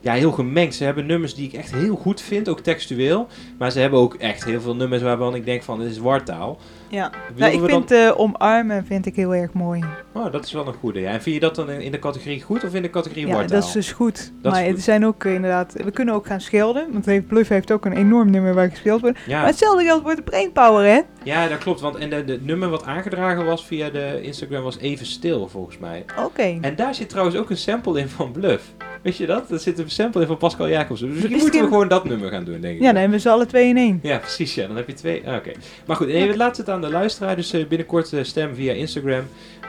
ja, 0.00 0.12
heel 0.12 0.32
gemengd. 0.32 0.74
Ze 0.74 0.84
hebben 0.84 1.06
nummers 1.06 1.34
die 1.34 1.46
ik 1.46 1.52
echt 1.52 1.74
heel 1.74 1.96
goed 1.96 2.20
vind, 2.20 2.48
ook 2.48 2.60
textueel. 2.60 3.26
Maar 3.58 3.70
ze 3.70 3.80
hebben 3.80 3.98
ook 3.98 4.14
echt 4.14 4.44
heel 4.44 4.60
veel 4.60 4.76
nummers 4.76 5.02
waarvan 5.02 5.34
ik 5.34 5.44
denk 5.44 5.62
van, 5.62 5.78
dit 5.78 5.90
is 5.90 5.98
wartaal. 5.98 6.58
Ja, 6.90 7.10
nou, 7.36 7.52
ik 7.52 7.70
vind 7.70 7.90
eh, 7.90 8.20
omarmen 8.20 8.84
vind 8.86 9.06
ik 9.06 9.16
heel 9.16 9.34
erg 9.34 9.52
mooi. 9.52 9.84
Oh, 10.12 10.32
dat 10.32 10.44
is 10.44 10.52
wel 10.52 10.66
een 10.66 10.74
goede. 10.74 11.00
Ja. 11.00 11.10
En 11.10 11.22
vind 11.22 11.34
je 11.34 11.40
dat 11.40 11.54
dan 11.54 11.70
in 11.70 11.92
de 11.92 11.98
categorie 11.98 12.42
goed 12.42 12.64
of 12.64 12.74
in 12.74 12.82
de 12.82 12.90
categorie 12.90 13.26
Ja, 13.26 13.32
wartaal? 13.32 13.58
dat 13.58 13.64
is 13.68 13.72
dus 13.72 13.92
goed. 13.92 14.32
Dat 14.42 14.52
maar 14.52 14.64
er 14.64 14.78
zijn 14.78 15.06
ook 15.06 15.24
eh, 15.24 15.34
inderdaad, 15.34 15.74
we 15.84 15.90
kunnen 15.90 16.14
ook 16.14 16.26
gaan 16.26 16.40
schelden. 16.40 16.86
Want 16.92 17.06
heeft, 17.06 17.26
Bluff 17.26 17.48
heeft 17.48 17.72
ook 17.72 17.84
een 17.84 17.96
enorm 17.96 18.30
nummer 18.30 18.54
waar 18.54 18.70
gespeeld 18.70 19.00
wordt. 19.00 19.18
Ja. 19.26 19.38
Maar 19.38 19.46
hetzelfde 19.46 19.84
geldt 19.84 20.02
voor 20.02 20.14
de 20.16 20.22
brainpower, 20.22 20.84
hè? 20.84 21.00
Ja, 21.22 21.48
dat 21.48 21.58
klopt. 21.58 21.80
Want 21.80 21.96
en 21.96 22.10
de, 22.10 22.24
de 22.24 22.38
nummer 22.42 22.68
wat 22.68 22.84
aangedragen 22.84 23.44
was 23.44 23.66
via 23.66 23.90
de 23.90 24.20
Instagram 24.22 24.62
was 24.62 24.78
even 24.78 25.06
stil, 25.06 25.48
volgens 25.48 25.78
mij. 25.78 26.04
Oké. 26.24 26.58
En 26.60 26.76
daar 26.76 26.94
zit 26.94 27.08
trouwens 27.08 27.36
ook 27.36 27.50
een 27.50 27.56
sample 27.56 28.00
in 28.00 28.08
van 28.08 28.32
Bluff. 28.32 28.64
Weet 29.02 29.16
je 29.16 29.26
dat? 29.26 29.50
Er 29.50 29.58
zit 29.58 29.78
een 29.78 29.90
sample 29.90 30.20
in 30.20 30.26
van 30.26 30.36
Pascal 30.36 30.68
Jacobsen. 30.68 31.06
Dus 31.08 31.16
misschien 31.16 31.38
moeten 31.40 31.60
we 31.60 31.66
gewoon 31.66 31.88
dat 31.88 32.04
nummer 32.04 32.30
gaan 32.30 32.44
doen, 32.44 32.60
denk 32.60 32.74
ik. 32.74 32.80
Ja, 32.80 32.86
dan 32.86 32.96
hebben 32.96 33.16
we 33.16 33.22
ze 33.22 33.30
alle 33.30 33.46
twee 33.46 33.68
in 33.68 33.76
één. 33.76 33.98
Ja, 34.02 34.18
precies. 34.18 34.54
Ja, 34.54 34.66
dan 34.66 34.76
heb 34.76 34.86
je 34.86 34.92
twee. 34.94 35.28
Ah, 35.28 35.34
Oké. 35.36 35.52
Maar 35.86 35.96
goed, 35.96 36.08
en 36.08 36.36
laat 36.36 36.56
het 36.56 36.68
aan 36.70 36.77
de 36.80 36.90
luisteraar. 36.90 37.36
Dus 37.36 37.52
eh, 37.52 37.66
binnenkort 37.66 38.12
eh, 38.12 38.22
stem 38.24 38.54
via 38.54 38.72
Instagram. 38.72 39.22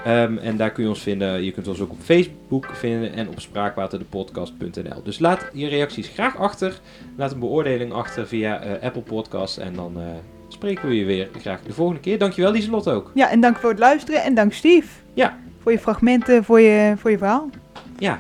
Ehm, 0.06 0.38
en 0.38 0.58
daar 0.58 0.72
kun 0.72 0.84
je 0.84 0.90
ons 0.90 1.02
vinden. 1.02 1.44
Je 1.44 1.52
kunt 1.52 1.68
ons 1.68 1.80
ook 1.80 1.92
op 1.92 1.98
Facebook 2.04 2.66
vinden 2.74 3.14
en 3.14 3.28
op 3.28 3.40
spraakwaterdepodcast.nl. 3.40 5.04
Dus 5.04 5.20
laat 5.20 5.50
je 5.54 5.68
reacties 5.68 6.08
graag 6.08 6.38
achter. 6.38 6.80
Laat 7.18 7.32
een 7.32 7.40
beoordeling 7.40 7.94
achter 7.94 8.28
via 8.28 8.62
eh, 8.62 8.84
Apple 8.86 9.02
Podcasts. 9.02 9.58
En 9.58 9.74
dan 9.74 9.98
spreken 10.48 10.88
we 10.88 10.96
je 10.96 11.06
weer 11.06 11.30
graag 11.40 11.60
de 11.64 11.74
volgende 11.74 12.02
keer. 12.02 12.18
Dankjewel, 12.18 12.52
Lieselot 12.52 12.88
ook. 12.90 13.12
Ja, 13.14 13.30
en 13.30 13.40
dank 13.42 13.58
voor 13.58 13.70
het 13.70 13.80
luisteren 13.80 14.24
en 14.24 14.34
dank 14.34 14.54
Steve. 14.54 14.88
Ja. 15.14 15.38
Voor 15.62 15.72
je 15.72 15.80
fragmenten, 15.80 16.44
voor 16.44 16.60
je, 16.60 16.94
voor 16.98 17.12
je 17.12 17.18
verhaal. 17.18 17.50
Ja, 17.98 18.20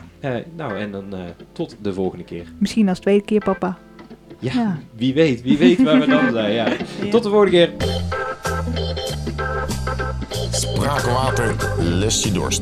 nou 0.55 0.77
en 0.77 0.91
dan 0.91 1.13
tot 1.51 1.75
de 1.81 1.93
volgende 1.93 2.23
keer. 2.23 2.45
Misschien 2.57 2.89
als 2.89 2.99
tweede 2.99 3.25
keer, 3.25 3.43
papa. 3.43 3.77
Ja, 4.39 4.51
Ja. 4.53 4.77
wie 4.95 5.13
weet. 5.13 5.41
Wie 5.41 5.57
weet 5.57 5.83
waar 5.83 5.99
we 5.99 6.05
dan 6.07 6.31
zijn. 6.31 6.53
Ja. 6.53 6.67
Ja. 7.03 7.09
Tot 7.09 7.23
de 7.23 7.29
volgende 7.29 7.51
keer. 7.51 8.18
Spraakwater 10.51 11.55
lest 11.77 12.25
je 12.25 12.31
dorst. 12.31 12.61